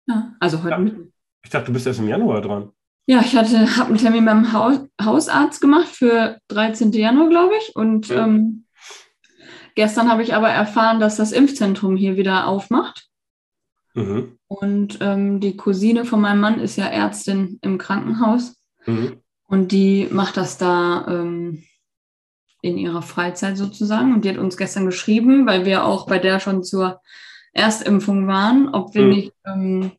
Ja, 0.07 0.33
also 0.39 0.63
heute 0.63 0.69
ja. 0.69 0.91
Ich 1.43 1.49
dachte, 1.49 1.67
du 1.67 1.73
bist 1.73 1.87
erst 1.87 1.99
im 1.99 2.07
Januar 2.07 2.41
dran. 2.41 2.71
Ja, 3.07 3.21
ich 3.21 3.35
hatte, 3.35 3.77
habe 3.77 3.89
einen 3.89 3.97
Termin 3.97 4.25
beim 4.25 4.53
Haus, 4.53 4.79
Hausarzt 5.01 5.61
gemacht 5.61 5.87
für 5.87 6.37
13. 6.49 6.91
Januar, 6.91 7.29
glaube 7.29 7.53
ich. 7.59 7.75
Und 7.75 8.09
ja. 8.09 8.25
ähm, 8.25 8.65
gestern 9.75 10.11
habe 10.11 10.23
ich 10.23 10.33
aber 10.35 10.49
erfahren, 10.49 10.99
dass 10.99 11.17
das 11.17 11.31
Impfzentrum 11.31 11.97
hier 11.97 12.17
wieder 12.17 12.47
aufmacht. 12.47 13.07
Mhm. 13.95 14.37
Und 14.47 14.99
ähm, 15.01 15.39
die 15.39 15.57
Cousine 15.57 16.05
von 16.05 16.21
meinem 16.21 16.39
Mann 16.39 16.59
ist 16.59 16.75
ja 16.75 16.85
Ärztin 16.85 17.59
im 17.61 17.77
Krankenhaus. 17.77 18.55
Mhm. 18.85 19.21
Und 19.47 19.71
die 19.71 20.07
macht 20.11 20.37
das 20.37 20.57
da 20.57 21.05
ähm, 21.07 21.63
in 22.61 22.77
ihrer 22.77 23.01
Freizeit 23.01 23.57
sozusagen. 23.57 24.13
Und 24.13 24.23
die 24.23 24.29
hat 24.29 24.37
uns 24.37 24.55
gestern 24.55 24.85
geschrieben, 24.85 25.47
weil 25.47 25.65
wir 25.65 25.85
auch 25.85 26.05
bei 26.05 26.19
der 26.19 26.39
schon 26.39 26.63
zur 26.63 27.01
Erstimpfung 27.53 28.27
waren, 28.27 28.69
ob 28.69 28.93
wir 28.93 29.03
mhm. 29.03 29.09
nicht 29.09 29.33
ähm, 29.45 29.91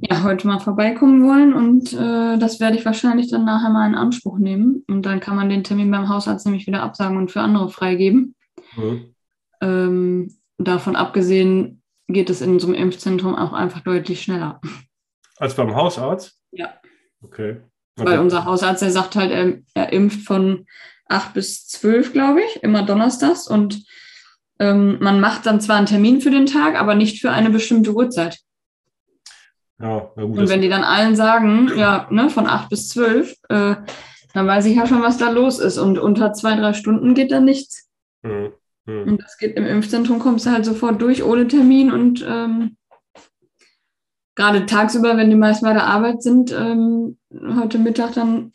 ja, 0.00 0.22
heute 0.24 0.46
mal 0.46 0.58
vorbeikommen 0.58 1.24
wollen. 1.24 1.54
Und 1.54 1.92
äh, 1.92 2.38
das 2.38 2.60
werde 2.60 2.76
ich 2.76 2.84
wahrscheinlich 2.84 3.30
dann 3.30 3.44
nachher 3.44 3.70
mal 3.70 3.86
in 3.86 3.94
Anspruch 3.94 4.38
nehmen. 4.38 4.84
Und 4.88 5.06
dann 5.06 5.20
kann 5.20 5.36
man 5.36 5.48
den 5.48 5.64
Termin 5.64 5.90
beim 5.90 6.08
Hausarzt 6.08 6.44
nämlich 6.44 6.66
wieder 6.66 6.82
absagen 6.82 7.16
und 7.16 7.30
für 7.30 7.40
andere 7.40 7.68
freigeben. 7.68 8.34
Mhm. 8.76 9.14
Ähm, 9.60 10.34
davon 10.58 10.96
abgesehen 10.96 11.82
geht 12.08 12.30
es 12.30 12.40
in 12.40 12.58
so 12.58 12.66
einem 12.66 12.74
Impfzentrum 12.74 13.34
auch 13.34 13.52
einfach 13.52 13.80
deutlich 13.80 14.22
schneller. 14.22 14.60
Als 15.36 15.54
beim 15.54 15.74
Hausarzt? 15.74 16.36
Ja. 16.50 16.74
Okay. 17.22 17.60
okay. 17.96 18.10
Weil 18.10 18.18
unser 18.18 18.44
Hausarzt, 18.44 18.82
der 18.82 18.90
sagt 18.90 19.14
halt, 19.14 19.30
er, 19.30 19.58
er 19.74 19.92
impft 19.92 20.26
von 20.26 20.66
8 21.08 21.32
bis 21.34 21.68
12, 21.68 22.12
glaube 22.12 22.40
ich, 22.40 22.62
immer 22.62 22.84
donnerstags. 22.84 23.46
Und 23.46 23.84
ähm, 24.62 24.98
man 25.00 25.20
macht 25.20 25.46
dann 25.46 25.60
zwar 25.60 25.76
einen 25.76 25.86
Termin 25.86 26.20
für 26.20 26.30
den 26.30 26.46
Tag, 26.46 26.80
aber 26.80 26.94
nicht 26.94 27.20
für 27.20 27.30
eine 27.30 27.50
bestimmte 27.50 27.92
Uhrzeit. 27.92 28.38
Ja, 29.80 30.12
gut, 30.14 30.38
Und 30.38 30.48
wenn 30.48 30.62
die 30.62 30.68
dann 30.68 30.84
allen 30.84 31.16
sagen, 31.16 31.72
ja, 31.76 32.06
ne, 32.10 32.30
von 32.30 32.46
8 32.46 32.68
bis 32.68 32.88
12, 32.90 33.34
äh, 33.48 33.74
dann 34.34 34.46
weiß 34.46 34.66
ich 34.66 34.76
ja 34.76 34.86
schon, 34.86 35.02
was 35.02 35.18
da 35.18 35.30
los 35.30 35.58
ist. 35.58 35.78
Und 35.78 35.98
unter 35.98 36.32
zwei, 36.32 36.54
drei 36.54 36.72
Stunden 36.74 37.14
geht 37.14 37.32
da 37.32 37.40
nichts. 37.40 37.90
Mhm. 38.22 38.52
Mhm. 38.86 39.08
Und 39.08 39.22
das 39.22 39.36
geht 39.36 39.56
im 39.56 39.66
Impfzentrum, 39.66 40.20
kommst 40.20 40.46
du 40.46 40.50
halt 40.50 40.64
sofort 40.64 41.02
durch 41.02 41.24
ohne 41.24 41.48
Termin. 41.48 41.90
Und 41.90 42.24
ähm, 42.28 42.76
gerade 44.36 44.66
tagsüber, 44.66 45.16
wenn 45.16 45.30
die 45.30 45.36
meisten 45.36 45.66
bei 45.66 45.72
der 45.72 45.88
Arbeit 45.88 46.22
sind, 46.22 46.52
ähm, 46.52 47.18
heute 47.56 47.78
Mittag 47.78 48.14
dann 48.14 48.52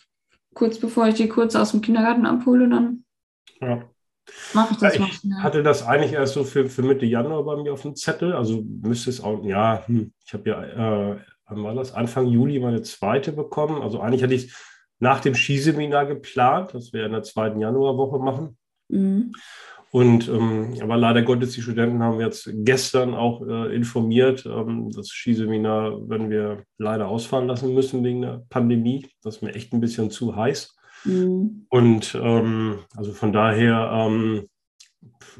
kurz 0.53 0.79
bevor 0.79 1.07
ich 1.07 1.15
die 1.15 1.27
kurz 1.27 1.55
aus 1.55 1.71
dem 1.71 1.81
Kindergarten 1.81 2.25
abhole, 2.25 2.69
dann 2.69 3.03
ja. 3.59 3.83
Mach 4.53 4.71
ich 4.71 4.77
das 4.77 4.97
ja, 4.97 5.05
ich 5.05 5.23
mal 5.23 5.43
hatte 5.43 5.63
das 5.63 5.85
eigentlich 5.85 6.13
erst 6.13 6.33
so 6.33 6.43
für, 6.43 6.67
für 6.67 6.81
Mitte 6.81 7.05
Januar 7.05 7.43
bei 7.43 7.57
mir 7.57 7.73
auf 7.73 7.81
dem 7.81 7.95
Zettel. 7.95 8.33
Also 8.33 8.63
müsste 8.81 9.09
es 9.09 9.21
auch, 9.21 9.43
ja, 9.43 9.83
hm, 9.85 10.13
ich 10.25 10.33
habe 10.33 10.49
ja, 10.49 11.13
äh, 11.13 11.19
war 11.49 11.75
das? 11.75 11.93
Anfang 11.93 12.27
Juli 12.27 12.59
meine 12.59 12.81
zweite 12.81 13.31
bekommen. 13.31 13.81
Also 13.81 13.99
eigentlich 13.99 14.23
hatte 14.23 14.33
ich 14.33 14.45
es 14.45 14.55
nach 14.99 15.19
dem 15.19 15.35
Skiseminar 15.35 16.05
geplant, 16.05 16.73
das 16.73 16.93
wir 16.93 17.05
in 17.05 17.11
der 17.11 17.23
zweiten 17.23 17.59
Januarwoche 17.59 18.19
machen. 18.19 18.57
Mhm. 18.89 19.33
Und 19.91 20.27
ähm, 20.27 20.73
aber 20.81 20.97
leider 20.97 21.21
Gottes, 21.21 21.53
die 21.53 21.61
Studenten 21.61 22.03
haben 22.03 22.19
jetzt 22.19 22.49
gestern 22.53 23.13
auch 23.13 23.41
äh, 23.47 23.73
informiert, 23.73 24.45
ähm, 24.45 24.89
das 24.91 25.09
Skiseminar 25.09 26.09
werden 26.09 26.29
wir 26.29 26.63
leider 26.77 27.07
ausfahren 27.07 27.47
lassen 27.47 27.73
müssen 27.73 28.03
wegen 28.03 28.21
der 28.21 28.43
Pandemie. 28.49 29.07
Das 29.23 29.37
ist 29.37 29.41
mir 29.41 29.55
echt 29.55 29.73
ein 29.73 29.79
bisschen 29.79 30.11
zu 30.11 30.35
heiß. 30.35 30.76
Mhm. 31.05 31.65
Und 31.69 32.19
ähm, 32.21 32.79
also 32.95 33.13
von 33.13 33.33
daher 33.33 33.91
ähm, 33.93 34.47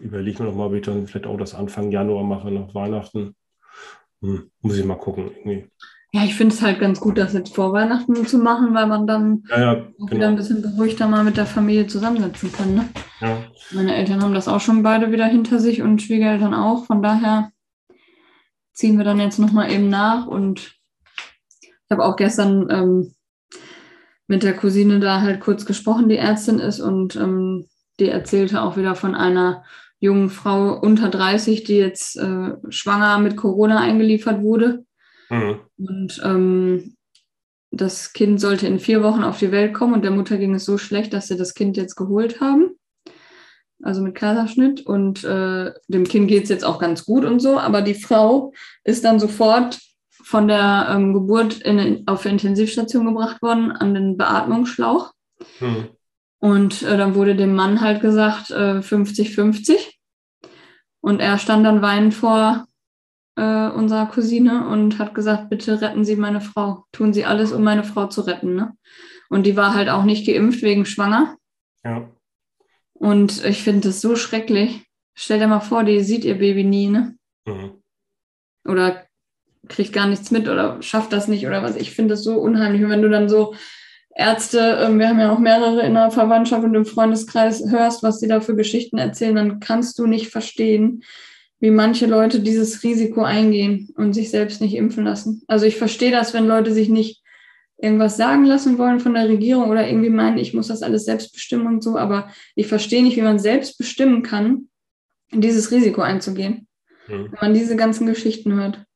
überlege 0.01 0.31
ich 0.31 0.39
mir 0.39 0.45
noch 0.45 0.55
mal, 0.55 0.67
ob 0.67 0.73
ich 0.73 0.85
dann 0.85 1.07
vielleicht 1.07 1.27
auch 1.27 1.37
das 1.37 1.53
Anfang 1.53 1.91
Januar 1.91 2.23
mache, 2.23 2.51
nach 2.51 2.73
Weihnachten. 2.73 3.35
Hm, 4.21 4.49
muss 4.61 4.77
ich 4.77 4.85
mal 4.85 4.95
gucken. 4.95 5.31
Irgendwie. 5.35 5.69
Ja, 6.13 6.23
ich 6.23 6.35
finde 6.35 6.55
es 6.55 6.61
halt 6.61 6.79
ganz 6.79 6.99
gut, 6.99 7.17
das 7.17 7.33
jetzt 7.33 7.53
vor 7.53 7.73
Weihnachten 7.73 8.25
zu 8.25 8.37
machen, 8.37 8.73
weil 8.73 8.87
man 8.87 9.05
dann 9.05 9.43
ja, 9.49 9.59
ja, 9.59 9.73
genau. 9.73 10.11
wieder 10.11 10.27
ein 10.29 10.35
bisschen 10.37 10.61
beruhigter 10.61 11.07
mal 11.07 11.23
mit 11.23 11.37
der 11.37 11.45
Familie 11.45 11.85
zusammensetzen 11.85 12.51
kann. 12.51 12.75
Ne? 12.75 12.89
Ja. 13.19 13.43
Meine 13.71 13.95
Eltern 13.95 14.23
haben 14.23 14.33
das 14.33 14.47
auch 14.47 14.61
schon 14.61 14.83
beide 14.83 15.11
wieder 15.11 15.25
hinter 15.25 15.59
sich 15.59 15.81
und 15.81 16.01
Schwiegereltern 16.01 16.53
auch. 16.53 16.85
Von 16.85 17.03
daher 17.03 17.51
ziehen 18.73 18.97
wir 18.97 19.03
dann 19.03 19.19
jetzt 19.19 19.37
nochmal 19.37 19.71
eben 19.71 19.89
nach. 19.89 20.27
Und 20.27 20.79
ich 21.59 21.91
habe 21.91 22.05
auch 22.05 22.15
gestern 22.15 22.67
ähm, 22.69 23.13
mit 24.27 24.43
der 24.43 24.55
Cousine 24.55 24.99
da 24.99 25.21
halt 25.21 25.39
kurz 25.39 25.65
gesprochen, 25.65 26.09
die 26.09 26.17
Ärztin 26.17 26.59
ist 26.59 26.79
und 26.79 27.15
ähm, 27.15 27.65
die 27.99 28.09
erzählte 28.09 28.61
auch 28.61 28.77
wieder 28.77 28.95
von 28.95 29.15
einer 29.15 29.63
jungen 29.99 30.29
Frau 30.29 30.77
unter 30.79 31.09
30, 31.09 31.63
die 31.63 31.77
jetzt 31.77 32.17
äh, 32.17 32.51
schwanger 32.69 33.17
mit 33.19 33.35
Corona 33.35 33.79
eingeliefert 33.79 34.41
wurde. 34.41 34.85
Mhm. 35.29 35.59
Und 35.77 36.21
ähm, 36.23 36.95
das 37.71 38.13
Kind 38.13 38.39
sollte 38.39 38.67
in 38.67 38.79
vier 38.79 39.03
Wochen 39.03 39.23
auf 39.23 39.39
die 39.39 39.51
Welt 39.51 39.73
kommen 39.73 39.93
und 39.93 40.03
der 40.03 40.11
Mutter 40.11 40.37
ging 40.37 40.53
es 40.53 40.65
so 40.65 40.77
schlecht, 40.77 41.13
dass 41.13 41.27
sie 41.27 41.37
das 41.37 41.53
Kind 41.53 41.77
jetzt 41.77 41.95
geholt 41.95 42.39
haben. 42.39 42.71
Also 43.83 44.01
mit 44.01 44.15
Kaiserschnitt. 44.15 44.85
Und 44.85 45.23
äh, 45.23 45.71
dem 45.87 46.05
Kind 46.05 46.27
geht 46.27 46.43
es 46.43 46.49
jetzt 46.49 46.65
auch 46.65 46.79
ganz 46.79 47.05
gut 47.05 47.25
und 47.25 47.39
so. 47.39 47.59
Aber 47.59 47.81
die 47.81 47.93
Frau 47.93 48.53
ist 48.83 49.03
dann 49.03 49.19
sofort 49.19 49.79
von 50.27 50.49
der 50.49 50.87
ähm, 50.89 51.13
Geburt 51.13 51.61
in, 51.61 52.03
auf 52.05 52.23
die 52.23 52.29
Intensivstation 52.29 53.05
gebracht 53.05 53.41
worden 53.41 53.71
an 53.71 53.93
den 53.93 54.17
Beatmungsschlauch. 54.17 55.13
Hm. 55.59 55.87
Und 56.39 56.83
äh, 56.83 56.97
dann 56.97 57.15
wurde 57.15 57.37
dem 57.37 57.55
Mann 57.55 57.79
halt 57.79 58.01
gesagt, 58.01 58.51
50-50. 58.51 59.71
Äh, 59.71 59.77
und 60.99 61.21
er 61.21 61.37
stand 61.37 61.65
dann 61.65 61.81
weinend 61.81 62.13
vor 62.13 62.65
äh, 63.37 63.69
unserer 63.69 64.07
Cousine 64.07 64.67
und 64.67 64.99
hat 64.99 65.15
gesagt, 65.15 65.49
bitte 65.49 65.79
retten 65.79 66.03
Sie 66.03 66.17
meine 66.17 66.41
Frau. 66.41 66.83
Tun 66.91 67.13
Sie 67.13 67.23
alles, 67.23 67.53
um 67.53 67.63
meine 67.63 67.85
Frau 67.85 68.07
zu 68.07 68.19
retten. 68.21 68.53
Ne? 68.53 68.73
Und 69.29 69.45
die 69.45 69.55
war 69.55 69.75
halt 69.75 69.87
auch 69.87 70.03
nicht 70.03 70.27
geimpft 70.27 70.61
wegen 70.61 70.85
schwanger. 70.85 71.37
Ja. 71.85 72.09
Und 72.93 73.45
ich 73.45 73.63
finde 73.63 73.87
das 73.87 74.01
so 74.01 74.17
schrecklich. 74.17 74.83
Stell 75.15 75.39
dir 75.39 75.47
mal 75.47 75.61
vor, 75.61 75.85
die 75.85 76.01
sieht 76.01 76.25
ihr 76.25 76.37
Baby 76.37 76.65
nie, 76.65 76.87
ne? 76.87 77.17
Mhm. 77.45 77.81
Oder 78.65 79.06
kriegt 79.67 79.93
gar 79.93 80.07
nichts 80.07 80.31
mit 80.31 80.47
oder 80.47 80.81
schafft 80.81 81.13
das 81.13 81.27
nicht 81.27 81.45
oder 81.47 81.63
was. 81.63 81.75
Ich 81.75 81.91
finde 81.91 82.13
das 82.13 82.23
so 82.23 82.35
unheimlich. 82.39 82.83
Und 82.83 82.89
wenn 82.89 83.01
du 83.01 83.09
dann 83.09 83.29
so 83.29 83.53
Ärzte, 84.15 84.79
ähm, 84.81 84.97
wir 84.99 85.09
haben 85.09 85.19
ja 85.19 85.31
auch 85.31 85.39
mehrere 85.39 85.85
in 85.85 85.93
der 85.93 86.09
Verwandtschaft 86.09 86.63
und 86.63 86.73
im 86.73 86.85
Freundeskreis, 86.85 87.63
hörst, 87.69 88.01
was 88.01 88.19
sie 88.19 88.27
da 88.27 88.41
für 88.41 88.55
Geschichten 88.55 88.97
erzählen, 88.97 89.35
dann 89.35 89.59
kannst 89.59 89.99
du 89.99 90.07
nicht 90.07 90.29
verstehen, 90.29 91.03
wie 91.59 91.71
manche 91.71 92.07
Leute 92.07 92.39
dieses 92.39 92.83
Risiko 92.83 93.21
eingehen 93.21 93.89
und 93.95 94.13
sich 94.13 94.29
selbst 94.29 94.59
nicht 94.59 94.75
impfen 94.75 95.03
lassen. 95.03 95.43
Also 95.47 95.65
ich 95.65 95.77
verstehe 95.77 96.11
das, 96.11 96.33
wenn 96.33 96.47
Leute 96.47 96.73
sich 96.73 96.89
nicht 96.89 97.21
irgendwas 97.77 98.17
sagen 98.17 98.45
lassen 98.45 98.77
wollen 98.79 98.99
von 98.99 99.13
der 99.13 99.29
Regierung 99.29 99.69
oder 99.69 99.87
irgendwie 99.87 100.09
meinen, 100.09 100.39
ich 100.39 100.53
muss 100.53 100.67
das 100.67 100.81
alles 100.81 101.05
selbst 101.05 101.33
bestimmen 101.33 101.67
und 101.67 101.83
so, 101.83 101.97
aber 101.97 102.29
ich 102.55 102.67
verstehe 102.67 103.03
nicht, 103.03 103.17
wie 103.17 103.21
man 103.21 103.37
selbst 103.37 103.77
bestimmen 103.77 104.23
kann, 104.23 104.69
dieses 105.31 105.69
Risiko 105.71 106.01
einzugehen, 106.01 106.67
hm. 107.05 107.31
wenn 107.31 107.39
man 107.39 107.53
diese 107.53 107.75
ganzen 107.75 108.07
Geschichten 108.07 108.53
hört. 108.53 108.86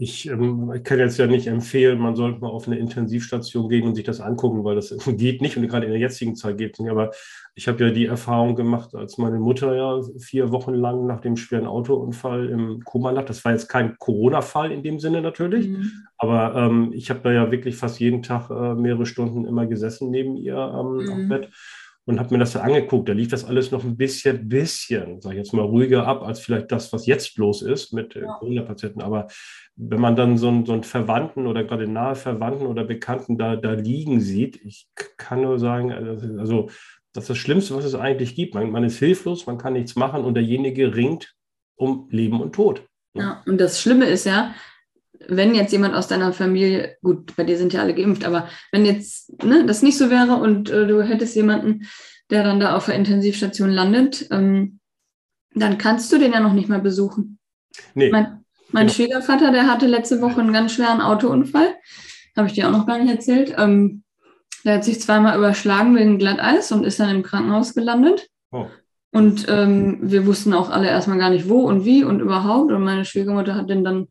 Ich, 0.00 0.28
ähm, 0.28 0.72
ich, 0.76 0.84
kann 0.84 1.00
jetzt 1.00 1.18
ja 1.18 1.26
nicht 1.26 1.48
empfehlen, 1.48 1.98
man 1.98 2.14
sollte 2.14 2.38
mal 2.38 2.50
auf 2.50 2.68
eine 2.68 2.78
Intensivstation 2.78 3.68
gehen 3.68 3.84
und 3.84 3.96
sich 3.96 4.04
das 4.04 4.20
angucken, 4.20 4.62
weil 4.62 4.76
das 4.76 4.96
geht 5.16 5.42
nicht 5.42 5.56
und 5.56 5.66
gerade 5.66 5.86
in 5.86 5.90
der 5.90 6.00
jetzigen 6.00 6.36
Zeit 6.36 6.56
geht 6.56 6.74
es 6.74 6.78
nicht. 6.78 6.90
Aber 6.90 7.10
ich 7.56 7.66
habe 7.66 7.84
ja 7.84 7.90
die 7.90 8.06
Erfahrung 8.06 8.54
gemacht, 8.54 8.94
als 8.94 9.18
meine 9.18 9.40
Mutter 9.40 9.74
ja 9.74 10.00
vier 10.20 10.52
Wochen 10.52 10.74
lang 10.74 11.06
nach 11.06 11.20
dem 11.20 11.36
schweren 11.36 11.66
Autounfall 11.66 12.48
im 12.48 12.84
Koma 12.84 13.10
lag. 13.10 13.24
Das 13.24 13.44
war 13.44 13.50
jetzt 13.50 13.68
kein 13.68 13.98
Corona-Fall 13.98 14.70
in 14.70 14.84
dem 14.84 15.00
Sinne 15.00 15.20
natürlich, 15.20 15.66
mhm. 15.66 15.90
aber 16.16 16.54
ähm, 16.54 16.92
ich 16.94 17.10
habe 17.10 17.20
da 17.24 17.32
ja 17.32 17.50
wirklich 17.50 17.74
fast 17.74 17.98
jeden 17.98 18.22
Tag 18.22 18.50
äh, 18.50 18.74
mehrere 18.74 19.04
Stunden 19.04 19.46
immer 19.46 19.66
gesessen 19.66 20.12
neben 20.12 20.36
ihr 20.36 20.54
ähm, 20.54 21.04
mhm. 21.04 21.10
am 21.10 21.28
Bett 21.28 21.50
und 22.08 22.18
habe 22.18 22.32
mir 22.32 22.38
das 22.38 22.52
so 22.52 22.60
angeguckt. 22.60 23.06
Da 23.06 23.12
lief 23.12 23.28
das 23.28 23.44
alles 23.44 23.70
noch 23.70 23.84
ein 23.84 23.98
bisschen, 23.98 24.48
bisschen, 24.48 25.20
sage 25.20 25.34
ich 25.34 25.44
jetzt 25.44 25.52
mal, 25.52 25.66
ruhiger 25.66 26.06
ab, 26.06 26.22
als 26.22 26.40
vielleicht 26.40 26.72
das, 26.72 26.90
was 26.90 27.04
jetzt 27.04 27.36
los 27.36 27.60
ist 27.60 27.92
mit 27.92 28.16
äh, 28.16 28.22
ja. 28.22 28.32
Corona-Patienten. 28.32 29.02
Aber 29.02 29.26
wenn 29.76 30.00
man 30.00 30.16
dann 30.16 30.38
so 30.38 30.48
einen, 30.48 30.64
so 30.64 30.72
einen 30.72 30.84
Verwandten 30.84 31.46
oder 31.46 31.64
gerade 31.64 31.86
nahe 31.86 32.14
Verwandten 32.14 32.66
oder 32.66 32.84
Bekannten 32.84 33.36
da, 33.36 33.56
da 33.56 33.72
liegen 33.72 34.22
sieht, 34.22 34.56
ich 34.64 34.88
kann 35.18 35.42
nur 35.42 35.58
sagen, 35.58 35.92
also, 35.92 36.38
also 36.38 36.70
das 37.12 37.24
ist 37.24 37.30
das 37.30 37.36
Schlimmste, 37.36 37.76
was 37.76 37.84
es 37.84 37.94
eigentlich 37.94 38.34
gibt. 38.34 38.54
Man, 38.54 38.70
man 38.70 38.84
ist 38.84 38.98
hilflos, 38.98 39.46
man 39.46 39.58
kann 39.58 39.74
nichts 39.74 39.94
machen 39.94 40.24
und 40.24 40.32
derjenige 40.32 40.96
ringt 40.96 41.34
um 41.76 42.08
Leben 42.10 42.40
und 42.40 42.54
Tod. 42.54 42.88
Ne? 43.12 43.22
Ja, 43.22 43.42
und 43.44 43.60
das 43.60 43.82
Schlimme 43.82 44.06
ist 44.06 44.24
ja, 44.24 44.54
wenn 45.26 45.54
jetzt 45.54 45.72
jemand 45.72 45.94
aus 45.94 46.08
deiner 46.08 46.32
Familie, 46.32 46.96
gut, 47.02 47.34
bei 47.36 47.44
dir 47.44 47.58
sind 47.58 47.72
ja 47.72 47.80
alle 47.80 47.94
geimpft, 47.94 48.24
aber 48.24 48.48
wenn 48.72 48.84
jetzt 48.84 49.42
ne, 49.42 49.66
das 49.66 49.82
nicht 49.82 49.98
so 49.98 50.10
wäre 50.10 50.34
und 50.34 50.70
äh, 50.70 50.86
du 50.86 51.02
hättest 51.02 51.34
jemanden, 51.36 51.86
der 52.30 52.44
dann 52.44 52.60
da 52.60 52.76
auf 52.76 52.86
der 52.86 52.94
Intensivstation 52.94 53.70
landet, 53.70 54.28
ähm, 54.30 54.80
dann 55.54 55.78
kannst 55.78 56.12
du 56.12 56.18
den 56.18 56.32
ja 56.32 56.40
noch 56.40 56.52
nicht 56.52 56.68
mal 56.68 56.80
besuchen. 56.80 57.38
Nee. 57.94 58.10
Mein, 58.10 58.44
mein 58.70 58.86
genau. 58.86 58.94
Schwiegervater, 58.94 59.50
der 59.50 59.66
hatte 59.66 59.86
letzte 59.86 60.20
Woche 60.20 60.40
einen 60.40 60.52
ganz 60.52 60.72
schweren 60.72 61.00
Autounfall. 61.00 61.74
Habe 62.36 62.48
ich 62.48 62.54
dir 62.54 62.68
auch 62.68 62.72
noch 62.72 62.86
gar 62.86 62.98
nicht 62.98 63.10
erzählt. 63.10 63.54
Ähm, 63.58 64.04
der 64.64 64.76
hat 64.76 64.84
sich 64.84 65.00
zweimal 65.00 65.36
überschlagen 65.36 65.96
wegen 65.96 66.18
Glatteis 66.18 66.70
und 66.72 66.84
ist 66.84 67.00
dann 67.00 67.14
im 67.14 67.22
Krankenhaus 67.22 67.74
gelandet. 67.74 68.28
Oh. 68.50 68.66
Und 69.10 69.46
ähm, 69.48 69.98
wir 70.02 70.26
wussten 70.26 70.52
auch 70.52 70.70
alle 70.70 70.88
erstmal 70.88 71.18
gar 71.18 71.30
nicht, 71.30 71.48
wo 71.48 71.60
und 71.60 71.84
wie 71.84 72.04
und 72.04 72.20
überhaupt. 72.20 72.70
Und 72.70 72.84
meine 72.84 73.04
Schwiegermutter 73.04 73.54
hat 73.54 73.70
den 73.70 73.84
dann 73.84 74.08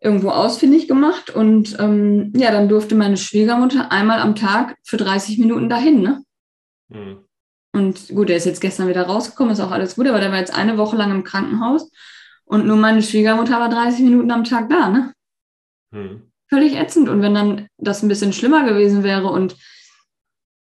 irgendwo 0.00 0.30
ausfindig 0.30 0.88
gemacht 0.88 1.30
und 1.30 1.78
ähm, 1.78 2.32
ja, 2.34 2.50
dann 2.50 2.68
durfte 2.68 2.94
meine 2.94 3.18
Schwiegermutter 3.18 3.92
einmal 3.92 4.20
am 4.20 4.34
Tag 4.34 4.76
für 4.82 4.96
30 4.96 5.38
Minuten 5.38 5.68
dahin, 5.68 6.00
ne? 6.00 6.24
Mhm. 6.88 7.18
Und 7.72 8.08
gut, 8.08 8.28
der 8.28 8.36
ist 8.36 8.46
jetzt 8.46 8.60
gestern 8.60 8.88
wieder 8.88 9.02
rausgekommen, 9.02 9.52
ist 9.52 9.60
auch 9.60 9.70
alles 9.70 9.96
gut, 9.96 10.08
aber 10.08 10.18
der 10.18 10.32
war 10.32 10.38
jetzt 10.38 10.54
eine 10.54 10.78
Woche 10.78 10.96
lang 10.96 11.10
im 11.10 11.22
Krankenhaus 11.22 11.90
und 12.44 12.66
nur 12.66 12.76
meine 12.76 13.02
Schwiegermutter 13.02 13.60
war 13.60 13.68
30 13.68 14.00
Minuten 14.00 14.30
am 14.30 14.44
Tag 14.44 14.68
da, 14.70 14.88
ne? 14.88 15.12
Mhm. 15.92 16.22
Völlig 16.48 16.74
ätzend. 16.74 17.08
Und 17.08 17.22
wenn 17.22 17.34
dann 17.34 17.68
das 17.78 18.02
ein 18.02 18.08
bisschen 18.08 18.32
schlimmer 18.32 18.64
gewesen 18.64 19.04
wäre 19.04 19.28
und 19.28 19.54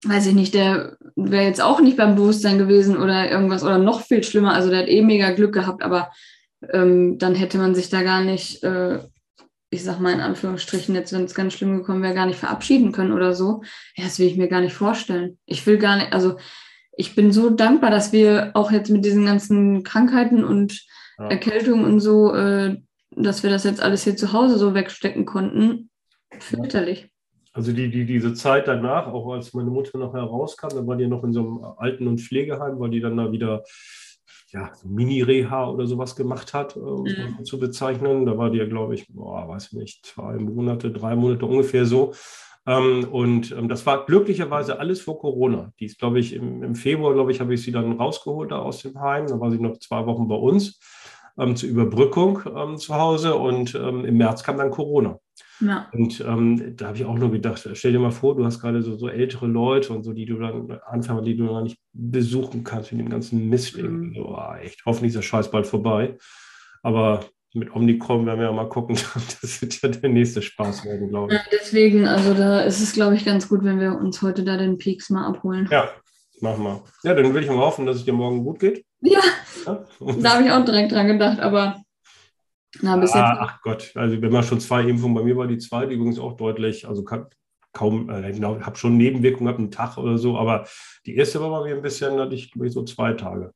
weiß 0.05 0.27
ich 0.27 0.33
nicht, 0.35 0.53
der 0.53 0.97
wäre 1.15 1.45
jetzt 1.45 1.61
auch 1.61 1.81
nicht 1.81 1.97
beim 1.97 2.15
Bewusstsein 2.15 2.59
gewesen 2.59 2.95
oder 2.97 3.31
irgendwas 3.31 3.63
oder 3.63 3.79
noch 3.79 4.01
viel 4.01 4.23
schlimmer. 4.23 4.53
Also 4.53 4.69
der 4.69 4.79
hat 4.79 4.87
eh 4.87 5.01
mega 5.01 5.31
Glück 5.31 5.53
gehabt, 5.53 5.81
aber 5.81 6.11
ähm, 6.71 7.17
dann 7.17 7.33
hätte 7.33 7.57
man 7.57 7.73
sich 7.73 7.89
da 7.89 8.03
gar 8.03 8.21
nicht 8.21 8.63
äh, 8.63 8.99
ich 9.73 9.83
sag 9.83 9.99
mal 9.99 10.13
in 10.13 10.19
Anführungsstrichen, 10.19 10.93
jetzt, 10.95 11.11
wenn 11.13 11.23
es 11.23 11.35
ganz 11.35 11.53
schlimm 11.53 11.77
gekommen 11.77 12.03
wäre, 12.03 12.13
gar 12.13 12.27
nicht 12.27 12.39
verabschieden 12.39 12.91
können 12.91 13.11
oder 13.11 13.33
so. 13.33 13.63
Ja, 13.95 14.03
das 14.03 14.19
will 14.19 14.27
ich 14.27 14.37
mir 14.37 14.47
gar 14.47 14.61
nicht 14.61 14.73
vorstellen. 14.73 15.37
Ich 15.45 15.65
will 15.65 15.77
gar 15.77 15.97
nicht, 15.97 16.13
also 16.13 16.37
ich 16.95 17.15
bin 17.15 17.31
so 17.31 17.49
dankbar, 17.49 17.89
dass 17.89 18.13
wir 18.13 18.51
auch 18.53 18.71
jetzt 18.71 18.89
mit 18.89 19.03
diesen 19.03 19.25
ganzen 19.25 19.83
Krankheiten 19.83 20.43
und 20.43 20.85
ja. 21.17 21.27
Erkältungen 21.27 21.85
und 21.85 21.99
so, 21.99 22.33
äh, 22.33 22.77
dass 23.11 23.43
wir 23.43 23.49
das 23.49 23.63
jetzt 23.63 23.81
alles 23.81 24.03
hier 24.03 24.15
zu 24.15 24.31
Hause 24.31 24.57
so 24.57 24.73
wegstecken 24.73 25.25
konnten. 25.25 25.89
Fürchterlich. 26.39 27.09
Also 27.53 27.71
die, 27.71 27.89
die, 27.89 28.05
diese 28.05 28.33
Zeit 28.33 28.67
danach, 28.67 29.07
auch 29.07 29.31
als 29.31 29.53
meine 29.53 29.69
Mutter 29.69 29.97
noch 29.97 30.13
herauskam, 30.13 30.69
dann 30.69 30.87
war 30.87 30.95
die 30.95 31.07
noch 31.07 31.23
in 31.23 31.33
so 31.33 31.39
einem 31.41 31.63
Alten- 31.77 32.07
und 32.07 32.19
Pflegeheim, 32.19 32.79
weil 32.79 32.89
die 32.89 32.99
dann 32.99 33.17
da 33.17 33.31
wieder 33.31 33.63
ja, 34.53 34.71
so 34.73 34.87
Mini-Reha 34.87 35.69
oder 35.69 35.87
sowas 35.87 36.15
gemacht 36.15 36.53
hat, 36.53 36.75
äh, 36.75 36.79
um 36.79 37.05
es 37.05 37.17
mhm. 37.17 37.45
zu 37.45 37.59
bezeichnen. 37.59 38.25
Da 38.25 38.37
war 38.37 38.49
die 38.49 38.59
ja, 38.59 38.67
glaube 38.67 38.95
ich, 38.95 39.07
boah, 39.09 39.47
weiß 39.47 39.67
ich 39.67 39.73
nicht, 39.73 40.05
zwei 40.05 40.37
Monate, 40.37 40.91
drei 40.91 41.15
Monate 41.15 41.45
ungefähr 41.45 41.85
so. 41.85 42.13
Ähm, 42.65 43.07
und 43.11 43.51
ähm, 43.51 43.67
das 43.67 43.85
war 43.85 44.05
glücklicherweise 44.05 44.79
alles 44.79 45.01
vor 45.01 45.19
Corona. 45.19 45.73
Die 45.79 45.85
ist, 45.85 45.99
glaube 45.99 46.19
ich, 46.19 46.33
im, 46.33 46.63
im 46.63 46.75
Februar, 46.75 47.13
glaube 47.13 47.31
ich, 47.31 47.41
habe 47.41 47.53
ich 47.53 47.63
sie 47.63 47.71
dann 47.71 47.93
rausgeholt 47.93 48.51
da 48.51 48.59
aus 48.59 48.81
dem 48.83 48.99
Heim. 48.99 49.27
Da 49.27 49.39
war 49.39 49.51
sie 49.51 49.59
noch 49.59 49.79
zwei 49.79 50.05
Wochen 50.05 50.27
bei 50.27 50.35
uns 50.35 50.79
ähm, 51.37 51.55
zur 51.55 51.69
Überbrückung 51.69 52.41
ähm, 52.55 52.77
zu 52.77 52.93
Hause 52.95 53.35
und 53.35 53.75
ähm, 53.75 54.05
im 54.05 54.17
März 54.17 54.43
kam 54.43 54.57
dann 54.57 54.71
Corona. 54.71 55.19
Ja. 55.59 55.89
Und 55.93 56.19
ähm, 56.21 56.75
da 56.75 56.87
habe 56.87 56.97
ich 56.97 57.05
auch 57.05 57.17
nur 57.17 57.31
gedacht, 57.31 57.67
stell 57.73 57.91
dir 57.91 57.99
mal 57.99 58.11
vor, 58.11 58.35
du 58.35 58.45
hast 58.45 58.59
gerade 58.59 58.81
so, 58.81 58.95
so 58.95 59.07
ältere 59.07 59.47
Leute 59.47 59.93
und 59.93 60.03
so, 60.03 60.13
die 60.13 60.25
du 60.25 60.37
dann 60.37 60.71
anfangen, 60.85 61.23
die 61.23 61.35
du 61.35 61.45
noch 61.45 61.61
nicht 61.61 61.79
besuchen 61.93 62.63
kannst 62.63 62.91
mit 62.91 63.01
dem 63.01 63.09
ganzen 63.09 63.49
Mist. 63.49 63.77
Mhm. 63.77 64.13
So, 64.15 64.35
oh, 64.35 64.53
echt, 64.61 64.85
hoffentlich 64.85 65.09
ist 65.09 65.17
der 65.17 65.21
Scheiß 65.21 65.51
bald 65.51 65.67
vorbei. 65.67 66.17
Aber 66.81 67.25
mit 67.53 67.73
Omnicron 67.73 68.25
werden 68.25 68.39
wir 68.39 68.47
ja 68.47 68.51
mal 68.51 68.69
gucken. 68.69 68.97
Das 69.41 69.61
wird 69.61 69.81
ja 69.81 69.89
der 69.89 70.09
nächste 70.09 70.41
Spaß 70.41 70.85
werden, 70.85 71.09
glaube 71.09 71.33
ich. 71.33 71.39
Ja, 71.39 71.45
deswegen, 71.51 72.07
also 72.07 72.33
da 72.33 72.61
ist 72.61 72.81
es, 72.81 72.93
glaube 72.93 73.15
ich, 73.15 73.25
ganz 73.25 73.47
gut, 73.47 73.63
wenn 73.63 73.79
wir 73.79 73.95
uns 73.95 74.21
heute 74.21 74.43
da 74.43 74.57
den 74.57 74.77
Peaks 74.77 75.09
mal 75.09 75.27
abholen. 75.27 75.67
Ja, 75.71 75.89
machen 76.41 76.63
wir. 76.63 76.83
Ja, 77.03 77.13
dann 77.13 77.33
will 77.33 77.43
ich 77.43 77.49
mal 77.49 77.57
hoffen, 77.57 77.85
dass 77.85 77.97
es 77.97 78.05
dir 78.05 78.13
morgen 78.13 78.43
gut 78.43 78.59
geht. 78.59 78.83
Ja, 79.01 79.19
ja? 79.65 79.85
da 80.19 80.33
habe 80.33 80.43
ich 80.43 80.51
auch 80.51 80.65
direkt 80.65 80.91
dran 80.91 81.07
gedacht, 81.07 81.39
aber 81.39 81.82
na, 82.81 82.97
bis 82.97 83.13
ah, 83.13 83.37
Ach 83.39 83.61
Gott, 83.61 83.91
also 83.95 84.21
wenn 84.21 84.31
man 84.31 84.43
schon 84.43 84.59
zwei 84.59 84.83
Impfungen, 84.83 85.15
bei 85.15 85.23
mir 85.23 85.37
war 85.37 85.47
die 85.47 85.57
zweite 85.57 85.93
übrigens 85.93 86.19
auch 86.19 86.33
deutlich, 86.33 86.87
also 86.87 87.03
kaum, 87.73 88.09
äh, 88.09 88.31
genau, 88.31 88.59
habe 88.61 88.77
schon 88.77 88.97
Nebenwirkungen 88.97 89.45
gehabt, 89.45 89.59
einen 89.59 89.71
Tag 89.71 89.97
oder 89.97 90.17
so, 90.17 90.37
aber 90.37 90.65
die 91.05 91.15
erste 91.15 91.41
war 91.41 91.49
bei 91.49 91.67
mir 91.67 91.75
ein 91.75 91.81
bisschen, 91.81 92.19
hatte 92.19 92.35
ich, 92.35 92.51
glaube 92.51 92.67
ich, 92.67 92.73
so 92.73 92.83
zwei 92.83 93.13
Tage. 93.13 93.53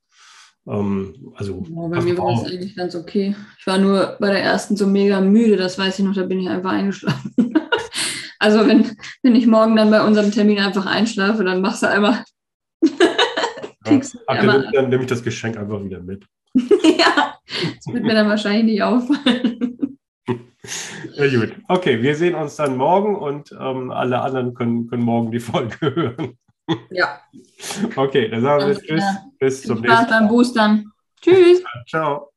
Ähm, 0.68 1.34
also, 1.36 1.64
ja, 1.68 1.88
bei 1.88 2.02
mir 2.02 2.18
war 2.18 2.32
das 2.32 2.52
eigentlich 2.52 2.76
ganz 2.76 2.96
okay. 2.96 3.36
Ich 3.60 3.66
war 3.66 3.78
nur 3.78 4.18
bei 4.20 4.32
der 4.32 4.44
ersten 4.44 4.76
so 4.76 4.86
mega 4.86 5.22
müde, 5.22 5.56
das 5.56 5.80
weiß 5.80 6.00
ich 6.00 6.06
noch, 6.06 6.14
da 6.14 6.24
bin 6.24 6.40
ich 6.40 6.50
einfach 6.50 6.72
eingeschlafen. 6.72 7.34
also 8.40 8.68
wenn, 8.68 8.98
wenn 9.24 9.36
ich 9.36 9.48
morgen 9.48 9.76
dann 9.76 9.92
bei 9.92 10.04
unserem 10.04 10.32
Termin 10.32 10.60
einfach 10.60 10.86
einschlafe, 10.86 11.44
dann 11.44 11.62
machst 11.62 11.84
du 11.84 11.90
einmal. 11.90 12.24
ja. 12.84 14.02
Ach, 14.28 14.46
dann, 14.46 14.66
dann 14.74 14.90
nehme 14.90 15.04
ich 15.04 15.10
das 15.10 15.24
Geschenk 15.24 15.56
einfach 15.56 15.82
wieder 15.82 16.02
mit. 16.02 16.26
ja, 17.00 17.37
das 17.48 17.94
wird 17.94 18.04
mir 18.04 18.14
dann 18.14 18.30
wahrscheinlich 18.30 18.66
nicht 18.66 18.84
auffallen. 18.84 19.70
Ja, 21.16 21.28
gut. 21.30 21.56
Okay, 21.70 22.02
wir 22.02 22.14
sehen 22.16 22.36
uns 22.36 22.58
dann 22.58 22.76
morgen 22.76 23.16
und 23.16 23.56
ähm, 23.58 23.90
alle 23.90 24.20
anderen 24.20 24.54
können, 24.54 24.88
können 24.88 25.04
morgen 25.04 25.32
die 25.32 25.40
Folge 25.40 25.78
hören. 25.96 26.38
Ja. 26.92 27.22
Okay, 27.96 28.28
dann 28.28 28.42
sagen 28.42 28.68
wir 28.68 28.78
Tschüss. 28.78 29.04
Bis 29.40 29.62
zum 29.62 29.80
nächsten 29.80 29.88
Mal. 29.88 30.10
beim 30.10 30.28
Boostern. 30.28 30.92
Tschüss. 31.22 31.64
Ciao. 31.88 32.32